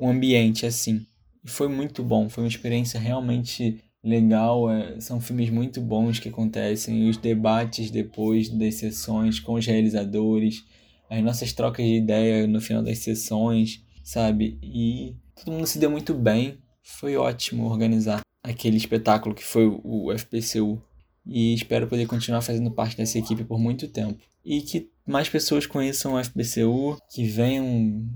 um 0.00 0.10
ambiente 0.10 0.64
assim. 0.64 1.06
E 1.44 1.48
foi 1.50 1.68
muito 1.68 2.02
bom, 2.02 2.28
foi 2.28 2.44
uma 2.44 2.48
experiência 2.48 2.98
realmente 2.98 3.82
legal. 4.02 4.70
É, 4.70 5.00
são 5.00 5.20
filmes 5.20 5.50
muito 5.50 5.80
bons 5.80 6.18
que 6.18 6.28
acontecem, 6.28 7.08
os 7.08 7.16
debates 7.16 7.90
depois 7.90 8.48
das 8.48 8.76
sessões 8.76 9.38
com 9.38 9.54
os 9.54 9.66
realizadores, 9.66 10.64
as 11.08 11.22
nossas 11.22 11.52
trocas 11.52 11.84
de 11.84 11.96
ideia 11.96 12.46
no 12.46 12.60
final 12.60 12.82
das 12.82 12.98
sessões, 12.98 13.84
sabe? 14.02 14.58
E 14.62 15.14
todo 15.36 15.52
mundo 15.52 15.66
se 15.66 15.78
deu 15.78 15.90
muito 15.90 16.14
bem. 16.14 16.58
Foi 16.82 17.16
ótimo 17.16 17.66
organizar 17.66 18.20
aquele 18.42 18.76
espetáculo 18.76 19.34
que 19.34 19.44
foi 19.44 19.66
o 19.66 20.12
FPCU. 20.16 20.82
E 21.26 21.54
espero 21.54 21.86
poder 21.86 22.06
continuar 22.06 22.40
fazendo 22.40 22.70
parte 22.70 22.96
dessa 22.96 23.18
equipe 23.18 23.44
por 23.44 23.58
muito 23.58 23.88
tempo. 23.88 24.18
E 24.44 24.62
que 24.62 24.90
mais 25.06 25.28
pessoas 25.28 25.66
conheçam 25.66 26.14
o 26.14 26.24
FPCU, 26.24 26.96
que 27.12 27.24
venham, 27.24 28.08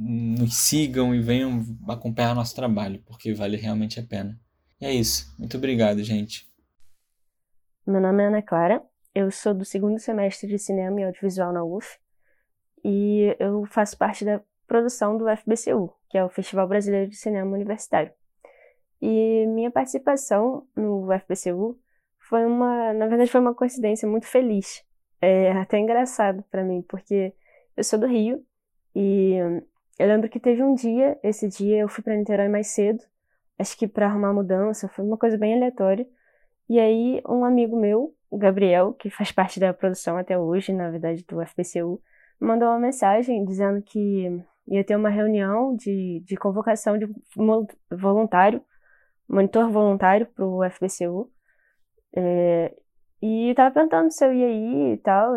nos 0.00 0.56
sigam 0.56 1.14
e 1.14 1.20
venham 1.20 1.62
acompanhar 1.86 2.34
nosso 2.34 2.54
trabalho, 2.54 3.02
porque 3.06 3.34
vale 3.34 3.58
realmente 3.58 4.00
a 4.00 4.02
pena. 4.02 4.40
E 4.80 4.86
é 4.86 4.92
isso. 4.92 5.34
Muito 5.38 5.58
obrigado, 5.58 6.02
gente. 6.02 6.48
Meu 7.86 8.00
nome 8.00 8.22
é 8.22 8.26
Ana 8.26 8.40
Clara, 8.40 8.82
eu 9.14 9.30
sou 9.30 9.52
do 9.52 9.64
segundo 9.64 9.98
semestre 9.98 10.48
de 10.48 10.58
Cinema 10.58 11.00
e 11.00 11.04
Audiovisual 11.04 11.52
na 11.52 11.64
UF 11.64 11.98
e 12.84 13.36
eu 13.38 13.66
faço 13.66 13.98
parte 13.98 14.24
da 14.24 14.40
produção 14.66 15.18
do 15.18 15.26
FBCU, 15.36 15.92
que 16.08 16.16
é 16.16 16.24
o 16.24 16.28
Festival 16.30 16.66
Brasileiro 16.68 17.10
de 17.10 17.16
Cinema 17.16 17.50
Universitário. 17.52 18.12
E 19.02 19.46
minha 19.48 19.70
participação 19.70 20.66
no 20.76 21.08
FBCU 21.18 21.78
foi 22.18 22.46
uma, 22.46 22.92
na 22.92 23.06
verdade, 23.06 23.30
foi 23.30 23.40
uma 23.40 23.54
coincidência 23.54 24.08
muito 24.08 24.26
feliz. 24.26 24.84
É 25.20 25.52
até 25.52 25.78
engraçado 25.78 26.42
para 26.50 26.64
mim, 26.64 26.82
porque 26.82 27.34
eu 27.76 27.84
sou 27.84 27.98
do 27.98 28.06
Rio 28.06 28.44
e 28.94 29.36
eu 30.00 30.08
lembro 30.08 30.30
que 30.30 30.40
teve 30.40 30.62
um 30.62 30.74
dia, 30.74 31.18
esse 31.22 31.46
dia 31.46 31.80
eu 31.80 31.88
fui 31.88 32.02
para 32.02 32.16
Niterói 32.16 32.48
mais 32.48 32.68
cedo, 32.68 33.04
acho 33.58 33.76
que 33.76 33.86
para 33.86 34.06
arrumar 34.06 34.32
mudança, 34.32 34.88
foi 34.88 35.04
uma 35.04 35.18
coisa 35.18 35.36
bem 35.36 35.54
aleatória. 35.54 36.08
E 36.70 36.80
aí 36.80 37.20
um 37.28 37.44
amigo 37.44 37.78
meu, 37.78 38.14
o 38.30 38.38
Gabriel, 38.38 38.94
que 38.94 39.10
faz 39.10 39.30
parte 39.30 39.60
da 39.60 39.74
produção 39.74 40.16
até 40.16 40.38
hoje, 40.38 40.72
na 40.72 40.90
verdade, 40.90 41.22
do 41.28 41.44
FBCU, 41.44 42.00
mandou 42.40 42.68
uma 42.68 42.78
mensagem 42.78 43.44
dizendo 43.44 43.82
que 43.82 44.42
ia 44.66 44.82
ter 44.82 44.96
uma 44.96 45.10
reunião 45.10 45.76
de, 45.76 46.22
de 46.24 46.34
convocação 46.34 46.96
de 46.96 47.06
voluntário, 47.90 48.62
monitor 49.28 49.68
voluntário 49.70 50.26
para 50.34 50.46
o 50.46 50.62
FBCU. 50.70 51.30
É, 52.16 52.74
e 53.20 53.50
estava 53.50 53.70
perguntando 53.70 54.10
se 54.10 54.24
eu 54.24 54.32
ia 54.32 54.48
ir 54.48 54.94
e 54.94 54.96
tal. 54.96 55.36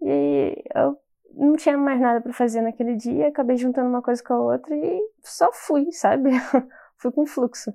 E 0.00 0.62
eu 0.76 0.96
não 1.34 1.56
tinha 1.56 1.76
mais 1.76 2.00
nada 2.00 2.20
para 2.20 2.32
fazer 2.32 2.60
naquele 2.60 2.94
dia, 2.96 3.28
acabei 3.28 3.56
juntando 3.56 3.88
uma 3.88 4.02
coisa 4.02 4.22
com 4.22 4.34
a 4.34 4.40
outra 4.40 4.74
e 4.76 5.00
só 5.22 5.52
fui, 5.52 5.90
sabe? 5.92 6.30
fui 6.98 7.12
com 7.12 7.26
fluxo. 7.26 7.72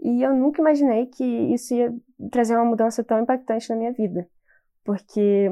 E 0.00 0.22
eu 0.22 0.34
nunca 0.34 0.60
imaginei 0.60 1.06
que 1.06 1.24
isso 1.24 1.74
ia 1.74 1.94
trazer 2.30 2.56
uma 2.56 2.64
mudança 2.64 3.04
tão 3.04 3.20
impactante 3.20 3.70
na 3.70 3.76
minha 3.76 3.92
vida, 3.92 4.28
porque 4.84 5.50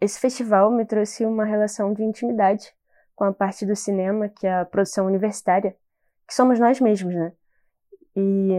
esse 0.00 0.18
festival 0.18 0.70
me 0.70 0.84
trouxe 0.86 1.26
uma 1.26 1.44
relação 1.44 1.92
de 1.92 2.02
intimidade 2.02 2.74
com 3.14 3.24
a 3.24 3.32
parte 3.32 3.66
do 3.66 3.76
cinema, 3.76 4.28
que 4.28 4.46
é 4.46 4.60
a 4.60 4.64
produção 4.64 5.06
universitária, 5.06 5.76
que 6.26 6.34
somos 6.34 6.58
nós 6.58 6.80
mesmos, 6.80 7.14
né? 7.14 7.32
E 8.16 8.56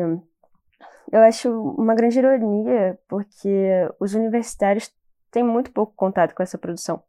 eu 1.11 1.19
acho 1.21 1.49
uma 1.51 1.95
grande 1.95 2.19
ironia, 2.19 2.99
porque 3.07 3.65
os 3.99 4.13
universitários 4.13 4.93
têm 5.31 5.43
muito 5.43 5.71
pouco 5.71 5.93
contato 5.95 6.35
com 6.35 6.43
essa 6.43 6.57
produção. 6.57 7.01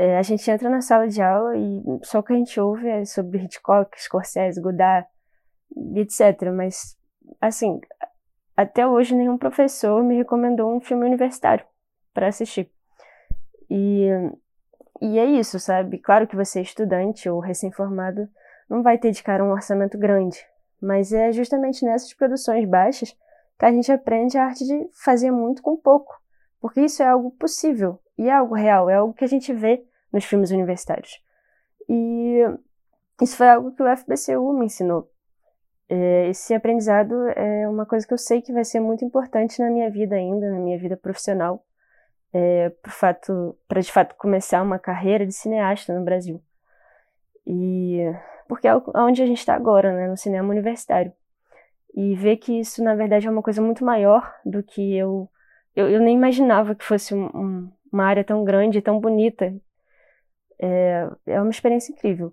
É, 0.00 0.16
a 0.16 0.22
gente 0.22 0.50
entra 0.50 0.70
na 0.70 0.80
sala 0.80 1.06
de 1.06 1.20
aula 1.20 1.54
e 1.58 1.82
só 2.04 2.20
o 2.20 2.22
que 2.22 2.32
a 2.32 2.36
gente 2.36 2.58
ouve 2.58 2.88
é 2.88 3.04
sobre 3.04 3.44
Hitchcock, 3.44 4.00
Scorsese, 4.00 4.58
Godard, 4.58 5.06
etc. 5.94 6.50
Mas, 6.50 6.96
assim, 7.38 7.78
até 8.56 8.86
hoje 8.86 9.14
nenhum 9.14 9.36
professor 9.36 10.02
me 10.02 10.16
recomendou 10.16 10.74
um 10.74 10.80
filme 10.80 11.04
universitário 11.04 11.66
para 12.14 12.28
assistir. 12.28 12.72
E 13.68 14.08
e 15.02 15.18
é 15.18 15.26
isso, 15.26 15.60
sabe? 15.60 15.98
Claro 15.98 16.26
que 16.26 16.34
você 16.34 16.60
é 16.60 16.62
estudante 16.62 17.28
ou 17.28 17.38
recém-formado 17.38 18.26
não 18.70 18.82
vai 18.82 18.96
ter 18.96 19.10
de 19.10 19.22
cara 19.22 19.44
um 19.44 19.50
orçamento 19.50 19.98
grande, 19.98 20.38
mas 20.80 21.12
é 21.12 21.30
justamente 21.30 21.84
nessas 21.84 22.14
produções 22.14 22.66
baixas 22.66 23.14
que 23.58 23.66
a 23.66 23.70
gente 23.70 23.92
aprende 23.92 24.38
a 24.38 24.46
arte 24.46 24.64
de 24.64 24.88
fazer 25.04 25.30
muito 25.30 25.60
com 25.60 25.76
pouco, 25.76 26.18
porque 26.58 26.80
isso 26.80 27.02
é 27.02 27.06
algo 27.06 27.32
possível 27.32 28.00
e 28.16 28.30
é 28.30 28.32
algo 28.32 28.54
real, 28.54 28.88
é 28.88 28.94
algo 28.94 29.12
que 29.12 29.24
a 29.24 29.28
gente 29.28 29.52
vê 29.52 29.84
nos 30.12 30.24
filmes 30.24 30.50
universitários. 30.50 31.22
E 31.88 32.40
isso 33.20 33.36
foi 33.36 33.48
algo 33.48 33.72
que 33.72 33.82
o 33.82 33.96
FBCU 33.96 34.52
me 34.52 34.66
ensinou. 34.66 35.10
É, 35.88 36.28
esse 36.28 36.54
aprendizado 36.54 37.14
é 37.30 37.68
uma 37.68 37.84
coisa 37.84 38.06
que 38.06 38.14
eu 38.14 38.18
sei 38.18 38.40
que 38.40 38.52
vai 38.52 38.64
ser 38.64 38.80
muito 38.80 39.04
importante 39.04 39.60
na 39.60 39.70
minha 39.70 39.90
vida 39.90 40.14
ainda, 40.14 40.50
na 40.50 40.58
minha 40.58 40.78
vida 40.78 40.96
profissional 40.96 41.64
é, 42.32 42.72
para 43.68 43.80
de 43.80 43.92
fato 43.92 44.14
começar 44.16 44.62
uma 44.62 44.78
carreira 44.78 45.26
de 45.26 45.32
cineasta 45.32 45.96
no 45.96 46.04
Brasil. 46.04 46.42
E 47.46 47.98
porque 48.48 48.66
é 48.68 48.74
onde 48.96 49.22
a 49.22 49.26
gente 49.26 49.38
está 49.38 49.54
agora, 49.54 49.92
né, 49.92 50.08
no 50.08 50.16
cinema 50.16 50.48
universitário. 50.48 51.12
E 51.94 52.14
ver 52.14 52.36
que 52.36 52.60
isso 52.60 52.82
na 52.82 52.94
verdade 52.94 53.26
é 53.26 53.30
uma 53.30 53.42
coisa 53.42 53.60
muito 53.60 53.84
maior 53.84 54.32
do 54.44 54.62
que 54.62 54.96
eu 54.96 55.28
eu, 55.74 55.88
eu 55.88 56.00
nem 56.00 56.16
imaginava 56.16 56.74
que 56.74 56.84
fosse 56.84 57.14
um, 57.14 57.26
um, 57.26 57.72
uma 57.92 58.04
área 58.04 58.24
tão 58.24 58.44
grande, 58.44 58.82
tão 58.82 58.98
bonita. 58.98 59.54
É, 60.60 61.08
é 61.26 61.40
uma 61.40 61.50
experiência 61.50 61.92
incrível. 61.92 62.32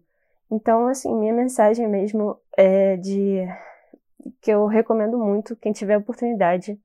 Então, 0.52 0.88
assim, 0.88 1.14
minha 1.16 1.34
mensagem 1.34 1.88
mesmo 1.88 2.38
é 2.56 2.98
de 2.98 3.48
que 4.42 4.52
eu 4.52 4.66
recomendo 4.66 5.18
muito 5.18 5.56
quem 5.56 5.72
tiver 5.72 5.98
oportunidade 5.98 6.80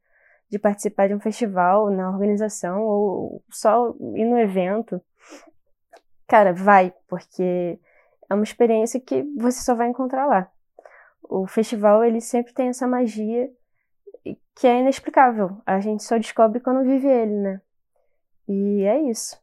de 0.49 0.59
participar 0.59 1.09
de 1.09 1.15
um 1.15 1.21
festival 1.21 1.91
na 1.91 2.11
organização 2.11 2.83
ou 2.83 3.43
só 3.51 3.95
ir 4.15 4.25
no 4.25 4.39
evento. 4.39 5.01
Cara, 6.27 6.53
vai, 6.53 6.93
porque 7.09 7.79
é 8.29 8.35
uma 8.35 8.45
experiência 8.45 9.01
que 9.01 9.23
você 9.37 9.61
só 9.63 9.75
vai 9.75 9.89
encontrar 9.89 10.27
lá. 10.27 10.51
O 11.23 11.47
festival, 11.47 12.05
ele 12.05 12.21
sempre 12.21 12.53
tem 12.53 12.69
essa 12.69 12.87
magia 12.87 13.51
que 14.55 14.67
é 14.67 14.81
inexplicável. 14.81 15.57
A 15.65 15.81
gente 15.81 16.03
só 16.03 16.19
descobre 16.19 16.61
quando 16.61 16.85
vive 16.85 17.09
ele, 17.09 17.35
né? 17.35 17.61
E 18.49 18.83
é 18.83 19.01
isso. 19.03 19.42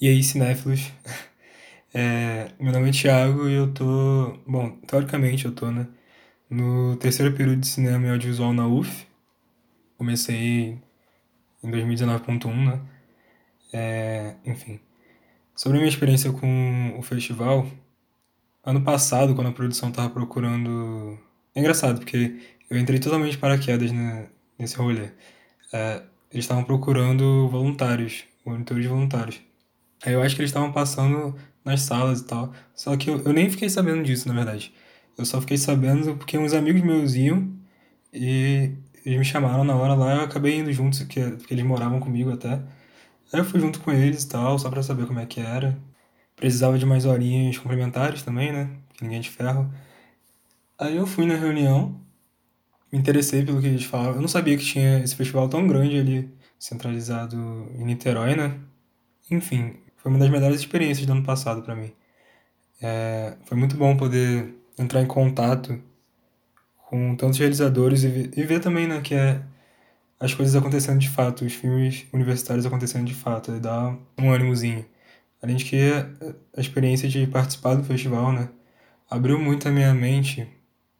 E 0.00 0.08
aí, 0.08 0.22
cinéfilos? 0.22 0.80
É, 1.94 2.52
meu 2.60 2.72
nome 2.72 2.90
é 2.90 2.92
Thiago 2.92 3.48
e 3.48 3.54
eu 3.54 3.72
tô. 3.72 4.36
Bom, 4.46 4.70
teoricamente 4.86 5.46
eu 5.46 5.52
tô, 5.54 5.70
né? 5.70 5.88
No 6.50 6.96
terceiro 6.96 7.34
período 7.36 7.60
de 7.60 7.68
cinema 7.68 8.06
e 8.06 8.10
audiovisual 8.10 8.52
na 8.52 8.66
UF. 8.68 9.06
Comecei 9.98 10.78
em 11.64 11.70
2019.1, 11.70 12.66
né? 12.66 12.80
É, 13.72 14.36
enfim. 14.46 14.80
Sobre 15.56 15.78
a 15.78 15.80
minha 15.82 15.90
experiência 15.90 16.32
com 16.32 16.96
o 16.98 17.02
festival, 17.02 17.66
ano 18.64 18.82
passado, 18.82 19.34
quando 19.34 19.48
a 19.48 19.52
produção 19.52 19.90
tava 19.92 20.10
procurando. 20.10 21.18
É 21.54 21.60
engraçado, 21.60 21.98
porque 22.00 22.40
eu 22.68 22.78
entrei 22.78 22.98
totalmente 23.00 23.38
paraquedas 23.38 23.92
né, 23.92 24.28
nesse 24.58 24.76
rolê. 24.76 25.10
É, 25.72 26.02
eles 26.32 26.44
estavam 26.44 26.64
procurando 26.64 27.48
voluntários, 27.48 28.24
monitores 28.44 28.86
voluntários. 28.86 29.40
Aí 30.04 30.12
eu 30.12 30.22
acho 30.22 30.34
que 30.36 30.42
eles 30.42 30.50
estavam 30.50 30.72
passando 30.72 31.34
nas 31.64 31.82
salas 31.82 32.20
e 32.20 32.24
tal. 32.26 32.52
Só 32.74 32.96
que 32.96 33.10
eu, 33.10 33.20
eu 33.22 33.32
nem 33.32 33.50
fiquei 33.50 33.68
sabendo 33.68 34.02
disso, 34.04 34.28
na 34.28 34.34
verdade. 34.34 34.72
Eu 35.18 35.24
só 35.24 35.40
fiquei 35.40 35.58
sabendo 35.58 36.16
porque 36.16 36.38
uns 36.38 36.52
amigos 36.52 36.82
meus 36.82 37.14
iam 37.14 37.52
e 38.12 38.72
eles 39.04 39.18
me 39.18 39.24
chamaram 39.24 39.64
na 39.64 39.74
hora 39.76 39.94
lá. 39.94 40.14
Eu 40.16 40.20
acabei 40.22 40.58
indo 40.58 40.72
juntos, 40.72 41.00
porque, 41.00 41.22
porque 41.22 41.54
eles 41.54 41.64
moravam 41.64 42.00
comigo 42.00 42.32
até. 42.32 42.54
Aí 43.32 43.40
eu 43.40 43.44
fui 43.44 43.60
junto 43.60 43.80
com 43.80 43.92
eles 43.92 44.24
e 44.24 44.28
tal, 44.28 44.58
só 44.58 44.70
pra 44.70 44.82
saber 44.82 45.06
como 45.06 45.20
é 45.20 45.26
que 45.26 45.40
era. 45.40 45.78
Precisava 46.36 46.78
de 46.78 46.86
mais 46.86 47.04
horinhas 47.06 47.58
complementares 47.58 48.22
também, 48.22 48.52
né? 48.52 48.70
Que 48.94 49.04
ninguém 49.04 49.18
é 49.18 49.22
de 49.22 49.30
ferro. 49.30 49.72
Aí 50.78 50.96
eu 50.96 51.06
fui 51.06 51.26
na 51.26 51.34
reunião, 51.36 52.00
me 52.92 52.98
interessei 52.98 53.44
pelo 53.44 53.60
que 53.60 53.66
eles 53.68 53.84
falavam. 53.84 54.16
Eu 54.16 54.20
não 54.20 54.28
sabia 54.28 54.56
que 54.56 54.64
tinha 54.64 55.00
esse 55.00 55.16
festival 55.16 55.48
tão 55.48 55.66
grande 55.66 55.98
ali, 55.98 56.34
centralizado 56.58 57.36
em 57.74 57.84
Niterói, 57.84 58.36
né? 58.36 58.60
Enfim, 59.30 59.74
foi 60.06 60.12
uma 60.12 60.20
das 60.20 60.30
melhores 60.30 60.60
experiências 60.60 61.04
do 61.04 61.12
ano 61.12 61.24
passado 61.24 61.62
para 61.62 61.74
mim. 61.74 61.90
É, 62.80 63.34
foi 63.44 63.58
muito 63.58 63.76
bom 63.76 63.96
poder 63.96 64.54
entrar 64.78 65.02
em 65.02 65.06
contato 65.06 65.82
com 66.76 67.16
tantos 67.16 67.40
realizadores 67.40 68.04
e 68.04 68.08
ver, 68.08 68.30
e 68.36 68.44
ver 68.44 68.60
também 68.60 68.86
né, 68.86 69.00
que 69.00 69.16
é 69.16 69.42
as 70.20 70.32
coisas 70.32 70.54
acontecendo 70.54 71.00
de 71.00 71.08
fato, 71.08 71.44
os 71.44 71.54
filmes 71.54 72.06
universitários 72.12 72.64
acontecendo 72.64 73.04
de 73.04 73.14
fato, 73.14 73.50
e 73.56 73.58
dá 73.58 73.96
um 74.16 74.30
ânimozinho. 74.30 74.86
Além 75.42 75.56
de 75.56 75.64
que 75.64 75.76
a 76.56 76.60
experiência 76.60 77.08
de 77.08 77.26
participar 77.26 77.74
do 77.74 77.82
festival, 77.82 78.32
né, 78.32 78.48
abriu 79.10 79.40
muito 79.40 79.66
a 79.66 79.72
minha 79.72 79.92
mente 79.92 80.46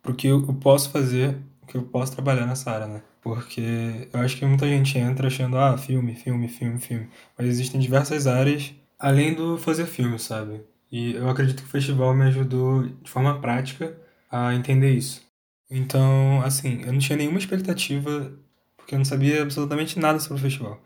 pro 0.02 0.16
que 0.16 0.26
eu 0.26 0.42
posso 0.54 0.90
fazer, 0.90 1.38
que 1.68 1.76
eu 1.76 1.82
posso 1.84 2.10
trabalhar 2.10 2.44
nessa 2.44 2.72
área, 2.72 2.88
né? 2.88 3.02
Porque 3.22 4.08
eu 4.12 4.18
acho 4.18 4.36
que 4.36 4.44
muita 4.44 4.66
gente 4.66 4.98
entra 4.98 5.28
achando, 5.28 5.56
ah, 5.58 5.78
filme, 5.78 6.16
filme, 6.16 6.48
filme, 6.48 6.80
filme. 6.80 7.08
Mas 7.38 7.46
existem 7.46 7.80
diversas 7.80 8.26
áreas 8.26 8.74
além 8.98 9.34
do 9.34 9.58
fazer 9.58 9.86
filme, 9.86 10.18
sabe? 10.18 10.64
E 10.90 11.14
eu 11.14 11.28
acredito 11.28 11.62
que 11.62 11.68
o 11.68 11.70
festival 11.70 12.14
me 12.14 12.24
ajudou 12.24 12.84
de 12.86 13.10
forma 13.10 13.40
prática 13.40 13.98
a 14.30 14.54
entender 14.54 14.92
isso. 14.92 15.26
Então, 15.70 16.42
assim, 16.42 16.82
eu 16.82 16.92
não 16.92 16.98
tinha 16.98 17.16
nenhuma 17.18 17.38
expectativa, 17.38 18.32
porque 18.76 18.94
eu 18.94 18.98
não 18.98 19.04
sabia 19.04 19.42
absolutamente 19.42 19.98
nada 19.98 20.18
sobre 20.20 20.38
o 20.38 20.42
festival. 20.42 20.80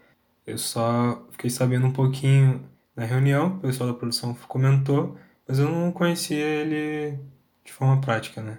Eu 0.47 0.59
só 0.59 1.27
fiquei 1.33 1.51
sabendo 1.51 1.87
um 1.87 1.93
pouquinho 1.93 2.69
na 2.97 3.05
reunião, 3.05 3.57
o 3.57 3.61
pessoal 3.61 3.93
da 3.93 3.99
produção 3.99 4.35
comentou, 4.49 5.17
mas 5.47 5.59
eu 5.59 5.71
não 5.71 5.93
conhecia 5.93 6.39
ele 6.45 7.19
de 7.65 7.73
forma 7.73 8.01
prática, 8.01 8.43
né? 8.43 8.59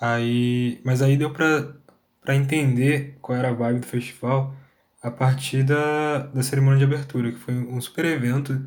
Aí, 0.00 0.80
mas 0.84 1.02
aí 1.02 1.16
deu 1.16 1.32
pra, 1.32 1.74
pra 2.20 2.34
entender 2.34 3.16
qual 3.20 3.38
era 3.38 3.50
a 3.50 3.52
vibe 3.54 3.80
do 3.80 3.86
festival 3.86 4.54
a 5.02 5.10
partir 5.10 5.64
da, 5.64 6.18
da 6.18 6.42
cerimônia 6.42 6.78
de 6.78 6.84
abertura, 6.84 7.32
que 7.32 7.38
foi 7.38 7.54
um 7.54 7.80
super 7.80 8.04
evento 8.04 8.64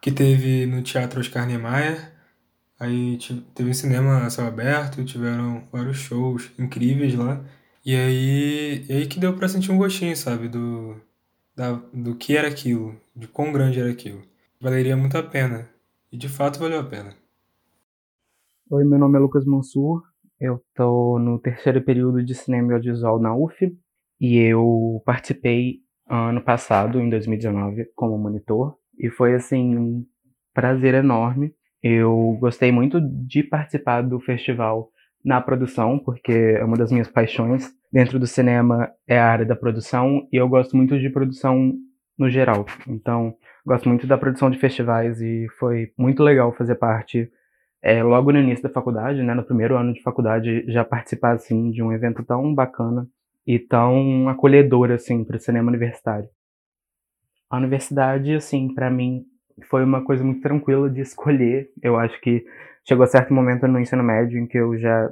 que 0.00 0.10
teve 0.10 0.64
no 0.66 0.82
Teatro 0.82 1.20
Oscar 1.20 1.46
Niemeyer. 1.46 2.12
Aí 2.80 3.18
teve 3.54 3.70
um 3.70 3.74
cinema 3.74 4.24
a 4.24 4.30
céu 4.30 4.46
aberto, 4.46 5.04
tiveram 5.04 5.68
vários 5.70 5.98
shows 5.98 6.50
incríveis 6.58 7.14
lá. 7.14 7.44
E 7.84 7.94
aí, 7.94 8.86
e 8.88 8.92
aí 8.92 9.06
que 9.06 9.20
deu 9.20 9.36
pra 9.36 9.48
sentir 9.48 9.70
um 9.70 9.76
gostinho, 9.76 10.16
sabe, 10.16 10.48
do, 10.48 10.96
da, 11.54 11.72
do 11.92 12.16
que 12.16 12.34
era 12.36 12.48
aquilo, 12.48 12.98
de 13.14 13.28
quão 13.28 13.52
grande 13.52 13.78
era 13.78 13.90
aquilo. 13.90 14.22
Valeria 14.58 14.96
muito 14.96 15.18
a 15.18 15.22
pena. 15.22 15.68
E 16.10 16.16
de 16.16 16.28
fato 16.28 16.58
valeu 16.58 16.80
a 16.80 16.84
pena. 16.84 17.14
Oi, 18.70 18.84
meu 18.84 18.98
nome 18.98 19.18
é 19.18 19.20
Lucas 19.20 19.44
Mansur. 19.44 20.02
Eu 20.40 20.64
tô 20.74 21.18
no 21.18 21.38
terceiro 21.38 21.82
período 21.82 22.24
de 22.24 22.34
cinema 22.34 22.72
e 22.72 22.74
audiovisual 22.74 23.20
na 23.20 23.36
UF 23.36 23.76
e 24.20 24.38
eu 24.38 25.02
participei 25.04 25.80
ano 26.08 26.40
passado, 26.40 27.00
em 27.00 27.08
2019, 27.08 27.86
como 27.94 28.18
monitor, 28.18 28.76
e 28.98 29.10
foi 29.10 29.34
assim 29.34 29.76
um 29.76 30.04
prazer 30.52 30.94
enorme. 30.94 31.52
Eu 31.82 32.36
gostei 32.40 32.70
muito 32.70 33.00
de 33.00 33.42
participar 33.42 34.02
do 34.02 34.20
festival 34.20 34.90
na 35.24 35.40
produção, 35.40 35.98
porque 35.98 36.32
é 36.32 36.64
uma 36.64 36.76
das 36.76 36.92
minhas 36.92 37.08
paixões 37.08 37.72
dentro 37.92 38.18
do 38.18 38.26
cinema 38.26 38.90
é 39.06 39.18
a 39.18 39.30
área 39.30 39.46
da 39.46 39.56
produção 39.56 40.26
e 40.32 40.36
eu 40.36 40.48
gosto 40.48 40.76
muito 40.76 40.98
de 40.98 41.08
produção 41.08 41.72
no 42.18 42.28
geral. 42.28 42.66
Então, 42.86 43.34
gosto 43.64 43.88
muito 43.88 44.06
da 44.06 44.18
produção 44.18 44.50
de 44.50 44.58
festivais 44.58 45.20
e 45.20 45.46
foi 45.58 45.92
muito 45.98 46.22
legal 46.22 46.52
fazer 46.52 46.74
parte 46.74 47.30
é, 47.82 48.02
logo 48.02 48.32
no 48.32 48.38
início 48.38 48.62
da 48.62 48.68
faculdade, 48.68 49.22
né, 49.22 49.34
no 49.34 49.44
primeiro 49.44 49.76
ano 49.76 49.92
de 49.92 50.02
faculdade, 50.02 50.64
já 50.68 50.84
participar 50.84 51.32
assim 51.32 51.70
de 51.70 51.82
um 51.82 51.92
evento 51.92 52.22
tão 52.24 52.54
bacana 52.54 53.06
e 53.46 53.58
tão 53.58 54.28
acolhedor 54.28 54.90
assim 54.90 55.24
para 55.24 55.36
o 55.36 55.40
cinema 55.40 55.68
universitário. 55.68 56.28
A 57.50 57.56
universidade, 57.56 58.34
assim, 58.34 58.74
para 58.74 58.90
mim 58.90 59.24
foi 59.68 59.84
uma 59.84 60.04
coisa 60.04 60.24
muito 60.24 60.40
tranquila 60.40 60.90
de 60.90 61.00
escolher. 61.02 61.70
Eu 61.82 61.96
acho 61.96 62.20
que 62.20 62.44
chegou 62.86 63.04
a 63.04 63.06
certo 63.06 63.32
momento 63.32 63.68
no 63.68 63.78
ensino 63.78 64.02
médio 64.02 64.38
em 64.38 64.46
que 64.46 64.58
eu 64.58 64.76
já 64.78 65.10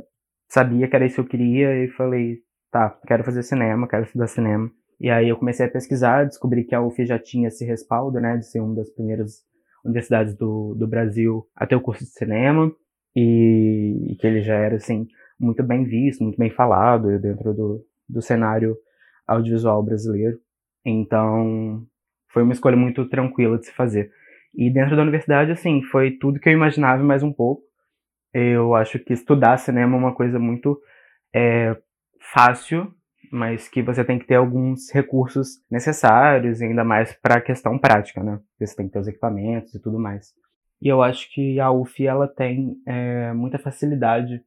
sabia 0.49 0.89
que 0.89 0.97
era 0.97 1.07
isso 1.07 1.17
que 1.17 1.21
eu 1.21 1.27
queria 1.27 1.85
e 1.85 1.89
falei, 1.89 2.39
tá, 2.71 2.91
quero 3.07 3.25
fazer 3.25 3.43
cinema, 3.43 3.89
quero 3.89 4.05
estudar 4.05 4.27
cinema. 4.27 4.71
E 5.01 5.11
aí 5.11 5.29
eu 5.29 5.37
comecei 5.37 5.67
a 5.67 5.71
pesquisar, 5.71 6.25
descobri 6.25 6.65
que 6.65 6.75
a 6.75 6.81
UF 6.81 7.05
já 7.05 7.19
tinha 7.19 7.49
esse 7.49 7.65
respaldo, 7.65 8.21
né, 8.21 8.37
de 8.37 8.47
ser 8.47 8.61
uma 8.61 8.75
das 8.75 8.91
primeiras 8.91 9.43
universidades 9.85 10.37
do, 10.37 10.75
do 10.75 10.87
Brasil 10.87 11.45
a 11.57 11.67
ter 11.67 11.75
o 11.75 11.81
curso 11.81 12.05
de 12.05 12.11
cinema 12.11 12.71
e, 13.17 14.13
e 14.13 14.17
que 14.17 14.27
ele 14.27 14.43
já 14.43 14.55
era, 14.55 14.77
assim, 14.77 15.07
muito 15.41 15.63
bem 15.63 15.85
visto, 15.85 16.23
muito 16.23 16.39
bem 16.39 16.51
falado 16.51 17.19
dentro 17.19 17.53
do, 17.53 17.85
do 18.09 18.21
cenário 18.23 18.77
audiovisual 19.27 19.83
brasileiro. 19.83 20.39
Então, 20.85 21.87
foi 22.33 22.43
uma 22.43 22.53
escolha 22.53 22.77
muito 22.77 23.09
tranquila 23.09 23.59
de 23.59 23.67
se 23.67 23.73
fazer. 23.73 24.11
E 24.55 24.71
dentro 24.71 24.97
da 24.97 25.03
universidade, 25.03 25.51
assim, 25.51 25.83
foi 25.83 26.13
tudo 26.13 26.39
que 26.39 26.49
eu 26.49 26.53
imaginava 26.53 27.03
mais 27.03 27.23
um 27.23 27.33
pouco. 27.33 27.63
Eu 28.33 28.75
acho 28.75 28.99
que 28.99 29.13
estudar 29.13 29.59
cinema 29.59 29.95
é 29.95 29.99
uma 29.99 30.15
coisa 30.15 30.39
muito 30.39 30.81
é, 31.35 31.77
fácil, 32.21 32.93
mas 33.31 33.69
que 33.69 33.83
você 33.83 34.05
tem 34.05 34.19
que 34.19 34.27
ter 34.27 34.35
alguns 34.35 34.91
recursos 34.91 35.63
necessários, 35.71 36.61
ainda 36.61 36.85
mais 36.85 37.13
para 37.15 37.37
a 37.37 37.41
questão 37.41 37.79
prática, 37.79 38.23
né? 38.23 38.39
Você 38.59 38.77
tem 38.77 38.87
que 38.87 38.93
ter 38.93 38.99
os 38.99 39.09
equipamentos 39.09 39.75
e 39.75 39.81
tudo 39.81 39.99
mais. 39.99 40.35
E 40.81 40.89
eu 40.89 41.03
acho 41.03 41.33
que 41.33 41.61
a 41.61 41.71
UF 41.71 42.07
ela 42.07 42.27
tem 42.27 42.77
é, 42.87 43.33
muita 43.33 43.59
facilidade 43.59 44.43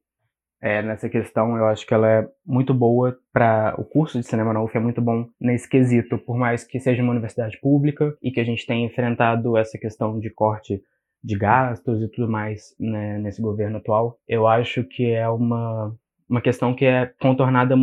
é, 0.66 0.82
nessa 0.82 1.07
questão. 1.07 1.55
Eu 1.55 1.68
acho 1.68 1.86
que 1.86 1.93
ela 1.93 2.09
é 2.09 2.28
muito 2.43 2.74
boa 2.74 3.16
para 3.32 3.76
o 3.78 3.86
curso 3.86 4.20
de 4.20 4.26
cinema 4.26 4.51
na 4.51 4.63
UF 4.63 4.76
é 4.76 4.80
muito 4.80 4.99
bom 4.99 5.28
nesse 5.39 5.70
quesito, 5.70 6.18
por 6.18 6.36
mais 6.36 6.63
que 6.63 6.80
seja 6.80 7.03
uma 7.03 7.11
universidade 7.11 7.59
pública 7.61 8.18
e 8.20 8.32
que 8.32 8.39
a 8.39 8.43
gente 8.43 8.66
tenha 8.66 8.88
enfrentado 8.88 9.55
essa 9.55 9.78
questão 9.78 10.20
de 10.20 10.32
corte 10.32 10.82
de 11.24 11.38
gastos 11.38 12.01
e 12.01 12.07
tudo 12.09 12.28
mais 12.28 12.76
né, 12.80 13.20
nesse 13.20 13.43
governo 13.43 13.78
atual. 13.78 14.18
Eu 14.28 14.47
acho 14.47 14.84
que 14.84 15.11
é 15.11 15.30
uma, 15.30 15.95
uma 16.28 16.41
questão 16.41 16.74
que 16.74 16.86
é 16.86 17.13
contornada 17.22 17.76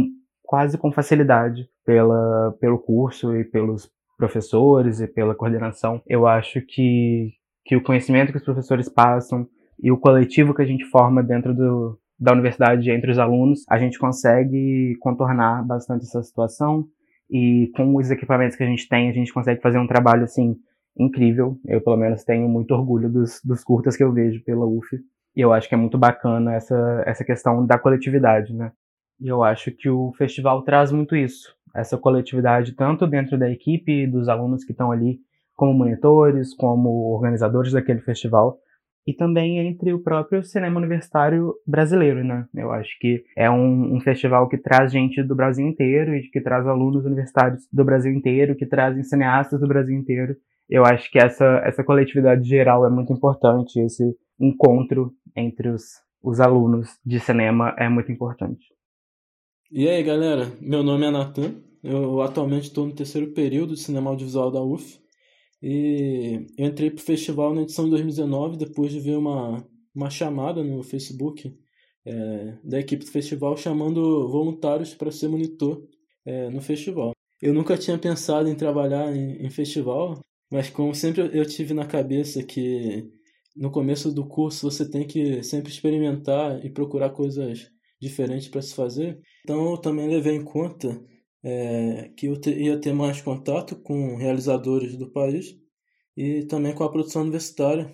quase 0.43 0.77
com 0.77 0.91
facilidade 0.91 1.69
pela, 1.87 2.53
pelo 2.61 2.81
curso 2.81 3.37
e 3.37 3.45
pelos 3.45 3.89
professores 4.19 5.01
e 5.01 5.07
pela 5.07 5.37
coordenação. 5.37 6.03
Eu 6.05 6.27
acho 6.27 6.61
que, 6.61 7.31
que 7.65 7.77
o 7.77 7.83
conhecimento 7.83 8.33
que 8.33 8.39
os 8.39 8.45
professores 8.45 8.89
passam 8.89 9.47
e 9.81 9.93
o 9.93 9.99
coletivo 9.99 10.53
que 10.53 10.63
a 10.63 10.67
gente 10.67 10.85
forma 10.87 11.23
dentro 11.23 11.55
do, 11.55 11.99
da 12.23 12.33
universidade 12.33 12.89
entre 12.89 13.11
os 13.11 13.19
alunos, 13.19 13.65
a 13.69 13.77
gente 13.79 13.99
consegue 13.99 14.97
contornar 15.01 15.67
bastante 15.67 16.05
essa 16.05 16.23
situação 16.23 16.87
e 17.29 17.73
com 17.75 17.97
os 17.97 18.13
equipamentos 18.13 18.57
que 18.57 18.63
a 18.63 18.67
gente 18.67 18.89
tem, 18.89 19.11
a 19.11 19.13
gente 19.13 19.35
consegue 19.35 19.61
fazer 19.61 19.79
um 19.79 19.89
trabalho 19.89 20.23
assim 20.23 20.57
incrível. 20.97 21.59
Eu 21.67 21.81
pelo 21.81 21.97
menos 21.97 22.23
tenho 22.23 22.49
muito 22.49 22.73
orgulho 22.73 23.11
dos, 23.11 23.41
dos 23.45 23.65
curtas 23.65 23.97
que 23.97 24.05
eu 24.05 24.13
vejo 24.13 24.41
pela 24.45 24.65
UF 24.65 25.01
e 25.35 25.41
eu 25.41 25.53
acho 25.53 25.69
que 25.69 25.75
é 25.75 25.79
muito 25.79 25.99
bacana 25.99 26.55
essa 26.55 27.03
essa 27.05 27.25
questão 27.25 27.67
da 27.67 27.77
coletividade, 27.77 28.55
né? 28.55 28.71
E 29.21 29.27
eu 29.27 29.43
acho 29.43 29.73
que 29.73 29.89
o 29.89 30.13
festival 30.17 30.63
traz 30.63 30.93
muito 30.93 31.17
isso, 31.17 31.57
essa 31.75 31.99
coletividade 31.99 32.73
tanto 32.77 33.05
dentro 33.05 33.37
da 33.37 33.51
equipe 33.51 34.07
dos 34.07 34.29
alunos 34.29 34.65
que 34.65 34.71
estão 34.71 34.93
ali 34.93 35.19
como 35.57 35.75
monitores, 35.75 36.55
como 36.55 36.89
organizadores 37.15 37.73
daquele 37.73 38.01
festival, 38.01 38.59
e 39.07 39.13
também 39.13 39.59
entre 39.59 39.93
o 39.93 40.03
próprio 40.03 40.43
cinema 40.43 40.79
universitário 40.79 41.55
brasileiro, 41.67 42.23
né? 42.23 42.47
Eu 42.55 42.71
acho 42.71 42.91
que 43.01 43.25
é 43.37 43.51
um, 43.51 43.97
um, 43.97 44.01
festival 44.01 44.49
que 44.49 44.57
traz 44.57 44.93
gente 44.93 45.23
do 45.23 45.35
Brasil 45.35 45.67
inteiro 45.67 46.15
e 46.15 46.23
que 46.31 46.41
traz 46.41 46.67
alunos 46.67 47.05
universitários 47.05 47.67
do 47.73 47.85
Brasil 47.85 48.13
inteiro, 48.13 48.55
que 48.55 48.67
trazem 48.67 49.03
cineastas 49.03 49.61
do 49.61 49.67
Brasil 49.67 49.97
inteiro. 49.97 50.37
Eu 50.71 50.85
acho 50.85 51.11
que 51.11 51.19
essa, 51.19 51.61
essa 51.65 51.83
coletividade 51.83 52.49
geral 52.49 52.87
é 52.87 52.91
muito 52.91 53.13
importante, 53.13 53.81
esse 53.81 54.17
encontro 54.41 55.13
entre 55.37 55.69
os, 55.69 55.83
os 56.23 56.41
alunos 56.41 56.89
de 57.05 57.19
cinema 57.19 57.75
é 57.79 57.89
muito 57.89 58.13
importante. 58.13 58.65
E 59.71 59.89
aí, 59.89 60.03
galera? 60.03 60.53
Meu 60.61 60.83
nome 60.83 61.07
é 61.07 61.11
Natan. 61.11 61.55
Eu 61.83 62.23
atualmente 62.23 62.65
estou 62.65 62.87
no 62.87 62.95
terceiro 62.95 63.33
período 63.33 63.75
de 63.75 63.81
cinema 63.81 64.11
audiovisual 64.11 64.51
da 64.51 64.63
UF. 64.63 65.02
E 65.63 66.47
eu 66.59 66.67
entrei 66.67 66.91
pro 66.91 67.05
festival 67.05 67.55
na 67.55 67.63
edição 67.63 67.85
de 67.85 67.91
2019, 67.91 68.57
depois 68.57 68.91
de 68.91 68.99
ver 68.99 69.17
uma, 69.17 69.65
uma 69.95 70.11
chamada 70.11 70.65
no 70.65 70.83
Facebook 70.83 71.55
é, 72.05 72.59
da 72.65 72.81
equipe 72.81 73.05
do 73.05 73.11
festival 73.11 73.57
chamando 73.57 74.29
voluntários 74.29 74.95
para 74.95 75.13
ser 75.13 75.29
monitor 75.29 75.87
é, 76.27 76.51
no 76.51 76.61
festival. 76.61 77.13
Eu 77.41 77.55
nunca 77.55 77.77
tinha 77.77 77.97
pensado 77.97 78.49
em 78.49 78.55
trabalhar 78.55 79.15
em, 79.15 79.45
em 79.45 79.51
festival, 79.51 80.21
mas 80.51 80.69
como 80.69 80.95
sempre 80.95 81.31
eu 81.33 81.47
tive 81.47 81.75
na 81.75 81.87
cabeça 81.87 82.43
que 82.43 83.09
no 83.57 83.71
começo 83.71 84.13
do 84.13 84.27
curso 84.27 84.71
você 84.71 84.89
tem 84.89 85.07
que 85.07 85.43
sempre 85.43 85.71
experimentar 85.71 86.65
e 86.65 86.71
procurar 86.71 87.11
coisas 87.11 87.71
diferentes 88.01 88.49
para 88.49 88.63
se 88.63 88.75
fazer, 88.75 89.21
então 89.45 89.73
eu 89.73 89.77
também 89.77 90.09
levei 90.09 90.35
em 90.35 90.45
conta 90.45 91.01
é, 91.45 92.11
que 92.17 92.27
eu 92.27 92.41
te, 92.41 92.51
ia 92.51 92.81
ter 92.81 92.93
mais 92.93 93.21
contato 93.21 93.77
com 93.77 94.17
realizadores 94.17 94.97
do 94.97 95.11
país 95.11 95.57
e 96.17 96.45
também 96.45 96.75
com 96.75 96.85
a 96.85 96.91
produção 96.91 97.23
universitária, 97.23 97.93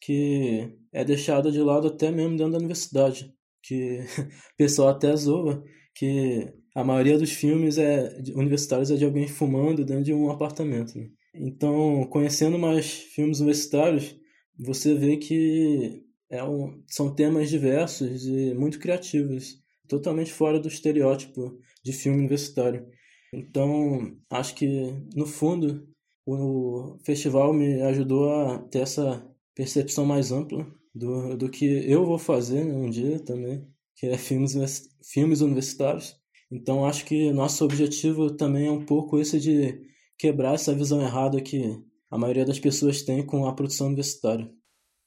que 0.00 0.76
é 0.92 1.04
deixada 1.04 1.50
de 1.50 1.60
lado 1.60 1.88
até 1.88 2.10
mesmo 2.10 2.36
dentro 2.36 2.52
da 2.52 2.58
universidade, 2.58 3.32
que 3.62 4.00
o 4.54 4.56
pessoal 4.56 4.88
até 4.88 5.14
zoa 5.14 5.62
que 5.94 6.52
a 6.74 6.84
maioria 6.84 7.18
dos 7.18 7.32
filmes 7.32 7.76
é 7.76 8.16
universitários 8.34 8.90
é 8.90 8.96
de 8.96 9.04
alguém 9.04 9.26
fumando 9.26 9.84
dentro 9.84 10.04
de 10.04 10.14
um 10.14 10.30
apartamento. 10.30 10.96
Né? 10.96 11.08
Então, 11.34 12.04
conhecendo 12.10 12.58
mais 12.58 12.88
filmes 12.88 13.40
universitários, 13.40 14.16
você 14.56 14.94
vê 14.94 15.16
que 15.16 16.04
é 16.30 16.44
um, 16.44 16.82
são 16.86 17.14
temas 17.14 17.50
diversos 17.50 18.26
e 18.26 18.54
muito 18.54 18.78
criativos, 18.78 19.56
totalmente 19.88 20.32
fora 20.32 20.60
do 20.60 20.68
estereótipo 20.68 21.58
de 21.90 21.96
filme 21.96 22.18
universitário. 22.18 22.86
Então, 23.32 24.16
acho 24.30 24.54
que, 24.54 24.92
no 25.14 25.26
fundo, 25.26 25.88
o 26.26 26.98
festival 27.04 27.52
me 27.52 27.80
ajudou 27.82 28.30
a 28.30 28.58
ter 28.58 28.80
essa 28.80 29.26
percepção 29.54 30.04
mais 30.04 30.30
ampla 30.30 30.66
do, 30.94 31.36
do 31.36 31.48
que 31.48 31.64
eu 31.90 32.04
vou 32.04 32.18
fazer 32.18 32.64
né, 32.64 32.74
um 32.74 32.90
dia 32.90 33.18
também, 33.20 33.66
que 33.96 34.06
é 34.06 34.18
filmes, 34.18 34.88
filmes 35.02 35.40
universitários. 35.40 36.16
Então, 36.50 36.84
acho 36.84 37.04
que 37.04 37.32
nosso 37.32 37.64
objetivo 37.64 38.30
também 38.30 38.66
é 38.66 38.70
um 38.70 38.84
pouco 38.84 39.18
esse 39.18 39.40
de 39.40 39.80
quebrar 40.18 40.54
essa 40.54 40.74
visão 40.74 41.00
errada 41.00 41.40
que 41.40 41.82
a 42.10 42.18
maioria 42.18 42.44
das 42.44 42.58
pessoas 42.58 43.02
tem 43.02 43.24
com 43.24 43.46
a 43.46 43.54
produção 43.54 43.86
universitária. 43.86 44.50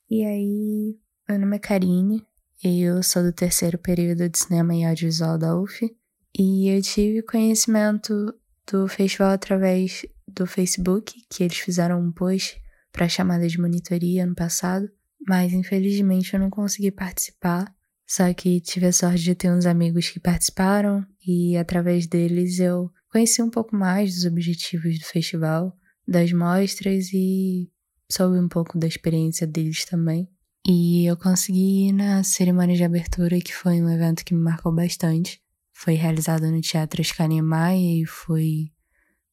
E 0.10 0.24
aí, 0.24 0.98
meu 1.28 1.40
nome 1.40 1.56
é 1.56 1.60
Karine, 1.60 2.24
eu 2.64 3.02
sou 3.02 3.24
do 3.24 3.34
terceiro 3.34 3.78
período 3.78 4.30
de 4.30 4.38
cinema 4.38 4.76
e 4.76 4.86
audiovisual 4.86 5.38
da 5.38 5.60
UF. 5.60 5.90
E 6.38 6.70
eu 6.70 6.82
tive 6.82 7.22
conhecimento 7.22 8.34
do 8.72 8.88
festival 8.88 9.32
através 9.32 10.06
do 10.28 10.46
Facebook, 10.46 11.14
que 11.30 11.44
eles 11.44 11.58
fizeram 11.58 12.00
um 12.02 12.12
post 12.12 12.60
para 12.92 13.10
chamada 13.10 13.48
de 13.48 13.60
monitoria 13.60 14.24
ano 14.24 14.36
passado, 14.36 14.90
mas 15.28 15.54
infelizmente 15.54 16.34
eu 16.34 16.40
não 16.40 16.50
consegui 16.50 16.92
participar. 16.92 17.74
Só 18.08 18.34
que 18.34 18.60
tive 18.60 18.88
a 18.88 18.94
sorte 18.94 19.24
de 19.24 19.36
ter 19.36 19.52
uns 19.52 19.66
amigos 19.66 20.10
que 20.10 20.20
participaram 20.20 21.06
e 21.26 21.56
através 21.56 22.08
deles 22.08 22.60
eu 22.60 22.92
conheci 23.10 23.42
um 23.42 23.50
pouco 23.50 23.76
mais 23.76 24.16
dos 24.16 24.26
objetivos 24.26 25.00
do 25.00 25.06
festival, 25.06 25.78
das 26.06 26.32
mostras 26.34 27.10
e 27.14 27.72
soube 28.12 28.38
um 28.38 28.50
pouco 28.50 28.78
da 28.78 28.88
experiência 28.88 29.48
deles 29.48 29.86
também. 29.86 30.30
E 30.68 31.06
eu 31.06 31.18
consegui 31.18 31.88
ir 31.88 31.94
na 31.94 32.24
cerimônia 32.24 32.76
de 32.76 32.84
abertura, 32.84 33.40
que 33.40 33.54
foi 33.54 33.82
um 33.82 33.90
evento 33.90 34.24
que 34.24 34.34
me 34.34 34.42
marcou 34.42 34.74
bastante. 34.74 35.41
Foi 35.84 35.96
realizado 35.96 36.44
no 36.52 36.62
Teatro 36.62 37.04
Scania 37.04 37.42
Maia 37.42 38.04
e 38.04 38.06
foi 38.06 38.72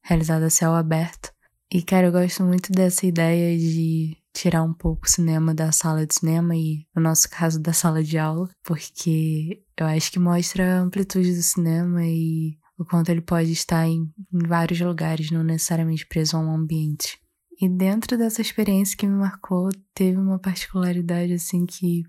realizado 0.02 0.44
a 0.44 0.50
céu 0.50 0.74
aberto. 0.74 1.30
E, 1.70 1.82
cara, 1.82 2.06
eu 2.06 2.12
gosto 2.12 2.42
muito 2.42 2.72
dessa 2.72 3.04
ideia 3.04 3.58
de 3.58 4.16
tirar 4.32 4.62
um 4.62 4.72
pouco 4.72 5.04
o 5.04 5.10
cinema 5.10 5.54
da 5.54 5.70
sala 5.72 6.06
de 6.06 6.14
cinema 6.14 6.56
e, 6.56 6.86
no 6.96 7.02
nosso 7.02 7.28
caso, 7.28 7.60
da 7.60 7.74
sala 7.74 8.02
de 8.02 8.16
aula, 8.16 8.48
porque 8.64 9.62
eu 9.76 9.84
acho 9.84 10.10
que 10.10 10.18
mostra 10.18 10.78
a 10.78 10.80
amplitude 10.80 11.34
do 11.34 11.42
cinema 11.42 12.00
e 12.06 12.56
o 12.78 12.84
quanto 12.86 13.10
ele 13.10 13.20
pode 13.20 13.52
estar 13.52 13.86
em, 13.86 14.10
em 14.32 14.48
vários 14.48 14.80
lugares, 14.80 15.30
não 15.30 15.44
necessariamente 15.44 16.06
preso 16.06 16.38
a 16.38 16.40
um 16.40 16.50
ambiente. 16.50 17.20
E 17.60 17.68
dentro 17.68 18.16
dessa 18.16 18.40
experiência 18.40 18.96
que 18.96 19.06
me 19.06 19.18
marcou, 19.18 19.68
teve 19.92 20.16
uma 20.16 20.38
particularidade 20.38 21.34
assim 21.34 21.66
que 21.66 22.04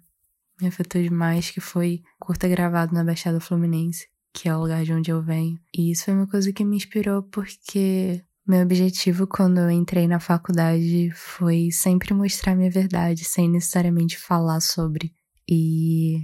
me 0.62 0.70
afetou 0.70 1.02
demais, 1.02 1.52
que 1.52 1.60
foi 1.60 2.04
curta 2.18 2.48
gravado 2.48 2.94
na 2.94 3.04
Baixada 3.04 3.42
Fluminense, 3.42 4.08
que 4.34 4.48
é 4.48 4.56
o 4.56 4.60
lugar 4.60 4.84
de 4.84 4.94
onde 4.94 5.12
eu 5.12 5.22
venho. 5.22 5.60
E 5.76 5.92
isso 5.92 6.06
foi 6.06 6.14
uma 6.14 6.28
coisa 6.28 6.52
que 6.52 6.64
me 6.64 6.78
inspirou 6.78 7.24
porque 7.24 8.24
meu 8.48 8.62
objetivo 8.62 9.28
quando 9.28 9.60
eu 9.60 9.70
entrei 9.70 10.08
na 10.08 10.20
faculdade 10.20 11.12
foi 11.12 11.70
sempre 11.72 12.14
mostrar 12.14 12.56
minha 12.56 12.72
verdade, 12.72 13.24
sem 13.24 13.50
necessariamente 13.50 14.18
falar 14.18 14.60
sobre. 14.60 15.14
E 15.48 16.20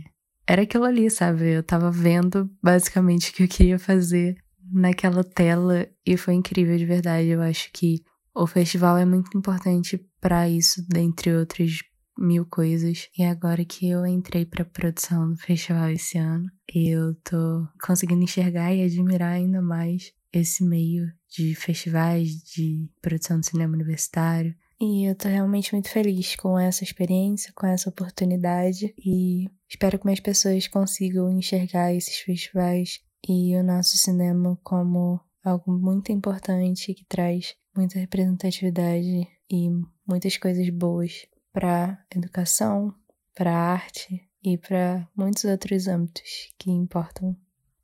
era 0.48 0.64
aquilo 0.64 0.86
ali, 0.86 1.10
sabe? 1.10 1.52
Eu 1.52 1.64
tava 1.64 1.92
vendo 1.92 2.50
basicamente 2.62 3.30
o 3.30 3.34
que 3.34 3.44
eu 3.44 3.48
queria 3.48 3.80
fazer 3.80 4.36
naquela 4.72 5.24
tela 5.24 5.88
e 6.06 6.18
foi 6.18 6.34
incrível 6.34 6.78
de 6.78 6.86
verdade. 6.86 7.30
Eu 7.30 7.42
acho 7.42 7.70
que 7.72 8.04
o 8.34 8.46
festival 8.46 8.98
é 8.98 9.06
muito 9.06 9.38
importante 9.38 10.00
para 10.20 10.50
isso, 10.50 10.86
dentre 10.90 11.34
outras 11.34 11.80
mil 12.18 12.46
coisas. 12.46 13.10
E 13.18 13.24
agora 13.24 13.64
que 13.66 13.90
eu 13.90 14.06
entrei 14.06 14.46
para 14.46 14.66
produção 14.66 15.32
do 15.32 15.38
festival 15.38 15.90
esse 15.92 16.18
ano, 16.18 16.50
eu 16.74 17.16
tô 17.24 17.68
conseguindo 17.86 18.24
enxergar 18.24 18.74
e 18.74 18.84
admirar 18.84 19.34
ainda 19.34 19.62
mais 19.62 20.14
esse 20.32 20.64
meio 20.64 21.12
de 21.30 21.56
festivais 21.56 22.30
de 22.44 22.90
produção 23.02 23.40
de 23.40 23.48
cinema 23.48 23.74
universitário. 23.74 24.56
E 24.80 25.10
eu 25.10 25.16
tô 25.16 25.30
realmente 25.30 25.74
muito 25.74 25.90
feliz 25.90 26.36
com 26.36 26.60
essa 26.60 26.84
experiência, 26.84 27.54
com 27.56 27.66
essa 27.66 27.90
oportunidade 27.90 28.94
e 28.98 29.46
espero 29.70 29.98
que 29.98 30.06
mais 30.06 30.20
pessoas 30.20 30.68
consigam 30.68 31.32
enxergar 31.32 31.94
esses 31.94 32.18
festivais 32.18 33.00
e 33.28 33.56
o 33.56 33.64
nosso 33.64 33.98
cinema 33.98 34.60
como 34.64 35.20
algo 35.44 35.72
muito 35.72 36.12
importante 36.12 36.94
que 36.94 37.06
traz 37.06 37.56
muita 37.76 38.00
representatividade 38.00 39.28
e 39.50 39.70
muitas 40.06 40.36
coisas 40.38 40.70
boas 40.70 41.26
para 41.56 41.98
educação, 42.14 42.94
para 43.34 43.50
arte 43.50 44.22
e 44.44 44.58
para 44.58 45.08
muitos 45.16 45.46
outros 45.46 45.88
âmbitos 45.88 46.54
que 46.60 46.70
importam 46.70 47.34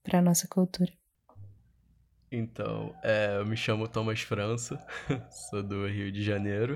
para 0.04 0.20
a 0.20 0.22
nossa 0.22 0.46
cultura. 0.46 0.92
Então, 2.30 2.94
é, 3.02 3.38
eu 3.38 3.46
me 3.46 3.56
chamo 3.56 3.88
Thomas 3.88 4.20
França, 4.20 4.78
sou 5.50 5.64
do 5.64 5.88
Rio 5.88 6.12
de 6.12 6.22
Janeiro 6.22 6.76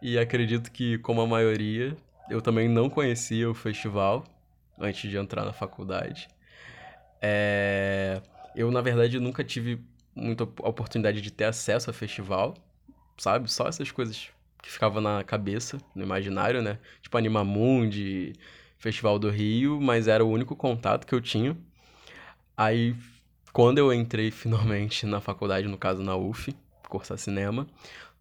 e 0.00 0.18
acredito 0.18 0.72
que, 0.72 0.96
como 0.98 1.20
a 1.20 1.26
maioria, 1.26 1.94
eu 2.30 2.40
também 2.40 2.66
não 2.66 2.88
conhecia 2.88 3.50
o 3.50 3.54
festival 3.54 4.24
antes 4.78 5.10
de 5.10 5.18
entrar 5.18 5.44
na 5.44 5.52
faculdade. 5.52 6.28
É, 7.20 8.22
eu, 8.54 8.70
na 8.70 8.80
verdade, 8.80 9.20
nunca 9.20 9.44
tive 9.44 9.84
muita 10.14 10.44
oportunidade 10.44 11.20
de 11.20 11.30
ter 11.30 11.44
acesso 11.44 11.90
ao 11.90 11.94
festival, 11.94 12.54
sabe? 13.18 13.52
Só 13.52 13.68
essas 13.68 13.90
coisas 13.90 14.30
que 14.66 14.72
ficavam 14.72 15.00
na 15.00 15.22
cabeça, 15.22 15.78
no 15.94 16.02
imaginário, 16.02 16.60
né? 16.60 16.78
Tipo 17.00 17.16
Animamundi, 17.16 18.32
Festival 18.76 19.16
do 19.16 19.30
Rio, 19.30 19.80
mas 19.80 20.08
era 20.08 20.24
o 20.24 20.28
único 20.28 20.56
contato 20.56 21.06
que 21.06 21.14
eu 21.14 21.20
tinha. 21.20 21.56
Aí, 22.56 22.96
quando 23.52 23.78
eu 23.78 23.92
entrei 23.92 24.30
finalmente 24.32 25.06
na 25.06 25.20
faculdade, 25.20 25.68
no 25.68 25.78
caso 25.78 26.02
na 26.02 26.16
UF, 26.16 26.52
cursar 26.88 27.16
cinema, 27.16 27.66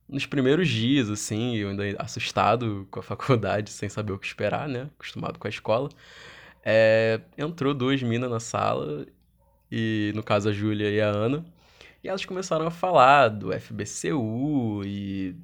nos 0.07 0.27
primeiros 0.27 0.69
dias, 0.69 1.09
assim, 1.09 1.55
eu 1.55 1.69
ainda 1.69 1.83
assustado 1.97 2.87
com 2.91 2.99
a 2.99 3.03
faculdade, 3.03 3.71
sem 3.71 3.89
saber 3.89 4.13
o 4.13 4.19
que 4.19 4.27
esperar, 4.27 4.69
né? 4.69 4.89
Acostumado 4.99 5.39
com 5.39 5.47
a 5.47 5.49
escola. 5.49 5.89
é, 6.63 7.21
entrou 7.37 7.73
duas 7.73 8.03
minas 8.03 8.29
na 8.29 8.39
sala, 8.39 9.07
e 9.71 10.11
no 10.15 10.23
caso 10.23 10.49
a 10.49 10.53
Júlia 10.53 10.89
e 10.91 11.01
a 11.01 11.07
Ana, 11.07 11.45
e 12.03 12.09
elas 12.09 12.25
começaram 12.25 12.67
a 12.67 12.71
falar 12.71 13.29
do 13.29 13.51
FBCU 13.51 14.83
e 14.85 15.35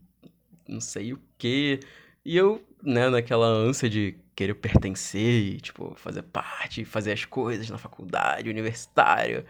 não 0.71 0.81
sei 0.81 1.13
o 1.13 1.19
quê. 1.37 1.79
E 2.25 2.37
eu, 2.37 2.63
né, 2.83 3.09
naquela 3.09 3.47
ânsia 3.47 3.89
de 3.89 4.15
querer 4.35 4.55
pertencer 4.55 5.59
tipo, 5.61 5.93
fazer 5.95 6.23
parte, 6.23 6.85
fazer 6.85 7.11
as 7.11 7.25
coisas 7.25 7.69
na 7.69 7.77
faculdade, 7.77 8.49
universitário, 8.49 9.45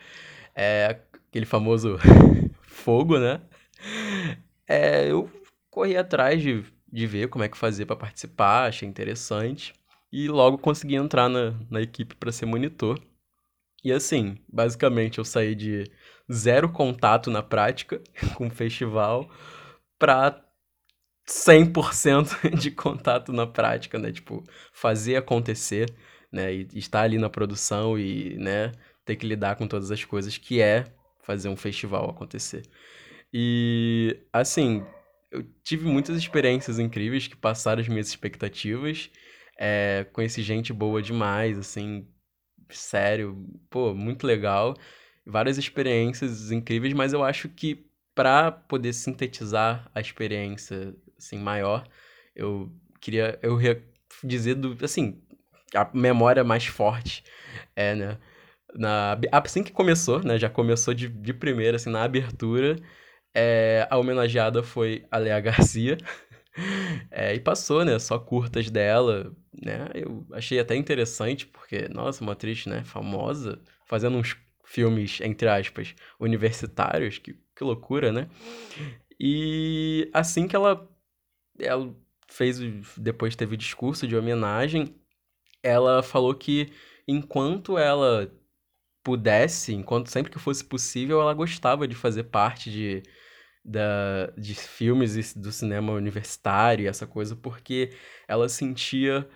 é, 0.55 0.99
aquele 1.29 1.45
famoso 1.45 1.97
fogo, 2.61 3.17
né? 3.19 3.41
É, 4.67 5.09
eu 5.11 5.29
corri 5.69 5.97
atrás 5.97 6.41
de, 6.41 6.63
de 6.91 7.07
ver 7.07 7.29
como 7.29 7.43
é 7.43 7.49
que 7.49 7.57
fazer 7.57 7.85
para 7.85 7.95
participar, 7.95 8.67
achei 8.67 8.87
interessante. 8.87 9.73
E 10.11 10.27
logo 10.27 10.57
consegui 10.57 10.95
entrar 10.95 11.29
na, 11.29 11.53
na 11.69 11.81
equipe 11.81 12.15
para 12.15 12.31
ser 12.31 12.45
monitor. 12.45 12.99
E 13.83 13.91
assim, 13.91 14.37
basicamente 14.47 15.17
eu 15.17 15.25
saí 15.25 15.55
de 15.55 15.89
zero 16.31 16.69
contato 16.69 17.31
na 17.31 17.41
prática 17.41 18.01
com 18.35 18.47
o 18.47 18.51
festival 18.51 19.29
para 19.97 20.43
100% 21.27 22.49
de 22.57 22.71
contato 22.71 23.31
na 23.33 23.47
prática, 23.47 23.97
né? 23.99 24.11
Tipo, 24.11 24.43
fazer 24.73 25.15
acontecer, 25.15 25.93
né? 26.31 26.53
E 26.53 26.67
estar 26.75 27.01
ali 27.03 27.17
na 27.17 27.29
produção 27.29 27.97
e, 27.97 28.37
né, 28.37 28.71
ter 29.05 29.15
que 29.15 29.25
lidar 29.27 29.55
com 29.55 29.67
todas 29.67 29.91
as 29.91 30.03
coisas 30.03 30.37
que 30.37 30.61
é 30.61 30.85
fazer 31.23 31.49
um 31.49 31.55
festival 31.55 32.09
acontecer. 32.09 32.63
E, 33.33 34.17
assim, 34.33 34.85
eu 35.31 35.43
tive 35.63 35.85
muitas 35.87 36.17
experiências 36.17 36.79
incríveis 36.79 37.27
que 37.27 37.35
passaram 37.35 37.81
as 37.81 37.87
minhas 37.87 38.07
expectativas. 38.07 39.09
É, 39.59 40.05
conheci 40.13 40.41
gente 40.43 40.73
boa 40.73 41.01
demais, 41.01 41.57
assim, 41.57 42.07
sério, 42.69 43.47
pô, 43.69 43.93
muito 43.93 44.25
legal. 44.27 44.75
Várias 45.25 45.57
experiências 45.57 46.51
incríveis, 46.51 46.93
mas 46.93 47.13
eu 47.13 47.23
acho 47.23 47.49
que 47.49 47.85
para 48.15 48.51
poder 48.51 48.93
sintetizar 48.93 49.89
a 49.95 50.01
experiência 50.01 50.95
assim 51.21 51.37
maior, 51.37 51.87
eu 52.35 52.71
queria 52.99 53.39
eu 53.41 53.59
dizer 54.23 54.55
do 54.55 54.77
assim, 54.83 55.21
a 55.75 55.89
memória 55.93 56.43
mais 56.43 56.65
forte 56.65 57.23
é, 57.75 57.95
né, 57.95 58.17
na 58.75 59.17
assim 59.31 59.63
que 59.63 59.71
começou, 59.71 60.21
né, 60.23 60.37
já 60.39 60.49
começou 60.49 60.93
de, 60.93 61.07
de 61.07 61.33
primeira 61.33 61.77
assim 61.77 61.89
na 61.89 62.03
abertura, 62.03 62.75
é, 63.33 63.87
a 63.89 63.97
homenageada 63.97 64.63
foi 64.63 65.05
a 65.11 65.17
Lea 65.17 65.39
Garcia. 65.39 65.97
É, 67.09 67.33
e 67.33 67.39
passou, 67.39 67.85
né? 67.85 67.97
Só 67.97 68.19
curtas 68.19 68.69
dela, 68.69 69.33
né? 69.53 69.87
Eu 69.95 70.27
achei 70.33 70.59
até 70.59 70.75
interessante, 70.75 71.47
porque, 71.47 71.87
nossa, 71.87 72.21
uma 72.21 72.33
atriz, 72.33 72.65
né, 72.65 72.83
famosa, 72.83 73.57
fazendo 73.85 74.17
uns 74.17 74.35
filmes, 74.65 75.19
entre 75.21 75.47
aspas, 75.47 75.95
universitários, 76.19 77.17
que, 77.19 77.33
que 77.55 77.63
loucura, 77.63 78.11
né? 78.11 78.27
E 79.19 80.09
assim 80.13 80.47
que 80.47 80.55
ela, 80.55 80.89
ela 81.61 81.95
fez, 82.29 82.59
depois 82.97 83.35
teve 83.35 83.55
o 83.55 83.57
discurso 83.57 84.07
de 84.07 84.15
homenagem, 84.15 84.95
ela 85.63 86.01
falou 86.01 86.33
que 86.33 86.71
enquanto 87.07 87.77
ela 87.77 88.31
pudesse, 89.03 89.73
enquanto 89.73 90.09
sempre 90.09 90.31
que 90.31 90.39
fosse 90.39 90.63
possível, 90.63 91.21
ela 91.21 91.33
gostava 91.33 91.87
de 91.87 91.95
fazer 91.95 92.23
parte 92.25 92.71
de, 92.71 93.03
da, 93.63 94.27
de 94.37 94.55
filmes 94.55 95.33
do 95.33 95.51
cinema 95.51 95.93
universitário, 95.93 96.87
essa 96.89 97.07
coisa, 97.07 97.35
porque 97.35 97.91
ela 98.27 98.47
sentia. 98.49 99.27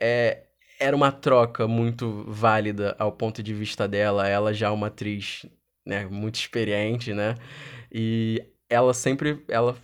É, 0.00 0.46
era 0.80 0.96
uma 0.96 1.12
troca 1.12 1.68
muito 1.68 2.24
válida 2.26 2.96
ao 2.98 3.12
ponto 3.12 3.42
de 3.42 3.54
vista 3.54 3.86
dela, 3.86 4.28
ela 4.28 4.52
já 4.52 4.66
é 4.66 4.70
uma 4.70 4.88
atriz 4.88 5.46
né, 5.86 6.06
muito 6.06 6.36
experiente, 6.36 7.12
né? 7.14 7.36
E 7.92 8.42
ela 8.68 8.92
sempre 8.94 9.44
ela 9.48 9.76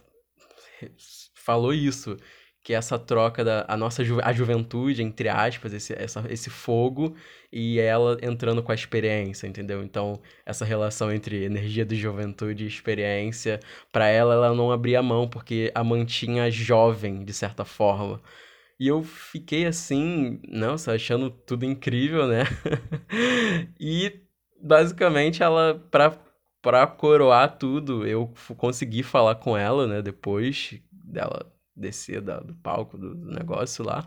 falou 1.48 1.72
isso, 1.72 2.18
que 2.62 2.74
essa 2.74 2.98
troca 2.98 3.42
da 3.42 3.64
a 3.66 3.74
nossa 3.74 4.04
ju, 4.04 4.18
a 4.22 4.32
juventude, 4.34 5.02
entre 5.02 5.30
aspas, 5.30 5.72
esse, 5.72 5.94
essa, 5.94 6.22
esse 6.28 6.50
fogo 6.50 7.16
e 7.50 7.78
ela 7.80 8.18
entrando 8.20 8.62
com 8.62 8.70
a 8.70 8.74
experiência, 8.74 9.46
entendeu? 9.46 9.82
Então, 9.82 10.20
essa 10.44 10.66
relação 10.66 11.10
entre 11.10 11.44
energia 11.44 11.86
de 11.86 11.96
juventude 11.96 12.64
e 12.64 12.66
experiência, 12.66 13.58
para 13.90 14.08
ela, 14.08 14.34
ela 14.34 14.54
não 14.54 14.70
abria 14.70 15.02
mão, 15.02 15.26
porque 15.26 15.72
a 15.74 15.82
mantinha 15.82 16.50
jovem, 16.50 17.24
de 17.24 17.32
certa 17.32 17.64
forma. 17.64 18.20
E 18.78 18.86
eu 18.88 19.02
fiquei 19.02 19.64
assim, 19.66 20.38
nossa, 20.48 20.92
achando 20.92 21.30
tudo 21.30 21.64
incrível, 21.64 22.26
né? 22.26 22.44
e 23.80 24.20
basicamente 24.62 25.42
ela, 25.42 25.82
pra, 25.90 26.18
pra 26.60 26.86
coroar 26.86 27.56
tudo, 27.58 28.06
eu 28.06 28.32
consegui 28.58 29.02
falar 29.02 29.36
com 29.36 29.56
ela, 29.56 29.86
né, 29.86 30.02
depois 30.02 30.80
dela 31.08 31.52
descer 31.74 32.20
da, 32.20 32.40
do 32.40 32.54
palco 32.54 32.98
do, 32.98 33.14
do 33.14 33.30
negócio 33.32 33.84
lá. 33.84 34.06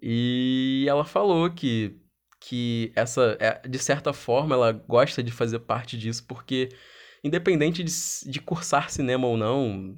E 0.00 0.86
ela 0.88 1.04
falou 1.04 1.50
que, 1.50 1.98
que 2.40 2.92
essa, 2.94 3.36
é, 3.40 3.66
de 3.66 3.78
certa 3.78 4.12
forma, 4.12 4.54
ela 4.54 4.72
gosta 4.72 5.22
de 5.22 5.32
fazer 5.32 5.60
parte 5.60 5.98
disso, 5.98 6.24
porque 6.26 6.68
independente 7.24 7.82
de, 7.82 7.92
de 8.30 8.40
cursar 8.40 8.90
cinema 8.90 9.26
ou 9.26 9.36
não, 9.36 9.96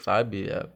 sabe? 0.00 0.48
É, 0.48 0.68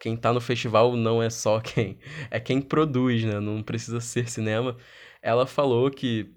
quem 0.00 0.16
tá 0.16 0.32
no 0.32 0.40
festival 0.40 0.96
não 0.96 1.22
é 1.22 1.30
só 1.30 1.60
quem. 1.62 1.98
É 2.30 2.40
quem 2.40 2.60
produz, 2.60 3.24
né? 3.24 3.40
Não 3.40 3.62
precisa 3.62 4.00
ser 4.00 4.28
cinema. 4.30 4.76
Ela 5.22 5.46
falou 5.46 5.90
que 5.90 6.34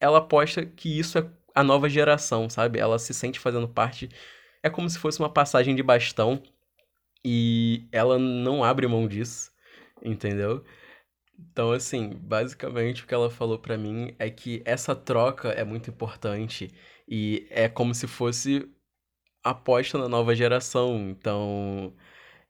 ela 0.00 0.18
aposta 0.18 0.66
que 0.66 0.98
isso 0.98 1.18
é 1.18 1.30
a 1.54 1.64
nova 1.64 1.88
geração, 1.88 2.50
sabe? 2.50 2.78
Ela 2.78 2.98
se 2.98 3.14
sente 3.14 3.38
fazendo 3.40 3.68
parte. 3.68 4.10
É 4.62 4.68
como 4.68 4.88
se 4.90 4.98
fosse 4.98 5.20
uma 5.20 5.30
passagem 5.30 5.74
de 5.74 5.82
bastão 5.82 6.42
e 7.24 7.88
ela 7.92 8.18
não 8.18 8.62
abre 8.64 8.86
mão 8.86 9.08
disso, 9.08 9.50
entendeu? 10.02 10.64
Então, 11.38 11.72
assim, 11.72 12.10
basicamente 12.10 13.04
o 13.04 13.06
que 13.06 13.14
ela 13.14 13.30
falou 13.30 13.58
para 13.58 13.76
mim 13.78 14.14
é 14.18 14.30
que 14.30 14.62
essa 14.64 14.94
troca 14.94 15.50
é 15.50 15.64
muito 15.64 15.90
importante 15.90 16.70
e 17.08 17.46
é 17.50 17.68
como 17.68 17.94
se 17.94 18.06
fosse 18.06 18.68
aposta 19.42 19.98
na 19.98 20.08
nova 20.08 20.34
geração. 20.34 21.10
Então, 21.10 21.94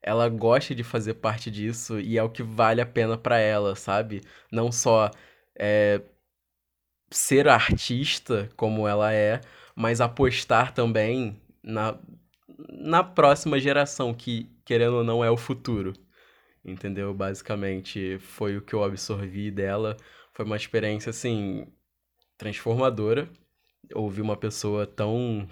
ela 0.01 0.29
gosta 0.29 0.75
de 0.75 0.83
fazer 0.83 1.15
parte 1.15 1.51
disso 1.51 1.99
e 1.99 2.17
é 2.17 2.23
o 2.23 2.29
que 2.29 2.43
vale 2.43 2.81
a 2.81 2.85
pena 2.85 3.17
para 3.17 3.39
ela, 3.39 3.75
sabe? 3.75 4.21
Não 4.51 4.71
só 4.71 5.11
é, 5.57 6.01
ser 7.11 7.47
artista 7.47 8.49
como 8.55 8.87
ela 8.87 9.11
é, 9.13 9.41
mas 9.75 10.01
apostar 10.01 10.73
também 10.73 11.41
na, 11.63 11.97
na 12.69 13.03
próxima 13.03 13.59
geração, 13.59 14.13
que, 14.13 14.49
querendo 14.65 14.97
ou 14.97 15.03
não, 15.03 15.23
é 15.23 15.29
o 15.29 15.37
futuro. 15.37 15.93
Entendeu? 16.63 17.13
Basicamente, 17.13 18.17
foi 18.19 18.57
o 18.57 18.61
que 18.61 18.73
eu 18.73 18.83
absorvi 18.83 19.51
dela. 19.51 19.95
Foi 20.33 20.45
uma 20.45 20.55
experiência, 20.57 21.11
assim, 21.11 21.67
transformadora. 22.37 23.29
Ouvir 23.93 24.21
uma 24.21 24.35
pessoa 24.35 24.87
tão, 24.87 25.47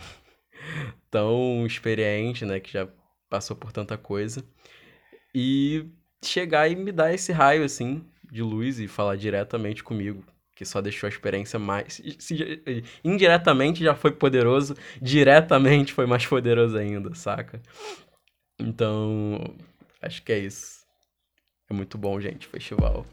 tão 1.11 1.65
experiente, 1.65 2.45
né, 2.45 2.59
que 2.59 2.73
já 2.73 2.89
passou 3.29 3.55
por 3.55 3.71
tanta 3.71 3.97
coisa. 3.97 4.43
E 5.35 5.85
chegar 6.23 6.67
e 6.69 6.75
me 6.75 6.91
dar 6.91 7.13
esse 7.13 7.31
raio, 7.31 7.63
assim, 7.63 8.05
de 8.31 8.41
luz 8.41 8.79
e 8.79 8.87
falar 8.87 9.15
diretamente 9.15 9.83
comigo 9.83 10.25
que 10.55 10.65
só 10.65 10.81
deixou 10.81 11.07
a 11.07 11.09
experiência 11.09 11.57
mais. 11.59 12.01
Indiretamente 13.03 13.83
já 13.83 13.95
foi 13.95 14.11
poderoso, 14.11 14.75
diretamente 15.01 15.93
foi 15.93 16.05
mais 16.05 16.25
poderoso 16.25 16.77
ainda, 16.77 17.13
saca? 17.15 17.61
Então, 18.63 19.39
acho 20.01 20.23
que 20.23 20.31
é 20.31 20.39
isso. 20.39 20.85
É 21.69 21.73
muito 21.73 21.97
bom, 21.97 22.19
gente, 22.21 22.47
festival. 22.47 23.05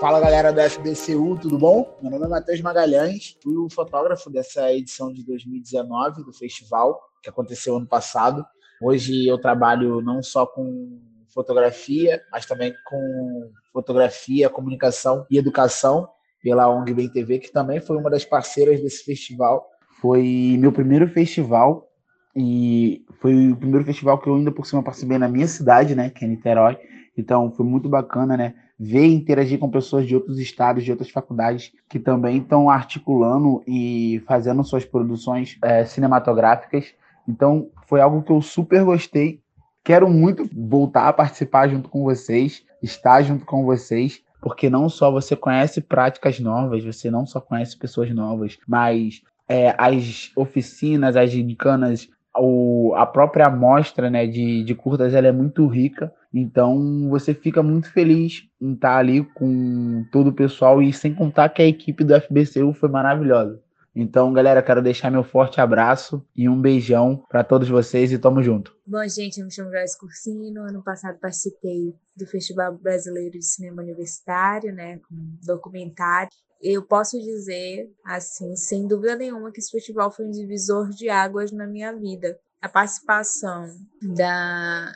Fala 0.00 0.20
galera 0.20 0.50
do 0.50 0.60
FBCU, 0.62 1.38
tudo 1.38 1.58
bom? 1.58 1.98
Meu 2.00 2.12
nome 2.12 2.24
é 2.24 2.28
Matheus 2.28 2.60
Magalhães, 2.62 3.36
fui 3.42 3.56
o 3.56 3.68
fotógrafo 3.68 4.30
dessa 4.30 4.72
edição 4.72 5.12
de 5.12 5.22
2019 5.26 6.24
do 6.24 6.32
festival, 6.32 6.98
que 7.22 7.28
aconteceu 7.28 7.76
ano 7.76 7.86
passado. 7.86 8.46
Hoje 8.80 9.26
eu 9.26 9.38
trabalho 9.38 10.00
não 10.00 10.22
só 10.22 10.46
com 10.46 11.00
fotografia, 11.34 12.22
mas 12.32 12.46
também 12.46 12.72
com 12.86 13.52
fotografia, 13.72 14.48
comunicação 14.48 15.26
e 15.30 15.36
educação 15.36 16.08
pela 16.40 16.68
ONG 16.68 16.94
Bem 16.94 17.08
TV, 17.10 17.40
que 17.40 17.52
também 17.52 17.80
foi 17.80 17.96
uma 17.98 18.08
das 18.08 18.24
parceiras 18.24 18.80
desse 18.80 19.04
festival. 19.04 19.68
Foi 20.00 20.56
meu 20.58 20.72
primeiro 20.72 21.08
festival 21.08 21.88
e 22.34 23.04
foi 23.20 23.50
o 23.50 23.56
primeiro 23.56 23.84
festival 23.84 24.18
que 24.18 24.28
eu 24.28 24.34
ainda 24.34 24.52
por 24.52 24.66
cima 24.66 24.82
participei 24.82 25.18
na 25.18 25.28
minha 25.28 25.46
cidade, 25.46 25.94
né, 25.94 26.10
que 26.10 26.24
é 26.24 26.28
Niterói. 26.28 26.78
Então 27.16 27.50
foi 27.50 27.66
muito 27.66 27.88
bacana, 27.88 28.36
né, 28.36 28.54
ver 28.78 29.06
e 29.06 29.14
interagir 29.14 29.58
com 29.58 29.70
pessoas 29.70 30.06
de 30.06 30.14
outros 30.14 30.38
estados, 30.38 30.84
de 30.84 30.90
outras 30.90 31.10
faculdades 31.10 31.72
que 31.88 31.98
também 31.98 32.38
estão 32.38 32.70
articulando 32.70 33.62
e 33.66 34.22
fazendo 34.26 34.62
suas 34.62 34.84
produções 34.84 35.58
é, 35.62 35.84
cinematográficas. 35.84 36.94
Então 37.26 37.70
foi 37.86 38.00
algo 38.00 38.22
que 38.22 38.30
eu 38.30 38.40
super 38.40 38.84
gostei 38.84 39.42
Quero 39.88 40.06
muito 40.06 40.46
voltar 40.52 41.08
a 41.08 41.12
participar 41.14 41.66
junto 41.68 41.88
com 41.88 42.02
vocês, 42.02 42.62
estar 42.82 43.22
junto 43.22 43.46
com 43.46 43.64
vocês, 43.64 44.22
porque 44.38 44.68
não 44.68 44.86
só 44.86 45.10
você 45.10 45.34
conhece 45.34 45.80
práticas 45.80 46.38
novas, 46.38 46.84
você 46.84 47.10
não 47.10 47.24
só 47.24 47.40
conhece 47.40 47.74
pessoas 47.74 48.14
novas, 48.14 48.58
mas 48.68 49.22
é, 49.48 49.74
as 49.78 50.30
oficinas, 50.36 51.16
as 51.16 51.30
gincanas, 51.30 52.08
o, 52.36 52.94
a 52.96 53.06
própria 53.06 53.46
amostra 53.46 54.10
né, 54.10 54.26
de, 54.26 54.62
de 54.62 54.74
curtas 54.74 55.14
ela 55.14 55.28
é 55.28 55.32
muito 55.32 55.66
rica. 55.66 56.12
Então 56.32 57.08
você 57.08 57.32
fica 57.32 57.62
muito 57.62 57.90
feliz 57.90 58.44
em 58.60 58.74
estar 58.74 58.98
ali 58.98 59.24
com 59.34 60.04
todo 60.12 60.28
o 60.28 60.32
pessoal 60.32 60.82
e 60.82 60.92
sem 60.92 61.14
contar 61.14 61.48
que 61.48 61.62
a 61.62 61.66
equipe 61.66 62.04
do 62.04 62.14
FBCU 62.20 62.72
foi 62.74 62.88
maravilhosa. 62.88 63.60
Então, 64.00 64.32
galera, 64.32 64.62
quero 64.62 64.80
deixar 64.80 65.10
meu 65.10 65.24
forte 65.24 65.60
abraço 65.60 66.24
e 66.36 66.48
um 66.48 66.60
beijão 66.60 67.24
para 67.28 67.42
todos 67.42 67.68
vocês 67.68 68.12
e 68.12 68.18
tamo 68.18 68.40
junto. 68.40 68.76
Bom, 68.86 69.02
gente, 69.08 69.40
eu 69.40 69.44
me 69.44 69.50
chamo 69.50 69.72
Joyce 69.72 69.98
Cursino. 69.98 70.62
Ano 70.62 70.84
passado 70.84 71.18
participei 71.18 71.92
do 72.16 72.24
Festival 72.24 72.78
Brasileiro 72.78 73.32
de 73.32 73.44
Cinema 73.44 73.82
Universitário, 73.82 74.72
né, 74.72 74.98
com 74.98 75.16
documentário. 75.44 76.30
Eu 76.60 76.82
posso 76.82 77.18
dizer, 77.18 77.90
assim, 78.04 78.56
sem 78.56 78.86
dúvida 78.86 79.16
nenhuma, 79.16 79.52
que 79.52 79.60
esse 79.60 79.70
festival 79.70 80.10
foi 80.10 80.26
um 80.26 80.30
divisor 80.30 80.88
de 80.90 81.08
águas 81.08 81.52
na 81.52 81.66
minha 81.66 81.92
vida. 81.92 82.38
A 82.60 82.68
participação 82.68 83.68
da 84.02 84.92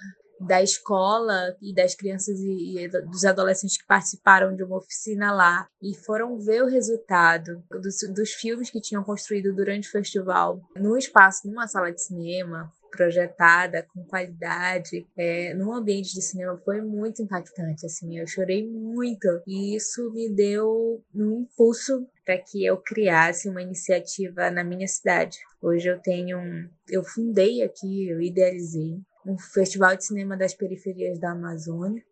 da 0.47 0.63
escola 0.63 1.57
e 1.61 1.75
das 1.75 1.95
crianças 1.95 2.39
e, 2.41 2.79
e, 2.79 2.89
dos 2.89 3.25
adolescentes 3.25 3.81
que 3.81 3.87
participaram 3.87 4.55
de 4.55 4.65
uma 4.65 4.79
oficina 4.79 5.33
lá 5.33 5.69
e 5.81 5.95
foram 5.95 6.39
ver 6.39 6.63
o 6.63 6.69
resultado 6.69 7.63
dos, 7.71 7.97
dos 8.13 8.33
filmes 8.33 8.71
que 8.71 8.81
tinham 8.81 9.05
construído 9.05 9.55
durante 9.55 9.89
o 9.89 9.93
festival 9.93 10.61
no 10.77 10.97
espaço, 10.97 11.47
numa 11.47 11.69
sala 11.69 11.93
de 11.93 12.03
cinema, 12.03 12.71
projetada 12.93 13.85
com 13.93 14.05
qualidade 14.05 15.05
é, 15.17 15.53
num 15.55 15.73
ambiente 15.73 16.15
de 16.15 16.23
cinema 16.23 16.57
foi 16.65 16.81
muito 16.81 17.21
impactante 17.23 17.85
assim 17.87 18.19
eu 18.19 18.27
chorei 18.29 18.65
muito 18.69 19.27
e 19.47 19.75
isso 19.75 20.13
me 20.13 20.29
deu 20.29 21.03
um 21.13 21.41
impulso 21.41 22.07
para 22.25 22.39
que 22.39 22.65
eu 22.65 22.77
criasse 22.77 23.49
uma 23.49 23.61
iniciativa 23.63 24.49
na 24.51 24.63
minha 24.63 24.87
cidade 24.87 25.39
hoje 25.61 25.89
eu 25.89 25.99
tenho 25.99 26.39
um, 26.39 26.69
eu 26.89 27.03
fundei 27.03 27.63
aqui 27.63 28.09
eu 28.09 28.21
idealizei 28.21 29.01
um 29.27 29.39
festival 29.39 29.97
de 29.97 30.05
cinema 30.05 30.37
das 30.37 30.55
periferias 30.55 31.19
da 31.19 31.33
Amazônia, 31.33 32.03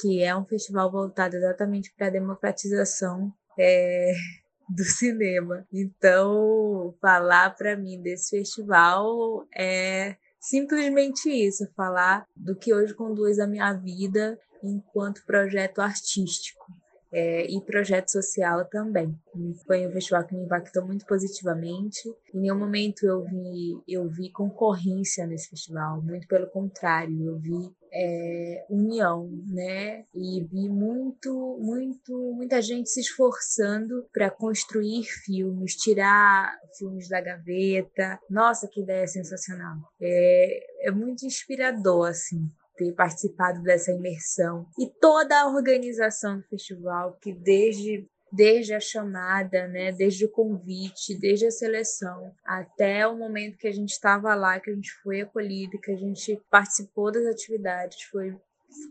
que 0.00 0.22
é 0.22 0.34
um 0.34 0.44
festival 0.44 0.90
voltado 0.90 1.36
exatamente 1.36 1.92
para 1.96 2.06
a 2.06 2.10
democratização 2.10 3.32
é, 3.58 4.12
do 4.68 4.84
cinema. 4.84 5.66
Então, 5.72 6.94
falar 7.00 7.50
para 7.50 7.76
mim 7.76 8.00
desse 8.00 8.36
festival 8.38 9.46
é 9.54 10.16
simplesmente 10.40 11.30
isso, 11.30 11.68
falar 11.76 12.26
do 12.34 12.56
que 12.56 12.72
hoje 12.72 12.94
conduz 12.94 13.38
a 13.38 13.46
minha 13.46 13.72
vida 13.74 14.38
enquanto 14.62 15.24
projeto 15.24 15.80
artístico 15.80 16.66
é, 17.12 17.46
e 17.46 17.60
projeto 17.60 18.08
social 18.08 18.64
também. 18.66 19.18
Foi 19.66 19.86
um 19.86 19.92
festival 19.92 20.24
que 20.24 20.34
me 20.34 20.44
impactou 20.44 20.86
muito 20.86 21.04
positivamente. 21.06 22.08
Em 22.32 22.40
nenhum 22.40 22.58
momento 22.58 23.04
eu 23.04 23.24
vi, 23.24 23.82
eu 23.88 24.08
vi 24.08 24.30
concorrência 24.30 25.26
nesse 25.26 25.50
festival, 25.50 26.00
muito 26.02 26.26
pelo 26.26 26.46
contrário, 26.48 27.26
eu 27.26 27.38
vi 27.38 27.72
é, 27.92 28.66
união, 28.70 29.28
né? 29.46 30.04
E 30.14 30.44
vi 30.44 30.68
muito, 30.68 31.58
muito, 31.60 32.32
muita 32.34 32.60
gente 32.62 32.90
se 32.90 33.00
esforçando 33.00 34.06
para 34.12 34.30
construir 34.30 35.04
filmes, 35.04 35.74
tirar 35.76 36.56
filmes 36.78 37.08
da 37.08 37.20
gaveta. 37.20 38.18
Nossa, 38.28 38.68
que 38.68 38.82
ideia 38.82 39.06
sensacional! 39.06 39.76
É, 40.00 40.88
é 40.88 40.90
muito 40.90 41.26
inspirador, 41.26 42.08
assim 42.08 42.48
ter 42.76 42.94
participado 42.94 43.62
dessa 43.62 43.92
imersão 43.92 44.66
e 44.78 44.86
toda 44.98 45.38
a 45.38 45.48
organização 45.48 46.38
do 46.38 46.44
festival, 46.44 47.18
que 47.20 47.30
desde 47.30 48.08
desde 48.32 48.74
a 48.74 48.80
chamada, 48.80 49.66
né, 49.68 49.92
desde 49.92 50.24
o 50.24 50.30
convite, 50.30 51.18
desde 51.18 51.46
a 51.46 51.50
seleção, 51.50 52.32
até 52.44 53.06
o 53.06 53.16
momento 53.16 53.58
que 53.58 53.68
a 53.68 53.72
gente 53.72 53.90
estava 53.90 54.34
lá, 54.34 54.60
que 54.60 54.70
a 54.70 54.74
gente 54.74 54.92
foi 55.02 55.22
acolhido, 55.22 55.80
que 55.80 55.90
a 55.90 55.96
gente 55.96 56.40
participou 56.50 57.10
das 57.10 57.26
atividades, 57.26 58.02
foi 58.04 58.36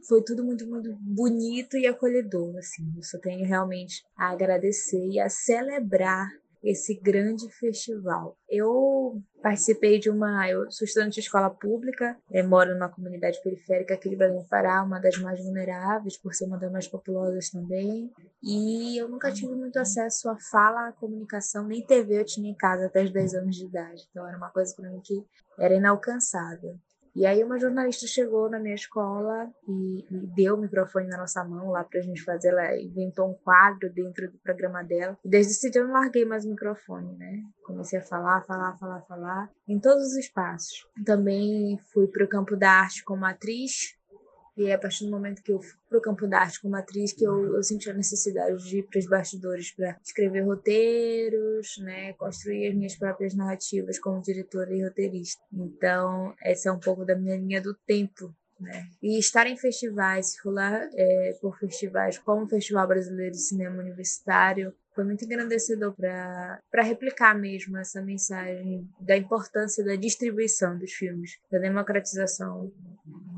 foi 0.08 0.22
tudo 0.22 0.44
muito, 0.44 0.68
muito 0.68 0.94
bonito 1.00 1.78
e 1.78 1.88
acolhedor, 1.88 2.58
assim. 2.58 2.92
Eu 2.96 3.04
só 3.04 3.18
tenho 3.18 3.46
realmente 3.46 4.04
a 4.18 4.32
agradecer 4.32 5.08
e 5.08 5.20
a 5.20 5.30
celebrar 5.30 6.30
esse 6.64 6.94
grande 6.96 7.50
festival. 7.52 8.38
Eu 8.50 9.22
participei 9.42 10.00
de 10.00 10.10
uma. 10.10 10.50
Eu 10.50 10.70
sou 10.72 10.86
estudante 10.86 11.16
de 11.16 11.22
escola 11.22 11.50
pública, 11.50 12.18
moro 12.48 12.74
numa 12.74 12.90
comunidade 12.90 13.42
periférica 13.42 13.94
aqui 13.94 14.10
de 14.10 14.16
Belém 14.16 14.46
Pará, 14.50 14.84
uma 14.84 15.00
das 15.00 15.18
mais 15.18 15.40
vulneráveis, 15.44 16.18
por 16.18 16.34
ser 16.34 16.46
uma 16.46 16.58
das 16.58 16.72
mais 16.72 16.88
populosas 16.88 17.50
também. 17.50 18.12
E 18.44 18.98
eu 18.98 19.08
nunca 19.08 19.32
tive 19.32 19.54
muito 19.54 19.80
acesso 19.80 20.30
à 20.30 20.38
fala, 20.52 20.90
à 20.90 20.92
comunicação, 20.92 21.66
nem 21.66 21.86
TV 21.86 22.20
eu 22.20 22.26
tinha 22.26 22.50
em 22.50 22.56
casa 22.56 22.88
até 22.88 23.04
os 23.04 23.12
10 23.12 23.36
anos 23.36 23.56
de 23.56 23.66
idade. 23.66 24.08
Então 24.10 24.28
era 24.28 24.38
uma 24.38 24.50
coisa 24.50 24.76
para 24.76 24.90
mim 24.90 25.02
que 25.04 25.24
era 25.58 25.76
inalcançável. 25.76 26.78
E 27.20 27.26
aí 27.26 27.44
uma 27.44 27.60
jornalista 27.60 28.08
chegou 28.08 28.50
na 28.50 28.58
minha 28.58 28.76
escola 28.76 29.52
e, 29.68 30.06
e 30.10 30.28
deu 30.28 30.56
o 30.56 30.58
microfone 30.58 31.06
na 31.10 31.18
nossa 31.18 31.44
mão 31.44 31.70
lá 31.70 31.84
pra 31.84 32.00
gente 32.00 32.24
fazer. 32.24 32.48
Ela 32.48 32.78
inventou 32.78 33.30
um 33.30 33.34
quadro 33.34 33.92
dentro 33.92 34.32
do 34.32 34.38
programa 34.38 34.82
dela. 34.82 35.20
E 35.26 35.28
desde 35.28 35.52
esse 35.52 35.70
dia 35.70 35.82
eu 35.82 35.88
não 35.88 35.96
larguei 35.96 36.24
mais 36.24 36.46
o 36.46 36.50
microfone, 36.50 37.18
né? 37.18 37.44
Comecei 37.66 38.00
a 38.00 38.04
falar, 38.04 38.46
falar, 38.46 38.78
falar, 38.78 39.02
falar 39.02 39.52
em 39.68 39.78
todos 39.78 40.02
os 40.06 40.16
espaços. 40.16 40.88
Também 41.06 41.78
fui 41.92 42.08
pro 42.08 42.26
campo 42.26 42.56
da 42.56 42.72
arte 42.72 43.04
como 43.04 43.26
atriz, 43.26 43.99
e 44.60 44.68
é 44.68 44.74
a 44.74 44.78
partir 44.78 45.06
do 45.06 45.12
momento 45.12 45.42
que 45.42 45.52
eu 45.52 45.62
fui 45.62 45.80
para 45.88 45.98
o 45.98 46.02
campo 46.02 46.28
da 46.28 46.40
arte 46.40 46.62
como 46.62 46.76
atriz 46.76 47.14
que 47.14 47.24
eu, 47.24 47.56
eu 47.56 47.64
senti 47.64 47.90
a 47.90 47.94
necessidade 47.94 48.62
de 48.64 48.80
ir 48.80 48.84
para 48.84 49.00
os 49.00 49.08
bastidores 49.08 49.72
para 49.72 49.98
escrever 50.04 50.42
roteiros, 50.42 51.78
né, 51.80 52.14
construir 52.14 52.68
as 52.68 52.76
minhas 52.76 52.96
próprias 52.96 53.34
narrativas 53.34 53.98
como 54.00 54.22
diretora 54.22 54.74
e 54.76 54.84
roteirista. 54.84 55.42
Então, 55.54 56.34
essa 56.44 56.70
é 56.70 56.72
um 56.72 56.80
pouco 56.80 57.06
da 57.06 57.16
minha 57.16 57.38
linha 57.38 57.62
do 57.62 57.74
tempo. 57.74 58.34
Né? 58.60 58.90
E 59.02 59.18
estar 59.18 59.48
em 59.48 59.56
festivais, 59.56 60.36
rolar 60.44 60.90
é, 60.94 61.38
por 61.42 61.58
festivais 61.58 62.18
como 62.18 62.44
o 62.44 62.50
Festival 62.50 62.86
Brasileiro 62.86 63.32
de 63.32 63.42
Cinema 63.42 63.82
Universitário, 63.82 64.74
foi 64.94 65.06
muito 65.06 65.24
engrandecedor 65.24 65.96
para 65.96 66.84
replicar 66.84 67.34
mesmo 67.34 67.78
essa 67.78 68.02
mensagem 68.02 68.86
da 69.00 69.16
importância 69.16 69.82
da 69.82 69.96
distribuição 69.96 70.78
dos 70.78 70.92
filmes, 70.92 71.40
da 71.50 71.58
democratização 71.58 72.70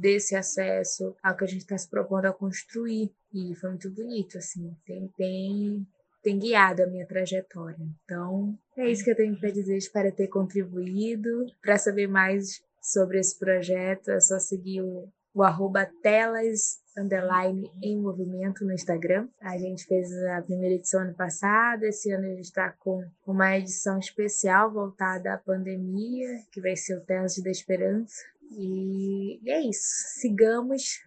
desse 0.02 0.36
acesso 0.36 1.16
ao 1.22 1.38
que 1.38 1.44
a 1.44 1.48
gente 1.48 1.62
está 1.62 1.78
se 1.78 1.88
propondo 1.88 2.26
a 2.26 2.34
construir. 2.34 3.12
E 3.32 3.56
foi 3.56 3.70
muito 3.70 3.90
bonito, 3.92 4.38
assim, 4.38 4.76
tem, 4.86 5.08
tem, 5.16 5.88
tem 6.24 6.40
guiado 6.40 6.84
a 6.84 6.88
minha 6.88 7.06
trajetória. 7.06 7.78
Então, 8.04 8.58
é 8.76 8.90
isso 8.90 9.04
que 9.04 9.12
eu 9.12 9.16
tenho 9.16 9.40
para 9.40 9.52
dizer. 9.52 9.78
Espero 9.78 10.12
ter 10.12 10.28
contribuído. 10.28 11.46
Para 11.62 11.78
saber 11.78 12.08
mais 12.08 12.62
sobre 12.82 13.20
esse 13.20 13.38
projeto, 13.38 14.10
é 14.10 14.20
só 14.20 14.40
seguir 14.40 14.82
o, 14.82 15.08
o 15.34 15.44
arroba 15.44 15.86
telas 16.02 16.82
underline 16.98 17.72
em 17.82 17.98
movimento 17.98 18.66
no 18.66 18.74
Instagram. 18.74 19.30
A 19.40 19.58
gente 19.58 19.86
fez 19.86 20.12
a 20.26 20.42
primeira 20.42 20.76
edição 20.76 21.02
ano 21.02 21.14
passado, 21.14 21.84
esse 21.84 22.12
ano 22.12 22.26
a 22.26 22.30
gente 22.32 22.46
está 22.46 22.72
com 22.72 23.06
uma 23.26 23.58
edição 23.58 23.98
especial 23.98 24.72
voltada 24.72 25.34
à 25.34 25.38
pandemia, 25.38 26.28
que 26.52 26.60
vai 26.60 26.76
ser 26.76 26.98
o 26.98 27.02
Teste 27.02 27.42
da 27.42 27.50
Esperança. 27.50 28.22
E, 28.52 29.40
e 29.44 29.52
é 29.52 29.62
isso. 29.62 30.20
Sigamos 30.20 31.00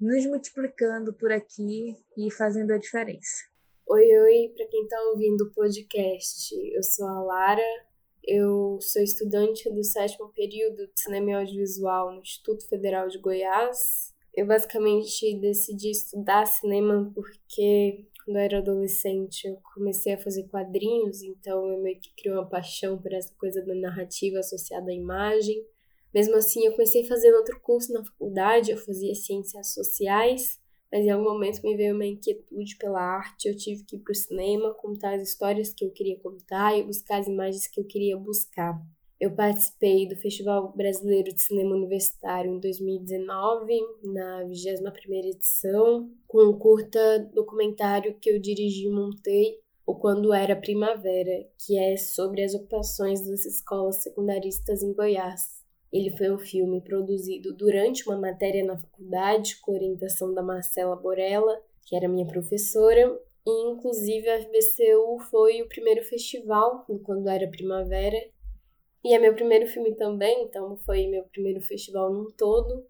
nos 0.00 0.26
multiplicando 0.26 1.12
por 1.12 1.30
aqui 1.32 1.96
e 2.16 2.30
fazendo 2.30 2.72
a 2.72 2.78
diferença. 2.78 3.44
Oi, 3.88 4.04
oi, 4.04 4.52
para 4.56 4.66
quem 4.68 4.82
está 4.82 5.00
ouvindo 5.10 5.42
o 5.42 5.52
podcast, 5.52 6.54
eu 6.74 6.82
sou 6.82 7.06
a 7.06 7.22
Lara, 7.22 7.86
eu 8.24 8.78
sou 8.80 9.02
estudante 9.02 9.70
do 9.70 9.84
sétimo 9.84 10.32
período 10.32 10.86
de 10.86 11.00
Cinema 11.00 11.30
e 11.30 11.34
Audiovisual 11.34 12.12
no 12.12 12.20
Instituto 12.20 12.66
Federal 12.68 13.08
de 13.08 13.18
Goiás 13.18 14.12
eu 14.34 14.46
basicamente 14.46 15.38
decidi 15.40 15.90
estudar 15.90 16.46
cinema 16.46 17.12
porque 17.14 18.06
quando 18.24 18.36
eu 18.38 18.42
era 18.42 18.58
adolescente 18.58 19.46
eu 19.46 19.58
comecei 19.74 20.14
a 20.14 20.18
fazer 20.18 20.48
quadrinhos, 20.48 21.22
então 21.22 21.68
eu 21.70 21.82
meio 21.82 22.00
que 22.00 22.14
criei 22.16 22.34
uma 22.34 22.48
paixão 22.48 23.00
por 23.00 23.12
essa 23.12 23.34
coisa 23.36 23.62
da 23.64 23.74
narrativa 23.74 24.38
associada 24.38 24.90
à 24.90 24.94
imagem. 24.94 25.62
Mesmo 26.14 26.36
assim, 26.36 26.66
eu 26.66 26.72
comecei 26.72 27.04
fazendo 27.06 27.36
outro 27.36 27.58
curso 27.60 27.92
na 27.92 28.04
faculdade, 28.04 28.70
eu 28.70 28.76
fazia 28.76 29.14
ciências 29.14 29.72
sociais, 29.72 30.60
mas 30.92 31.06
em 31.06 31.10
algum 31.10 31.24
momento 31.24 31.62
me 31.62 31.74
veio 31.74 31.94
uma 31.94 32.04
inquietude 32.04 32.76
pela 32.76 33.00
arte, 33.00 33.48
eu 33.48 33.56
tive 33.56 33.82
que 33.84 33.96
ir 33.96 34.00
para 34.00 34.12
o 34.12 34.14
cinema, 34.14 34.74
contar 34.74 35.14
as 35.14 35.26
histórias 35.28 35.72
que 35.72 35.84
eu 35.84 35.90
queria 35.90 36.18
contar 36.18 36.76
e 36.76 36.82
buscar 36.82 37.18
as 37.18 37.26
imagens 37.26 37.66
que 37.66 37.80
eu 37.80 37.84
queria 37.84 38.16
buscar. 38.16 38.78
Eu 39.18 39.30
participei 39.30 40.06
do 40.08 40.16
Festival 40.16 40.72
Brasileiro 40.76 41.32
de 41.32 41.40
Cinema 41.40 41.76
Universitário 41.76 42.52
em 42.52 42.58
2019, 42.58 43.80
na 44.02 44.44
21ª 44.44 45.26
edição, 45.26 46.10
com 46.26 46.42
um 46.42 46.58
curta 46.58 47.20
documentário 47.32 48.18
que 48.20 48.28
eu 48.28 48.40
dirigi 48.40 48.86
e 48.86 48.90
montei, 48.90 49.60
O 49.86 49.94
Quando 49.94 50.34
Era 50.34 50.56
Primavera, 50.56 51.48
que 51.64 51.78
é 51.78 51.96
sobre 51.96 52.42
as 52.42 52.52
ocupações 52.52 53.24
das 53.24 53.46
escolas 53.46 54.02
secundaristas 54.02 54.82
em 54.82 54.92
Goiás. 54.92 55.61
Ele 55.92 56.16
foi 56.16 56.30
um 56.30 56.38
filme 56.38 56.80
produzido 56.80 57.52
durante 57.52 58.08
uma 58.08 58.16
matéria 58.16 58.64
na 58.64 58.78
faculdade 58.78 59.60
com 59.60 59.72
orientação 59.72 60.32
da 60.32 60.42
Marcela 60.42 60.96
Borella, 60.96 61.60
que 61.84 61.94
era 61.94 62.08
minha 62.08 62.26
professora, 62.26 63.18
e 63.46 63.70
inclusive 63.70 64.28
a 64.28 64.40
FBCU 64.40 65.18
foi 65.30 65.60
o 65.60 65.68
primeiro 65.68 66.02
festival 66.04 66.86
quando 67.02 67.28
era 67.28 67.50
primavera. 67.50 68.16
E 69.04 69.14
é 69.14 69.18
meu 69.18 69.34
primeiro 69.34 69.66
filme 69.66 69.94
também, 69.94 70.44
então 70.44 70.76
foi 70.78 71.08
meu 71.08 71.24
primeiro 71.24 71.60
festival 71.60 72.12
num 72.12 72.30
todo. 72.30 72.86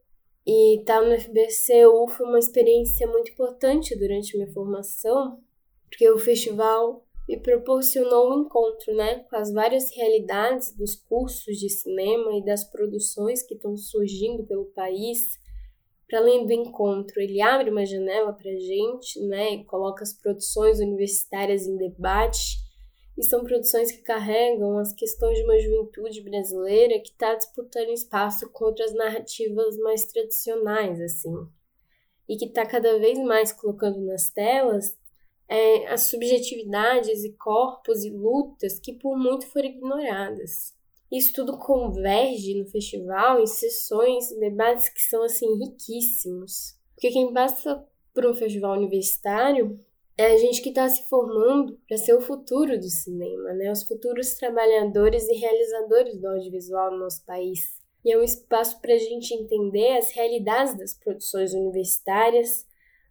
E 0.46 0.80
estar 0.80 1.00
tá 1.00 1.06
no 1.06 1.18
FBCU 1.18 2.08
foi 2.08 2.26
uma 2.26 2.38
experiência 2.38 3.06
muito 3.06 3.32
importante 3.32 3.96
durante 3.96 4.36
minha 4.36 4.52
formação, 4.52 5.40
porque 5.88 6.08
o 6.10 6.18
festival 6.18 7.04
me 7.28 7.40
proporcionou 7.40 8.32
um 8.32 8.42
encontro 8.42 8.94
né, 8.94 9.20
com 9.20 9.36
as 9.36 9.52
várias 9.52 9.94
realidades 9.94 10.74
dos 10.76 10.96
cursos 10.96 11.56
de 11.56 11.68
cinema 11.68 12.36
e 12.36 12.44
das 12.44 12.64
produções 12.64 13.42
que 13.42 13.54
estão 13.54 13.76
surgindo 13.76 14.44
pelo 14.44 14.66
país. 14.66 15.40
Para 16.08 16.18
além 16.18 16.44
do 16.44 16.52
encontro, 16.52 17.20
ele 17.20 17.40
abre 17.40 17.70
uma 17.70 17.86
janela 17.86 18.32
para 18.32 18.50
a 18.50 18.58
gente 18.58 19.20
né, 19.26 19.54
e 19.54 19.64
coloca 19.64 20.02
as 20.02 20.12
produções 20.12 20.80
universitárias 20.80 21.66
em 21.66 21.76
debate. 21.76 22.60
E 23.16 23.22
são 23.24 23.44
produções 23.44 23.92
que 23.92 24.02
carregam 24.02 24.78
as 24.78 24.92
questões 24.92 25.38
de 25.38 25.44
uma 25.44 25.58
juventude 25.58 26.22
brasileira 26.22 26.98
que 26.98 27.10
está 27.10 27.34
disputando 27.34 27.90
espaço 27.90 28.50
contra 28.50 28.84
as 28.84 28.94
narrativas 28.94 29.76
mais 29.78 30.06
tradicionais, 30.06 31.00
assim. 31.00 31.34
E 32.28 32.36
que 32.36 32.46
está 32.46 32.66
cada 32.66 32.98
vez 32.98 33.18
mais 33.18 33.52
colocando 33.52 34.00
nas 34.00 34.30
telas 34.30 34.96
é, 35.52 35.86
as 35.88 36.04
subjetividades 36.04 37.24
e 37.24 37.32
corpos 37.34 38.04
e 38.04 38.10
lutas 38.10 38.80
que 38.80 38.94
por 38.94 39.18
muito 39.18 39.46
foram 39.48 39.68
ignoradas. 39.68 40.74
Isso 41.10 41.34
tudo 41.34 41.58
converge 41.58 42.54
no 42.54 42.64
festival 42.64 43.38
em 43.38 43.46
sessões 43.46 44.30
e 44.30 44.40
debates 44.40 44.88
que 44.88 45.02
são 45.02 45.22
assim 45.22 45.58
riquíssimos. 45.58 46.74
Porque 46.94 47.10
quem 47.10 47.34
passa 47.34 47.86
por 48.14 48.24
um 48.24 48.34
festival 48.34 48.78
universitário 48.78 49.78
é 50.16 50.28
a 50.28 50.38
gente 50.38 50.62
que 50.62 50.70
está 50.70 50.88
se 50.88 51.06
formando 51.10 51.78
para 51.86 51.98
ser 51.98 52.14
o 52.14 52.22
futuro 52.22 52.78
do 52.78 52.88
cinema, 52.88 53.52
né? 53.52 53.70
Os 53.70 53.82
futuros 53.82 54.34
trabalhadores 54.34 55.28
e 55.28 55.34
realizadores 55.34 56.18
do 56.18 56.28
audiovisual 56.28 56.92
no 56.92 56.98
nosso 57.00 57.22
país. 57.26 57.60
E 58.02 58.10
é 58.10 58.18
um 58.18 58.22
espaço 58.22 58.80
para 58.80 58.94
a 58.94 58.98
gente 58.98 59.34
entender 59.34 59.98
as 59.98 60.12
realidades 60.12 60.78
das 60.78 60.94
produções 60.94 61.52
universitárias, 61.52 62.66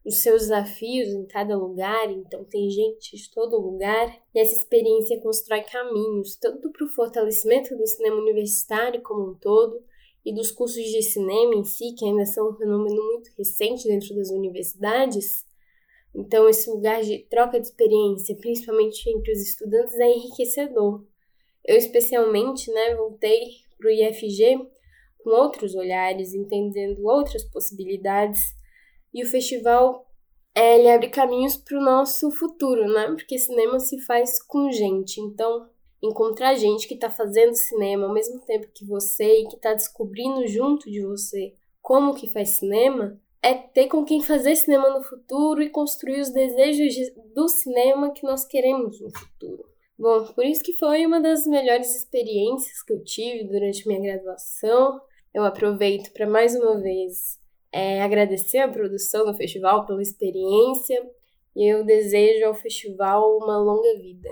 os 0.06 0.22
seus 0.22 0.44
desafios 0.44 1.10
em 1.10 1.26
cada 1.26 1.56
lugar, 1.56 2.12
então 2.12 2.44
tem 2.44 2.70
gente 2.70 3.16
de 3.16 3.32
todo 3.32 3.60
lugar, 3.60 4.18
e 4.34 4.40
essa 4.40 4.54
experiência 4.54 5.20
constrói 5.22 5.62
caminhos, 5.62 6.36
tanto 6.36 6.72
para 6.72 6.86
o 6.86 6.90
fortalecimento 6.90 7.76
do 7.76 7.86
cinema 7.86 8.16
universitário 8.16 9.02
como 9.02 9.30
um 9.30 9.36
todo, 9.36 9.84
e 10.26 10.34
dos 10.34 10.52
cursos 10.52 10.84
de 10.84 11.02
cinema 11.02 11.56
em 11.56 11.64
si, 11.64 11.94
que 11.94 12.06
ainda 12.06 12.26
são 12.26 12.50
um 12.50 12.56
fenômeno 12.56 13.04
muito 13.12 13.32
recente 13.38 13.88
dentro 13.88 14.16
das 14.16 14.30
universidades. 14.30 15.46
Então, 16.14 16.48
esse 16.48 16.70
lugar 16.70 17.02
de 17.02 17.20
troca 17.30 17.60
de 17.60 17.68
experiência, 17.68 18.36
principalmente 18.36 19.10
entre 19.10 19.32
os 19.32 19.42
estudantes, 19.42 19.96
é 20.00 20.10
enriquecedor. 20.10 21.04
Eu, 21.66 21.78
especialmente, 21.78 22.72
né, 22.72 22.96
voltei 22.96 23.62
para 23.78 23.88
o 23.88 23.92
IFG 23.92 24.68
com 25.24 25.30
outros 25.30 25.74
olhares, 25.74 26.34
entendendo 26.34 27.04
outras 27.08 27.44
possibilidades 27.44 28.40
e 29.14 29.24
o 29.24 29.28
festival 29.28 30.08
é, 30.54 30.80
ele 30.80 30.90
abre 30.90 31.10
caminhos 31.10 31.58
para 31.58 31.78
o 31.78 31.84
nosso 31.84 32.30
futuro, 32.32 32.86
né? 32.92 33.08
Porque 33.08 33.38
cinema 33.38 33.80
se 33.80 34.00
faz 34.02 34.42
com 34.42 34.72
gente. 34.72 35.20
Então, 35.22 35.70
encontrar 36.04 36.56
gente 36.56 36.88
que 36.88 36.96
está 36.96 37.10
fazendo 37.10 37.54
cinema 37.54 38.08
ao 38.08 38.14
mesmo 38.14 38.40
tempo 38.42 38.68
que 38.74 38.86
você 38.86 39.42
e 39.42 39.48
que 39.48 39.56
está 39.56 39.74
descobrindo 39.74 40.46
junto 40.48 40.90
de 40.90 41.02
você 41.02 41.54
como 41.82 42.14
que 42.14 42.28
faz 42.28 42.60
cinema, 42.60 43.20
é 43.42 43.56
ter 43.56 43.88
com 43.88 44.06
quem 44.06 44.22
fazer 44.22 44.56
cinema 44.56 44.90
no 44.90 45.04
futuro 45.04 45.64
e 45.64 45.70
construir 45.70 46.22
os 46.22 46.30
desejos 46.30 46.94
de, 46.94 47.12
do 47.34 47.48
cinema 47.48 48.14
que 48.14 48.24
nós 48.24 48.46
queremos 48.46 49.02
no 49.02 49.10
futuro. 49.10 49.66
Bom, 49.98 50.26
por 50.34 50.46
isso 50.46 50.64
que 50.64 50.74
foi 50.74 51.06
uma 51.06 51.20
das 51.20 51.46
melhores 51.46 51.96
experiências 51.96 52.84
que 52.84 52.94
eu 52.94 53.04
tive 53.04 53.46
durante 53.46 53.88
minha 53.88 54.02
graduação. 54.02 55.02
Eu 55.34 55.44
aproveito 55.44 56.12
para 56.12 56.28
mais 56.28 56.56
uma 56.56 56.80
vez 56.80 57.41
é, 57.74 58.02
agradecer 58.02 58.60
a 58.60 58.72
produção 58.72 59.26
do 59.26 59.34
festival 59.34 59.86
pela 59.86 60.02
experiência 60.02 61.02
e 61.56 61.72
eu 61.72 61.86
desejo 61.86 62.46
ao 62.46 62.54
festival 62.54 63.38
uma 63.38 63.58
longa 63.58 63.98
vida. 63.98 64.30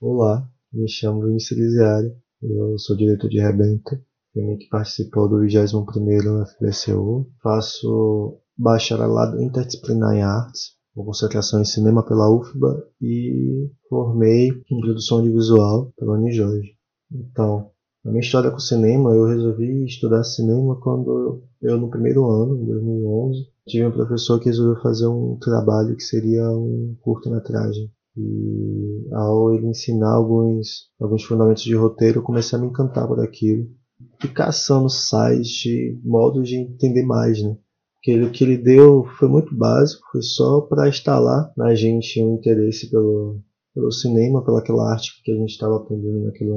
Olá, 0.00 0.46
me 0.72 0.88
chamo 0.88 1.22
Vinícius 1.22 1.58
Lisiari, 1.58 2.14
eu 2.42 2.78
sou 2.78 2.96
diretor 2.96 3.28
de 3.28 3.40
Rebenta, 3.40 4.00
filme 4.32 4.58
que 4.58 4.68
participou 4.68 5.28
do 5.28 5.36
21º 5.36 6.46
FBCU, 6.46 7.30
faço 7.42 8.40
bacharelado 8.56 9.40
interdisciplinar 9.40 10.14
em 10.14 10.22
artes, 10.22 10.74
com 10.94 11.04
concentração 11.04 11.60
em 11.60 11.64
cinema 11.64 12.04
pela 12.06 12.30
UFBA 12.30 12.88
e 13.00 13.70
formei 13.88 14.48
em 14.48 14.80
produção 14.80 15.18
audiovisual 15.18 15.92
pela 15.96 16.18
Unijorge. 16.18 16.76
Então, 17.10 17.70
a 18.04 18.10
minha 18.10 18.20
história 18.20 18.50
com 18.50 18.58
cinema, 18.58 19.14
eu 19.14 19.26
resolvi 19.26 19.84
estudar 19.86 20.22
cinema 20.24 20.78
quando 20.78 21.42
eu, 21.62 21.78
no 21.78 21.88
primeiro 21.88 22.30
ano, 22.30 22.62
em 22.62 22.66
2011, 22.66 23.48
tive 23.66 23.86
um 23.86 23.90
professor 23.90 24.38
que 24.38 24.46
resolveu 24.46 24.82
fazer 24.82 25.06
um 25.06 25.38
trabalho 25.40 25.96
que 25.96 26.02
seria 26.02 26.50
um 26.50 26.94
curta-metragem. 27.00 27.90
E 28.16 29.08
ao 29.12 29.54
ele 29.54 29.68
ensinar 29.68 30.12
alguns, 30.12 30.90
alguns 31.00 31.24
fundamentos 31.24 31.62
de 31.62 31.74
roteiro, 31.74 32.18
eu 32.18 32.22
comecei 32.22 32.58
a 32.58 32.60
me 32.60 32.68
encantar 32.68 33.08
por 33.08 33.18
aquilo. 33.20 33.66
E 34.22 34.28
caçando 34.28 34.90
sites, 34.90 35.98
modos 36.04 36.48
de 36.48 36.56
entender 36.56 37.04
mais, 37.04 37.42
né? 37.42 37.56
Porque 37.94 38.20
o 38.20 38.30
que 38.30 38.44
ele 38.44 38.58
deu 38.58 39.04
foi 39.18 39.28
muito 39.28 39.56
básico, 39.56 40.02
foi 40.12 40.20
só 40.20 40.60
para 40.60 40.90
instalar 40.90 41.50
na 41.56 41.74
gente 41.74 42.22
um 42.22 42.34
interesse 42.34 42.90
pelo, 42.90 43.40
pelo 43.74 43.90
cinema, 43.90 44.44
pelaquela 44.44 44.92
arte 44.92 45.22
que 45.24 45.32
a 45.32 45.36
gente 45.36 45.50
estava 45.50 45.76
aprendendo 45.76 46.26
naquele, 46.26 46.50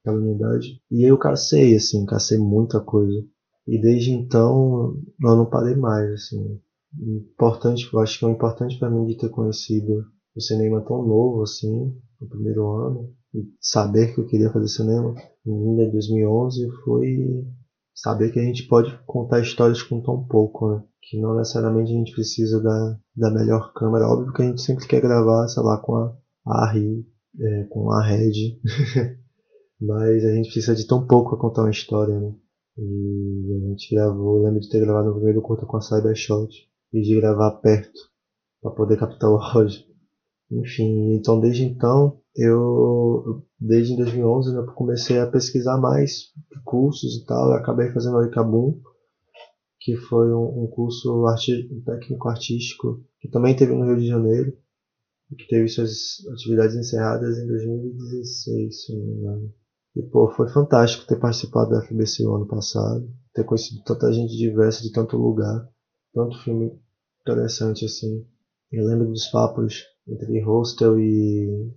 aquela 0.00 0.18
unidade. 0.18 0.80
E 0.90 1.08
eu 1.08 1.18
cacei, 1.18 1.74
assim, 1.76 2.04
cacei 2.06 2.38
muita 2.38 2.80
coisa. 2.80 3.24
E 3.66 3.80
desde 3.80 4.10
então 4.12 4.96
eu 5.22 5.36
não 5.36 5.46
parei 5.46 5.76
mais, 5.76 6.10
assim. 6.12 6.60
Importante, 6.98 7.88
eu 7.92 8.00
acho 8.00 8.18
que 8.18 8.26
é 8.26 8.30
importante 8.30 8.78
para 8.78 8.90
mim 8.90 9.06
de 9.06 9.16
ter 9.16 9.28
conhecido 9.28 10.04
o 10.34 10.40
cinema 10.40 10.80
tão 10.80 11.06
novo, 11.06 11.42
assim, 11.42 11.94
no 12.20 12.28
primeiro 12.28 12.68
ano. 12.68 13.14
E 13.32 13.44
saber 13.60 14.12
que 14.12 14.20
eu 14.20 14.26
queria 14.26 14.52
fazer 14.52 14.66
cinema 14.66 15.14
em 15.46 15.90
2011 15.90 16.68
foi 16.84 17.44
saber 17.94 18.32
que 18.32 18.40
a 18.40 18.42
gente 18.42 18.66
pode 18.66 18.98
contar 19.06 19.40
histórias 19.40 19.82
com 19.82 20.02
tão 20.02 20.24
pouco, 20.24 20.70
né? 20.70 20.82
Que 21.02 21.20
não 21.20 21.36
necessariamente 21.36 21.92
a 21.92 21.96
gente 21.96 22.12
precisa 22.12 22.60
da, 22.60 22.98
da 23.16 23.30
melhor 23.30 23.72
câmera. 23.72 24.08
Óbvio 24.08 24.32
que 24.32 24.42
a 24.42 24.46
gente 24.46 24.62
sempre 24.62 24.86
quer 24.86 25.00
gravar, 25.00 25.46
sei 25.48 25.62
lá, 25.62 25.78
com 25.78 25.94
a, 25.94 26.16
a 26.46 26.72
RI, 26.72 27.06
é, 27.38 27.64
com 27.64 27.90
a 27.92 28.02
Red. 28.02 28.58
Mas 29.80 30.24
a 30.24 30.34
gente 30.34 30.52
precisa 30.52 30.74
de 30.74 30.86
tão 30.86 31.06
pouco 31.06 31.30
para 31.30 31.38
contar 31.38 31.62
uma 31.62 31.70
história, 31.70 32.18
né? 32.18 32.34
E 32.76 33.62
a 33.64 33.68
gente 33.68 33.94
gravou, 33.94 34.42
lembro 34.42 34.60
de 34.60 34.68
ter 34.68 34.80
gravado 34.80 35.08
no 35.08 35.14
primeiro 35.14 35.42
curta 35.42 35.66
com 35.66 35.76
a 35.76 35.80
Cybershot 35.80 36.52
e 36.92 37.00
de 37.00 37.20
gravar 37.20 37.52
perto 37.60 37.98
para 38.60 38.72
poder 38.72 38.98
captar 38.98 39.30
o 39.30 39.38
áudio. 39.38 39.84
Enfim, 40.50 41.14
então 41.14 41.40
desde 41.40 41.64
então 41.64 42.20
eu 42.34 43.44
desde 43.58 43.96
2011 43.96 44.52
né, 44.52 44.58
eu 44.58 44.66
comecei 44.74 45.18
a 45.18 45.26
pesquisar 45.26 45.78
mais 45.78 46.32
cursos 46.64 47.16
e 47.16 47.24
tal, 47.24 47.50
eu 47.50 47.56
acabei 47.56 47.92
fazendo 47.92 48.16
o 48.16 48.24
Icabum, 48.24 48.80
que 49.78 49.96
foi 49.96 50.32
um, 50.32 50.64
um 50.64 50.66
curso 50.68 51.26
arti 51.26 51.68
técnico 51.84 52.28
artístico 52.28 53.04
que 53.20 53.28
também 53.28 53.54
teve 53.54 53.74
no 53.74 53.84
Rio 53.84 53.98
de 53.98 54.06
Janeiro, 54.06 54.56
que 55.38 55.46
teve 55.46 55.68
suas 55.68 56.26
atividades 56.32 56.74
encerradas 56.74 57.38
em 57.38 57.46
2016, 57.46 58.84
se 58.84 58.96
não 58.96 59.06
me 59.06 59.12
engano. 59.12 59.59
E 59.96 60.02
pô, 60.02 60.30
foi 60.30 60.48
fantástico 60.48 61.06
ter 61.06 61.18
participado 61.18 61.70
do 61.70 61.82
FBC 61.82 62.24
o 62.24 62.36
ano 62.36 62.46
passado, 62.46 63.08
ter 63.34 63.44
conhecido 63.44 63.82
tanta 63.84 64.12
gente 64.12 64.36
diversa 64.36 64.82
de 64.82 64.92
tanto 64.92 65.16
lugar, 65.16 65.68
tanto 66.14 66.38
filme 66.42 66.72
interessante 67.22 67.84
assim. 67.84 68.24
Eu 68.70 68.86
lembro 68.86 69.08
dos 69.08 69.26
papos 69.26 69.82
entre 70.08 70.40
hostel 70.40 70.98
e 70.98 71.72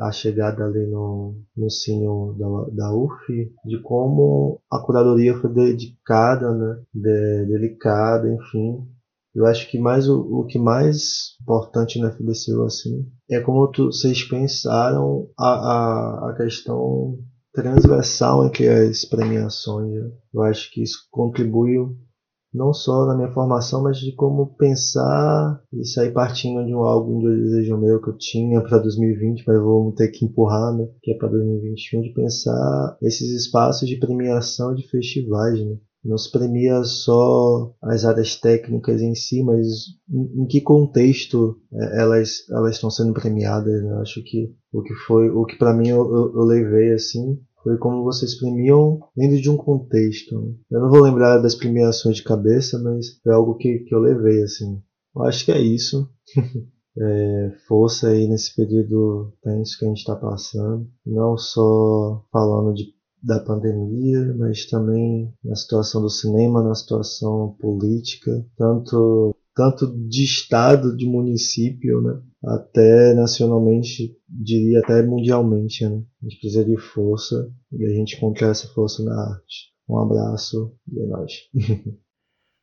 a 0.00 0.12
chegada 0.12 0.64
ali 0.64 0.86
no, 0.86 1.36
no 1.56 1.70
cine 1.70 2.06
da, 2.38 2.46
da 2.72 2.94
UF, 2.94 3.26
de 3.64 3.80
como 3.82 4.60
a 4.70 4.78
curadoria 4.80 5.36
foi 5.38 5.52
dedicada, 5.52 6.52
né, 6.52 6.82
de, 6.92 7.46
delicada, 7.46 8.28
enfim. 8.28 8.86
Eu 9.34 9.46
acho 9.46 9.70
que 9.70 9.78
mais 9.78 10.08
o, 10.08 10.20
o 10.20 10.46
que 10.46 10.58
mais 10.58 11.36
importante 11.40 11.98
na 11.98 12.10
FBCU 12.10 12.64
assim 12.64 13.10
é 13.30 13.40
como 13.40 13.70
vocês 13.74 14.22
pensaram 14.24 15.28
a, 15.38 15.48
a, 15.48 16.30
a 16.30 16.34
questão 16.36 17.18
transversal 17.52 18.46
entre 18.46 18.68
as 18.68 19.04
premiações. 19.04 19.92
Eu 20.32 20.42
acho 20.42 20.70
que 20.72 20.82
isso 20.82 21.06
contribuiu 21.10 21.96
não 22.52 22.72
só 22.74 23.06
na 23.06 23.16
minha 23.16 23.32
formação, 23.32 23.82
mas 23.82 23.98
de 23.98 24.14
como 24.14 24.54
pensar 24.56 25.62
e 25.72 25.86
sair 25.86 26.12
partindo 26.12 26.64
de 26.66 26.74
um 26.74 26.82
álbum 26.82 27.20
de 27.20 27.42
desejo 27.44 27.78
meu 27.78 28.00
que 28.00 28.10
eu 28.10 28.16
tinha 28.18 28.60
para 28.60 28.78
2020, 28.78 29.44
mas 29.46 29.62
vou 29.62 29.92
ter 29.92 30.08
que 30.08 30.26
empurrar, 30.26 30.76
né? 30.76 30.86
Que 31.02 31.12
é 31.12 31.16
para 31.16 31.28
2021, 31.28 32.02
de 32.02 32.12
pensar 32.12 32.98
esses 33.00 33.30
espaços 33.30 33.88
de 33.88 33.98
premiação 33.98 34.74
de 34.74 34.86
festivais, 34.88 35.64
né? 35.64 35.76
Não 36.04 36.18
se 36.18 36.30
premia 36.30 36.82
só 36.82 37.72
as 37.82 38.04
áreas 38.04 38.36
técnicas 38.36 39.00
em 39.00 39.14
si, 39.14 39.42
mas 39.42 39.66
em, 40.10 40.42
em 40.42 40.46
que 40.46 40.60
contexto 40.60 41.60
é, 41.72 42.02
elas 42.02 42.48
elas 42.50 42.74
estão 42.74 42.90
sendo 42.90 43.12
premiadas. 43.12 43.82
Né? 43.82 43.92
Acho 44.00 44.22
que 44.24 44.52
o 44.72 44.82
que 44.82 44.94
foi 45.06 45.30
o 45.30 45.44
que 45.44 45.56
para 45.56 45.74
mim 45.74 45.88
eu, 45.88 45.98
eu, 45.98 46.34
eu 46.34 46.42
levei 46.42 46.92
assim 46.92 47.38
foi 47.62 47.78
como 47.78 48.02
vocês 48.02 48.34
premiam 48.38 49.00
dentro 49.16 49.40
de 49.40 49.48
um 49.48 49.56
contexto. 49.56 50.56
Eu 50.70 50.80
não 50.80 50.90
vou 50.90 51.00
lembrar 51.00 51.38
das 51.38 51.54
premiações 51.54 52.16
de 52.16 52.24
cabeça, 52.24 52.78
mas 52.82 53.20
foi 53.22 53.32
algo 53.32 53.56
que, 53.56 53.80
que 53.80 53.94
eu 53.94 54.00
levei, 54.00 54.42
assim. 54.42 54.82
Eu 55.14 55.22
acho 55.22 55.44
que 55.44 55.52
é 55.52 55.60
isso. 55.60 56.08
é, 56.98 57.52
força 57.68 58.08
aí 58.08 58.26
nesse 58.26 58.54
período 58.54 59.32
tenso 59.42 59.78
que 59.78 59.84
a 59.84 59.88
gente 59.88 59.98
está 59.98 60.16
passando. 60.16 60.88
Não 61.06 61.36
só 61.36 62.24
falando 62.32 62.74
de, 62.74 62.86
da 63.22 63.38
pandemia, 63.40 64.34
mas 64.36 64.66
também 64.66 65.32
na 65.44 65.54
situação 65.54 66.02
do 66.02 66.10
cinema, 66.10 66.62
na 66.62 66.74
situação 66.74 67.56
política, 67.60 68.44
tanto 68.56 69.34
tanto 69.54 69.86
de 70.08 70.24
estado, 70.24 70.96
de 70.96 71.06
município, 71.06 72.00
né? 72.00 72.22
até 72.44 73.14
nacionalmente, 73.14 74.16
diria 74.28 74.80
até 74.80 75.02
mundialmente. 75.02 75.86
Né? 75.86 76.02
A 76.22 76.24
gente 76.24 76.40
precisa 76.40 76.64
de 76.64 76.76
força 76.78 77.52
e 77.70 77.84
a 77.84 77.90
gente 77.90 78.16
encontra 78.16 78.48
essa 78.48 78.66
força 78.68 79.02
na 79.04 79.14
arte. 79.14 79.72
Um 79.88 79.98
abraço 79.98 80.74
e 80.90 81.00
é 81.00 81.06
nóis. 81.06 81.32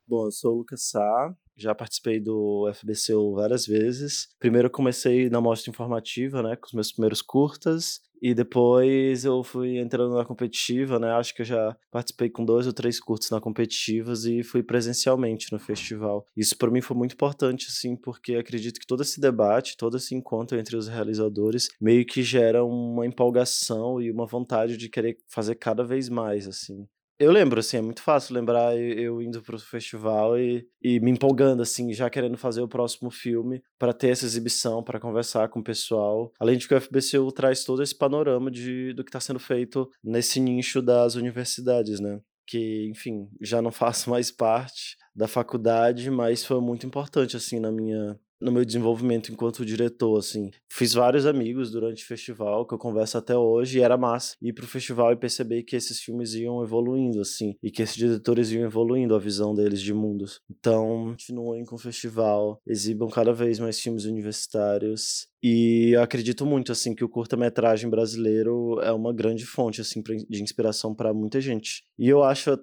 Bom, 0.08 0.26
eu 0.26 0.32
sou 0.32 0.56
o 0.56 0.58
Lucas 0.58 0.90
Sá, 0.90 1.36
já 1.56 1.76
participei 1.76 2.20
do 2.20 2.68
FBCU 2.74 3.36
várias 3.36 3.68
vezes. 3.68 4.30
Primeiro 4.40 4.70
comecei 4.70 5.30
na 5.30 5.40
mostra 5.40 5.70
informativa, 5.70 6.42
né, 6.42 6.56
com 6.56 6.66
os 6.66 6.74
meus 6.74 6.92
primeiros 6.92 7.22
curtas, 7.22 8.02
e 8.22 8.34
depois 8.34 9.26
eu 9.26 9.44
fui 9.44 9.78
entrando 9.78 10.16
na 10.16 10.26
competitiva, 10.26 11.00
né? 11.00 11.12
Acho 11.12 11.34
que 11.34 11.42
eu 11.42 11.46
já 11.46 11.76
participei 11.92 12.30
com 12.30 12.46
dois 12.46 12.68
ou 12.68 12.74
três 12.74 13.00
curtos 13.00 13.30
na 13.30 13.42
competitivas 13.42 14.26
e 14.26 14.44
fui 14.44 14.64
presencialmente 14.64 15.52
no 15.52 15.60
festival. 15.60 16.26
Isso 16.36 16.58
para 16.58 16.72
mim 16.72 16.82
foi 16.82 16.96
muito 16.96 17.14
importante, 17.14 17.68
assim, 17.70 17.96
porque 17.96 18.36
acredito 18.36 18.80
que 18.80 18.88
todo 18.88 19.02
esse 19.02 19.20
debate, 19.20 19.78
todo 19.78 19.98
esse 19.98 20.16
encontro 20.16 20.58
entre 20.60 20.76
os 20.76 20.88
realizadores 20.88 21.70
meio 21.80 22.06
que 22.06 22.24
gera 22.24 22.64
uma 22.64 23.06
empolgação 23.06 24.02
e 24.02 24.12
uma 24.12 24.26
vontade 24.26 24.78
de 24.78 24.90
querer 24.90 25.18
fazer 25.28 25.56
cada 25.56 25.84
vez 25.84 26.10
mais, 26.10 26.48
assim. 26.48 26.88
Eu 27.20 27.34
lembro, 27.34 27.60
assim, 27.60 27.76
é 27.76 27.82
muito 27.82 28.02
fácil 28.02 28.34
lembrar 28.34 28.78
eu 28.78 29.22
indo 29.22 29.42
pro 29.42 29.60
festival 29.60 30.40
e, 30.40 30.66
e 30.82 31.02
me 31.02 31.12
empolgando, 31.12 31.62
assim, 31.62 31.92
já 31.92 32.10
querendo 32.10 32.38
fazer 32.38 32.62
o 32.62 32.68
próximo 32.68 33.12
filme 33.12 33.62
para 33.78 33.92
ter 33.92 34.08
essa 34.08 34.26
exibição, 34.26 34.82
para 34.82 35.02
conversar 35.02 35.50
com 35.50 35.60
o 35.60 35.64
pessoal. 35.64 36.32
Além 36.40 36.58
de 36.58 36.66
que 36.66 36.74
o 36.74 36.80
FBCU 36.80 37.30
traz 37.34 37.66
todo 37.66 37.84
esse 37.84 37.94
panorama 37.94 38.50
de, 38.50 38.94
do 38.94 39.04
que 39.04 39.10
está 39.10 39.20
sendo 39.20 39.40
feito 39.40 39.90
nesse 40.02 40.40
nicho 40.40 40.82
das 40.82 41.16
universidades, 41.16 42.00
né? 42.00 42.22
Que, 42.48 42.88
enfim, 42.90 43.28
já 43.42 43.62
não 43.62 43.70
faço 43.74 44.10
mais 44.10 44.32
parte 44.32 44.96
da 45.14 45.28
faculdade, 45.28 46.10
mas 46.10 46.46
foi 46.46 46.62
muito 46.62 46.88
importante, 46.88 47.36
assim, 47.36 47.60
na 47.60 47.70
minha 47.70 48.18
no 48.42 48.52
meu 48.52 48.64
desenvolvimento 48.64 49.32
enquanto 49.32 49.66
diretor, 49.66 50.18
assim. 50.18 50.52
Fiz 50.70 50.94
vários 50.94 51.26
amigos 51.26 51.72
durante 51.72 52.04
o 52.04 52.08
festival, 52.08 52.66
que 52.66 52.74
eu 52.74 52.78
converso 52.78 53.18
até 53.18 53.38
hoje, 53.38 53.80
e 53.80 53.82
era 53.82 53.98
massa 53.98 54.36
ir 54.42 54.54
pro 54.54 54.68
festival 54.68 55.12
e 55.12 55.18
perceber 55.18 55.64
que 55.64 55.76
esses 55.76 56.00
filmes 56.00 56.34
iam 56.34 56.64
evoluindo, 56.64 57.22
assim, 57.22 57.56
e 57.62 57.72
que 57.72 57.82
esses 57.82 57.96
diretores 57.96 58.52
iam 58.52 58.64
evoluindo 58.64 59.16
a 59.16 59.20
visão 59.20 59.54
deles 59.54 59.82
de 59.82 59.94
mundos. 59.94 60.42
Então, 60.50 61.08
continuem 61.10 61.66
com 61.66 61.76
o 61.76 61.80
festival, 61.80 62.62
exibam 62.66 63.10
cada 63.10 63.34
vez 63.34 63.60
mais 63.60 63.80
filmes 63.80 64.06
universitários, 64.06 65.28
e 65.42 65.92
eu 65.94 66.02
acredito 66.02 66.46
muito, 66.46 66.72
assim, 66.72 66.94
que 66.94 67.04
o 67.04 67.10
curta-metragem 67.10 67.90
brasileiro 67.90 68.80
é 68.82 68.92
uma 68.92 69.14
grande 69.14 69.46
fonte, 69.46 69.80
assim, 69.80 70.04
de 70.30 70.44
inspiração 70.44 70.94
para 70.94 71.14
muita 71.14 71.40
gente. 71.40 71.84
E 71.98 72.10
eu 72.10 72.24
acho 72.24 72.60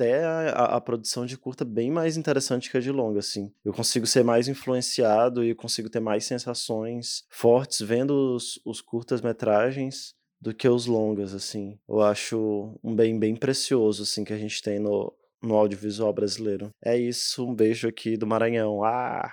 até 0.00 0.24
a, 0.24 0.76
a, 0.76 0.80
produção 0.80 1.26
de 1.26 1.36
curta 1.36 1.62
bem 1.62 1.90
mais 1.90 2.16
interessante 2.16 2.70
que 2.70 2.76
a 2.78 2.80
de 2.80 2.90
longa, 2.90 3.18
assim. 3.18 3.52
Eu 3.62 3.72
consigo 3.72 4.06
ser 4.06 4.24
mais 4.24 4.48
influenciado 4.48 5.44
e 5.44 5.50
eu 5.50 5.56
consigo 5.56 5.90
ter 5.90 6.00
mais 6.00 6.24
sensações 6.24 7.24
fortes 7.28 7.82
vendo 7.82 8.34
os, 8.34 8.58
os 8.64 8.80
curtas-metragens 8.80 10.14
do 10.40 10.54
que 10.54 10.66
os 10.66 10.86
longas, 10.86 11.34
assim. 11.34 11.78
Eu 11.86 12.00
acho 12.00 12.78
um 12.82 12.94
bem 12.94 13.18
bem 13.18 13.36
precioso, 13.36 14.04
assim, 14.04 14.24
que 14.24 14.32
a 14.32 14.38
gente 14.38 14.62
tem 14.62 14.78
no, 14.78 15.12
no 15.42 15.54
audiovisual 15.54 16.12
brasileiro. 16.14 16.70
É 16.82 16.96
isso, 16.96 17.46
um 17.46 17.54
beijo 17.54 17.86
aqui 17.86 18.16
do 18.16 18.26
Maranhão. 18.26 18.82
Ah! 18.82 19.30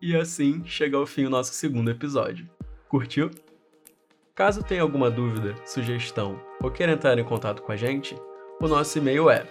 E 0.00 0.16
assim 0.16 0.64
chega 0.64 0.96
ao 0.96 1.06
fim 1.06 1.26
o 1.26 1.30
nosso 1.30 1.52
segundo 1.52 1.90
episódio. 1.90 2.48
Curtiu? 2.88 3.30
Caso 4.34 4.62
tenha 4.62 4.82
alguma 4.82 5.10
dúvida, 5.10 5.54
sugestão 5.66 6.40
ou 6.62 6.70
queira 6.70 6.92
entrar 6.92 7.18
em 7.18 7.24
contato 7.24 7.62
com 7.62 7.72
a 7.72 7.76
gente, 7.76 8.14
o 8.60 8.68
nosso 8.68 8.98
e-mail 8.98 9.30
é 9.30 9.46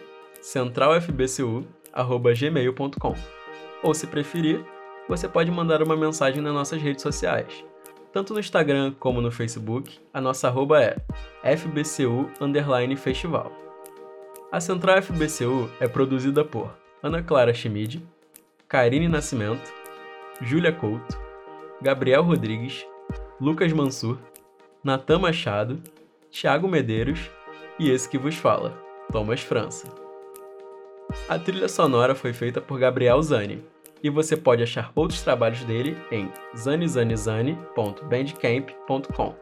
centralfbcu@gmail.com. 0.46 3.16
Ou 3.82 3.94
se 3.94 4.06
preferir, 4.06 4.64
você 5.10 5.28
pode 5.28 5.50
mandar 5.50 5.82
uma 5.82 5.98
mensagem 5.98 6.40
nas 6.42 6.54
nossas 6.54 6.80
redes 6.82 7.02
sociais. 7.02 7.66
Tanto 8.14 8.34
no 8.34 8.40
Instagram 8.40 8.94
como 9.00 9.22
no 9.22 9.32
Facebook, 9.32 10.00
a 10.14 10.22
nossa 10.22 10.48
arroba 10.48 10.80
é 10.82 10.96
fbcu_festival. 11.44 13.52
A 14.52 14.62
Central 14.62 15.02
FBCU 15.02 15.68
é 15.80 15.88
produzida 15.88 16.46
por 16.46 16.78
Ana 17.02 17.24
Clara 17.24 17.52
Schmid, 17.54 18.06
Karine 18.68 19.08
Nascimento, 19.08 19.74
Júlia 20.42 20.72
Couto, 20.72 21.20
Gabriel 21.82 22.22
Rodrigues, 22.22 22.86
Lucas 23.42 23.74
Mansur, 23.74 24.20
Natan 24.84 25.18
Machado, 25.20 25.82
Thiago 26.32 26.68
Medeiros 26.68 27.32
e 27.80 27.90
esse 27.90 28.08
que 28.08 28.18
vos 28.18 28.36
fala, 28.36 28.78
Thomas 29.12 29.42
França. 29.42 30.05
A 31.28 31.40
trilha 31.40 31.68
sonora 31.68 32.16
foi 32.16 32.34
feita 32.34 32.62
por 32.62 32.80
Gabriel 32.80 33.22
Zani, 33.22 33.62
e 34.04 34.10
você 34.10 34.36
pode 34.38 34.62
achar 34.62 34.92
outros 34.94 35.22
trabalhos 35.22 35.64
dele 35.64 35.98
em 36.12 36.30
zanizanizani.bandcamp.com. 36.56 39.36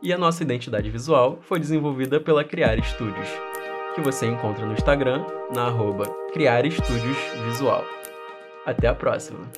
E 0.00 0.12
a 0.12 0.18
nossa 0.18 0.42
identidade 0.42 0.90
visual 0.90 1.38
foi 1.42 1.58
desenvolvida 1.58 2.20
pela 2.20 2.44
Criar 2.44 2.80
Studios, 2.84 3.28
que 3.94 4.00
você 4.00 4.26
encontra 4.26 4.66
no 4.66 4.74
Instagram 4.74 5.24
na 5.54 5.66
arroba 5.66 6.06
Criar 6.32 6.64
Studios 6.70 7.18
Visual. 7.46 7.84
Até 8.66 8.86
a 8.86 8.94
próxima! 8.94 9.50